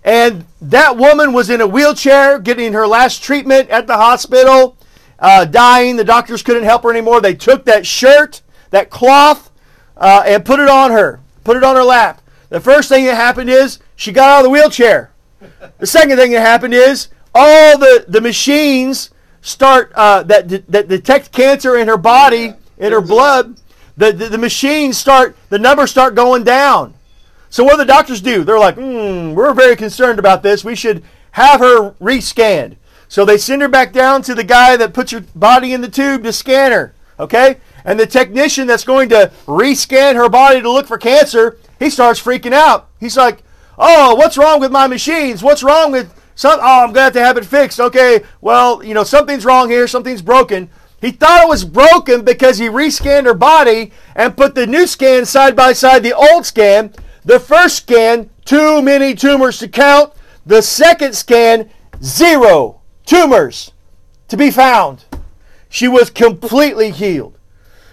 And 0.03 0.45
that 0.61 0.97
woman 0.97 1.32
was 1.32 1.49
in 1.49 1.61
a 1.61 1.67
wheelchair 1.67 2.39
getting 2.39 2.74
her 2.74 2.86
last 2.86 3.24
treatment 3.24 3.70
at 3.70 3.88
the 3.88 3.95
hospital, 3.95 4.76
uh, 5.17 5.45
dying. 5.45 5.95
The 5.95 6.03
doctors 6.03 6.43
couldn't 6.43 6.63
help 6.63 6.84
her 6.84 6.91
anymore. 6.91 7.22
They 7.22 7.36
took 7.36 7.63
that 7.65 7.88
shirt, 7.88 8.41
that 8.72 8.89
cloth, 8.89 9.49
uh, 9.99 10.23
and 10.25 10.43
put 10.43 10.59
it 10.59 10.69
on 10.69 10.91
her, 10.91 11.19
put 11.43 11.57
it 11.57 11.63
on 11.63 11.75
her 11.75 11.83
lap. 11.83 12.21
The 12.49 12.59
first 12.59 12.89
thing 12.89 13.05
that 13.05 13.15
happened 13.15 13.49
is 13.49 13.79
she 13.95 14.11
got 14.11 14.29
out 14.29 14.39
of 14.39 14.43
the 14.45 14.49
wheelchair. 14.49 15.11
The 15.77 15.87
second 15.87 16.17
thing 16.17 16.31
that 16.31 16.41
happened 16.41 16.73
is 16.73 17.09
all 17.35 17.77
the, 17.77 18.05
the 18.07 18.21
machines 18.21 19.11
start 19.41 19.91
uh, 19.95 20.23
that, 20.23 20.49
that 20.71 20.87
detect 20.87 21.31
cancer 21.31 21.77
in 21.77 21.87
her 21.87 21.97
body, 21.97 22.53
in 22.77 22.91
her 22.91 23.01
blood. 23.01 23.59
The, 23.97 24.11
the, 24.11 24.29
the 24.29 24.37
machines 24.37 24.97
start, 24.97 25.35
the 25.49 25.59
numbers 25.59 25.91
start 25.91 26.15
going 26.15 26.43
down. 26.43 26.93
So 27.49 27.63
what 27.63 27.71
do 27.71 27.77
the 27.77 27.85
doctors 27.85 28.21
do? 28.21 28.43
They're 28.43 28.59
like, 28.59 28.75
hmm, 28.75 29.33
we're 29.33 29.53
very 29.53 29.75
concerned 29.75 30.19
about 30.19 30.43
this. 30.43 30.63
We 30.63 30.75
should 30.75 31.03
have 31.31 31.59
her 31.59 31.91
rescanned. 31.93 32.77
So 33.07 33.25
they 33.25 33.37
send 33.37 33.61
her 33.61 33.67
back 33.67 33.91
down 33.91 34.21
to 34.23 34.35
the 34.35 34.43
guy 34.43 34.77
that 34.77 34.93
puts 34.93 35.11
your 35.11 35.21
body 35.35 35.73
in 35.73 35.81
the 35.81 35.89
tube 35.89 36.23
to 36.23 36.33
scan 36.33 36.71
her. 36.71 36.93
Okay? 37.19 37.57
And 37.89 37.99
the 37.99 38.05
technician 38.05 38.67
that's 38.67 38.83
going 38.83 39.09
to 39.09 39.31
rescan 39.47 40.13
her 40.13 40.29
body 40.29 40.61
to 40.61 40.71
look 40.71 40.85
for 40.85 40.99
cancer, 40.99 41.57
he 41.79 41.89
starts 41.89 42.21
freaking 42.21 42.53
out. 42.53 42.87
He's 42.99 43.17
like, 43.17 43.41
oh, 43.79 44.13
what's 44.13 44.37
wrong 44.37 44.59
with 44.59 44.71
my 44.71 44.85
machines? 44.85 45.41
What's 45.41 45.63
wrong 45.63 45.91
with 45.91 46.13
some? 46.35 46.59
Oh, 46.61 46.83
I'm 46.83 46.93
going 46.93 46.93
to 46.93 47.01
have 47.01 47.13
to 47.13 47.23
have 47.23 47.37
it 47.37 47.45
fixed. 47.45 47.79
Okay, 47.79 48.21
well, 48.41 48.83
you 48.83 48.93
know, 48.93 49.03
something's 49.03 49.43
wrong 49.43 49.71
here. 49.71 49.87
Something's 49.87 50.21
broken. 50.21 50.69
He 51.01 51.09
thought 51.09 51.41
it 51.41 51.49
was 51.49 51.65
broken 51.65 52.23
because 52.23 52.59
he 52.59 52.67
rescanned 52.67 53.25
her 53.25 53.33
body 53.33 53.91
and 54.15 54.37
put 54.37 54.53
the 54.53 54.67
new 54.67 54.85
scan 54.85 55.25
side 55.25 55.55
by 55.55 55.73
side 55.73 56.03
the 56.03 56.13
old 56.13 56.45
scan. 56.45 56.93
The 57.25 57.39
first 57.39 57.77
scan, 57.77 58.29
too 58.45 58.83
many 58.83 59.15
tumors 59.15 59.57
to 59.59 59.67
count. 59.67 60.13
The 60.45 60.61
second 60.61 61.15
scan, 61.15 61.71
zero 62.03 62.81
tumors 63.07 63.71
to 64.27 64.37
be 64.37 64.51
found. 64.51 65.05
She 65.69 65.87
was 65.87 66.11
completely 66.11 66.91
healed. 66.91 67.38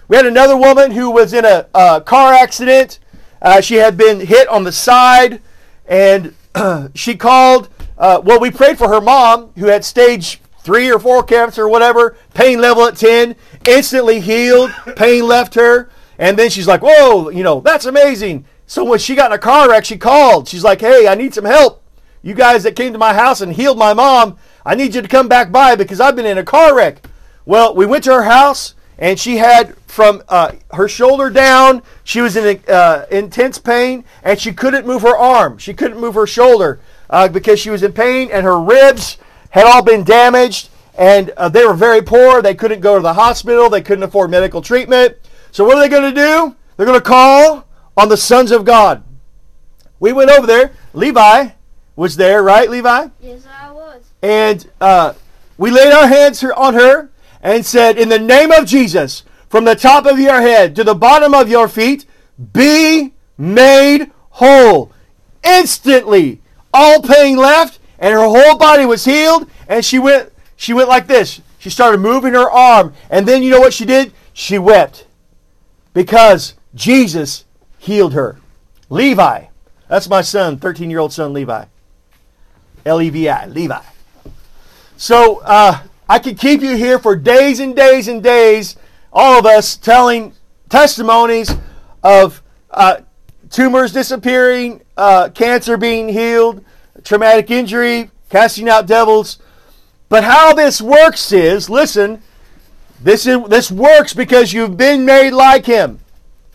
We 0.07 0.15
had 0.15 0.25
another 0.25 0.55
woman 0.55 0.91
who 0.91 1.09
was 1.09 1.33
in 1.33 1.43
a, 1.43 1.67
a 1.73 2.01
car 2.01 2.33
accident. 2.33 2.99
Uh, 3.41 3.59
she 3.59 3.75
had 3.75 3.97
been 3.97 4.21
hit 4.21 4.47
on 4.47 4.63
the 4.63 4.71
side, 4.71 5.41
and 5.85 6.33
she 6.93 7.15
called. 7.15 7.69
Uh, 7.97 8.21
well, 8.23 8.39
we 8.39 8.51
prayed 8.51 8.77
for 8.77 8.87
her 8.89 9.01
mom, 9.01 9.51
who 9.57 9.65
had 9.65 9.83
stage 9.83 10.39
three 10.61 10.91
or 10.91 10.99
four 10.99 11.23
cancer 11.23 11.63
or 11.63 11.69
whatever, 11.69 12.15
pain 12.33 12.59
level 12.61 12.83
at 12.83 12.95
10, 12.95 13.35
instantly 13.65 14.19
healed, 14.19 14.69
pain 14.95 15.25
left 15.25 15.55
her. 15.55 15.89
And 16.19 16.37
then 16.37 16.49
she's 16.49 16.67
like, 16.67 16.81
whoa, 16.81 17.29
you 17.29 17.43
know, 17.43 17.61
that's 17.61 17.85
amazing. 17.85 18.45
So 18.65 18.83
when 18.83 18.99
she 18.99 19.15
got 19.15 19.31
in 19.31 19.35
a 19.35 19.39
car 19.39 19.69
wreck, 19.69 19.85
she 19.85 19.97
called. 19.97 20.47
She's 20.47 20.63
like, 20.63 20.81
hey, 20.81 21.07
I 21.07 21.15
need 21.15 21.33
some 21.33 21.45
help. 21.45 21.81
You 22.21 22.33
guys 22.33 22.63
that 22.63 22.75
came 22.75 22.91
to 22.93 22.99
my 22.99 23.13
house 23.13 23.41
and 23.41 23.53
healed 23.53 23.77
my 23.77 23.93
mom, 23.93 24.37
I 24.65 24.75
need 24.75 24.93
you 24.93 25.01
to 25.01 25.07
come 25.07 25.27
back 25.27 25.51
by 25.51 25.75
because 25.75 25.99
I've 25.99 26.15
been 26.15 26.25
in 26.25 26.37
a 26.37 26.43
car 26.43 26.75
wreck. 26.75 27.07
Well, 27.45 27.73
we 27.73 27.85
went 27.85 28.03
to 28.03 28.13
her 28.13 28.23
house 28.23 28.75
and 28.99 29.19
she 29.19 29.37
had 29.37 29.75
from 29.87 30.23
uh, 30.29 30.53
her 30.73 30.87
shoulder 30.87 31.29
down, 31.29 31.81
she 32.03 32.21
was 32.21 32.35
in 32.35 32.61
uh, 32.67 33.05
intense 33.11 33.59
pain 33.59 34.03
and 34.23 34.39
she 34.39 34.51
couldn't 34.53 34.85
move 34.85 35.01
her 35.03 35.15
arm. 35.17 35.57
She 35.57 35.73
couldn't 35.73 35.99
move 35.99 36.15
her 36.15 36.27
shoulder 36.27 36.79
uh, 37.09 37.27
because 37.27 37.59
she 37.59 37.69
was 37.69 37.83
in 37.83 37.93
pain 37.93 38.29
and 38.31 38.45
her 38.45 38.59
ribs 38.59 39.17
had 39.51 39.65
all 39.65 39.83
been 39.83 40.03
damaged 40.03 40.69
and 40.97 41.29
uh, 41.31 41.47
they 41.49 41.65
were 41.65 41.75
very 41.75 42.01
poor. 42.01 42.41
They 42.41 42.55
couldn't 42.55 42.81
go 42.81 42.95
to 42.95 43.01
the 43.01 43.13
hospital. 43.13 43.69
They 43.69 43.81
couldn't 43.81 44.03
afford 44.03 44.31
medical 44.31 44.61
treatment. 44.61 45.17
So 45.51 45.63
what 45.63 45.77
are 45.77 45.81
they 45.81 45.89
going 45.89 46.13
to 46.13 46.19
do? 46.19 46.55
They're 46.75 46.85
going 46.85 46.99
to 46.99 47.05
call 47.05 47.67
on 47.95 48.09
the 48.09 48.17
sons 48.17 48.51
of 48.51 48.65
God. 48.65 49.03
We 49.99 50.13
went 50.13 50.31
over 50.31 50.45
there. 50.45 50.73
Levi 50.93 51.49
was 51.95 52.15
there, 52.15 52.43
right, 52.43 52.69
Levi? 52.69 53.07
Yes, 53.21 53.45
I 53.59 53.71
was. 53.71 54.03
And 54.21 54.69
uh, 54.81 55.13
we 55.57 55.71
laid 55.71 55.91
our 55.91 56.07
hands 56.07 56.43
on 56.43 56.73
her 56.75 57.09
and 57.41 57.65
said, 57.65 57.97
In 57.97 58.09
the 58.09 58.19
name 58.19 58.51
of 58.51 58.65
Jesus, 58.65 59.23
from 59.49 59.65
the 59.65 59.75
top 59.75 60.05
of 60.05 60.19
your 60.19 60.41
head 60.41 60.75
to 60.75 60.83
the 60.83 60.95
bottom 60.95 61.33
of 61.33 61.49
your 61.49 61.67
feet, 61.67 62.05
be 62.53 63.13
made 63.37 64.11
whole. 64.31 64.91
Instantly, 65.43 66.41
all 66.73 67.01
pain 67.01 67.37
left, 67.37 67.79
and 67.99 68.13
her 68.13 68.23
whole 68.23 68.57
body 68.57 68.85
was 68.85 69.05
healed, 69.05 69.49
and 69.67 69.83
she 69.83 69.99
went 69.99 70.31
she 70.55 70.73
went 70.73 70.89
like 70.89 71.07
this. 71.07 71.41
She 71.59 71.69
started 71.69 71.99
moving 71.99 72.33
her 72.33 72.49
arm, 72.49 72.93
and 73.09 73.27
then 73.27 73.43
you 73.43 73.51
know 73.51 73.59
what 73.59 73.73
she 73.73 73.85
did? 73.85 74.11
She 74.33 74.57
wept. 74.57 75.05
Because 75.93 76.55
Jesus 76.75 77.45
healed 77.77 78.13
her. 78.13 78.37
Levi. 78.89 79.45
That's 79.87 80.09
my 80.09 80.21
son, 80.21 80.57
13 80.57 80.89
year 80.89 80.99
old 80.99 81.13
son, 81.13 81.33
Levi. 81.33 81.65
L 82.85 83.01
E 83.01 83.09
V 83.09 83.29
I, 83.29 83.45
Levi. 83.47 83.81
So 84.97 85.41
uh, 85.43 85.79
I 86.09 86.19
could 86.19 86.37
keep 86.37 86.61
you 86.61 86.75
here 86.75 86.99
for 86.99 87.15
days 87.15 87.59
and 87.59 87.75
days 87.75 88.07
and 88.07 88.23
days, 88.23 88.77
all 89.11 89.39
of 89.39 89.45
us 89.45 89.75
telling 89.75 90.33
testimonies 90.69 91.51
of 92.03 92.41
uh, 92.71 93.01
tumors 93.49 93.91
disappearing, 93.91 94.81
uh, 94.95 95.29
cancer 95.29 95.75
being 95.77 96.09
healed, 96.09 96.63
traumatic 97.03 97.51
injury, 97.51 98.09
casting 98.29 98.69
out 98.69 98.87
devils. 98.87 99.39
But 100.09 100.23
how 100.23 100.53
this 100.53 100.81
works 100.81 101.31
is, 101.33 101.69
listen, 101.69 102.21
this 103.01 103.27
is 103.27 103.43
this 103.49 103.69
works 103.69 104.13
because 104.13 104.53
you've 104.53 104.77
been 104.77 105.05
made 105.05 105.31
like 105.31 105.65
him. 105.65 105.99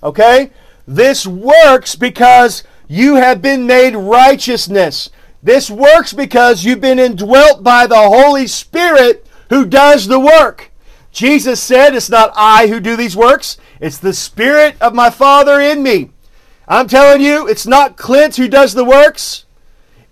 Okay? 0.03 0.51
This 0.87 1.27
works 1.27 1.95
because 1.95 2.65
you 2.89 3.17
have 3.17 3.41
been 3.43 3.67
made 3.67 3.95
righteousness. 3.95 5.11
This 5.43 5.71
works 5.71 6.13
because 6.13 6.65
you've 6.65 6.81
been 6.81 6.99
indwelt 6.99 7.63
by 7.63 7.87
the 7.87 7.97
Holy 7.97 8.47
Spirit 8.47 9.27
who 9.53 9.67
does 9.67 10.07
the 10.07 10.19
work. 10.19 10.71
Jesus 11.11 11.63
said, 11.63 11.95
It's 11.95 12.09
not 12.09 12.33
I 12.35 12.69
who 12.69 12.81
do 12.81 12.97
these 12.97 13.15
works, 13.15 13.59
it's 13.81 13.99
the 13.99 14.15
Spirit 14.15 14.77
of 14.81 14.95
my 14.95 15.11
Father 15.11 15.61
in 15.61 15.83
me. 15.83 16.09
I'm 16.67 16.89
telling 16.89 17.21
you, 17.21 17.47
it's 17.47 17.67
not 17.67 17.99
Clint 17.99 18.37
who 18.37 18.49
does 18.49 18.73
the 18.73 18.85
works, 18.85 19.45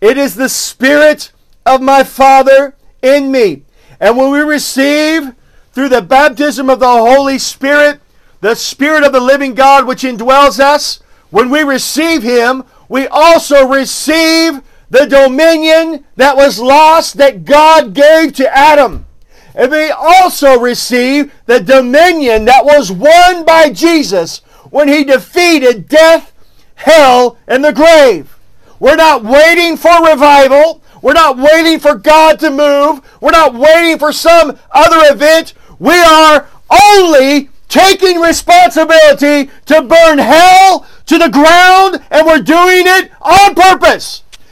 it 0.02 0.18
is 0.18 0.34
the 0.34 0.50
Spirit 0.50 1.32
of 1.64 1.80
my 1.80 2.04
Father 2.04 2.76
in 3.00 3.32
me. 3.32 3.62
And 3.98 4.18
when 4.18 4.30
we 4.30 4.40
receive 4.40 5.32
through 5.72 5.88
the 5.88 6.02
baptism 6.02 6.68
of 6.68 6.80
the 6.80 6.86
Holy 6.86 7.38
Spirit, 7.38 7.98
the 8.42 8.54
Spirit 8.54 9.04
of 9.04 9.12
the 9.12 9.20
living 9.20 9.54
God 9.54 9.86
which 9.86 10.02
indwells 10.02 10.60
us, 10.60 11.00
when 11.30 11.48
we 11.48 11.62
receive 11.62 12.22
Him, 12.22 12.64
we 12.90 13.06
also 13.08 13.66
receive 13.66 14.60
the 14.90 15.06
dominion 15.06 16.04
that 16.16 16.36
was 16.36 16.58
lost 16.58 17.16
that 17.16 17.46
God 17.46 17.94
gave 17.94 18.34
to 18.34 18.54
Adam. 18.54 19.06
And 19.54 19.70
we 19.70 19.90
also 19.90 20.58
receive 20.58 21.32
the 21.46 21.60
dominion 21.60 22.44
that 22.44 22.64
was 22.64 22.92
won 22.92 23.44
by 23.44 23.70
Jesus 23.70 24.38
when 24.70 24.88
he 24.88 25.04
defeated 25.04 25.88
death, 25.88 26.32
hell, 26.76 27.36
and 27.46 27.64
the 27.64 27.72
grave. 27.72 28.36
We're 28.78 28.96
not 28.96 29.24
waiting 29.24 29.76
for 29.76 30.06
revival. 30.06 30.82
We're 31.02 31.12
not 31.14 31.36
waiting 31.36 31.78
for 31.78 31.94
God 31.94 32.38
to 32.40 32.50
move. 32.50 33.00
We're 33.20 33.30
not 33.30 33.54
waiting 33.54 33.98
for 33.98 34.12
some 34.12 34.58
other 34.70 35.12
event. 35.12 35.54
We 35.78 35.94
are 35.94 36.48
only 36.70 37.50
taking 37.68 38.20
responsibility 38.20 39.50
to 39.66 39.82
burn 39.82 40.18
hell 40.18 40.86
to 41.06 41.18
the 41.18 41.28
ground, 41.28 42.04
and 42.10 42.26
we're 42.26 42.42
doing 42.42 42.84
it 42.86 43.10
on 43.20 43.54
purpose. 43.54 44.22